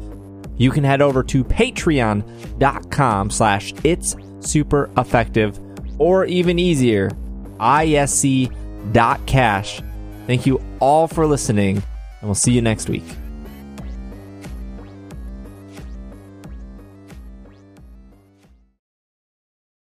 you 0.63 0.71
can 0.71 0.85
head 0.85 1.03
over 1.03 1.23
to 1.23 1.45
patreon.com 1.45 3.31
slash 3.31 3.75
it's 3.85 4.17
super 4.41 4.91
effective 4.97 5.59
or 5.99 6.25
even 6.25 6.59
easier 6.59 7.11
isc.cash 7.61 8.51
thank 10.27 10.47
you 10.47 10.61
all 10.81 11.07
for 11.09 11.27
listening 11.27 11.77
and 11.77 11.85
we'll 12.23 12.35
see 12.35 12.53
you 12.53 12.63
next 12.63 12.89
week 12.89 13.05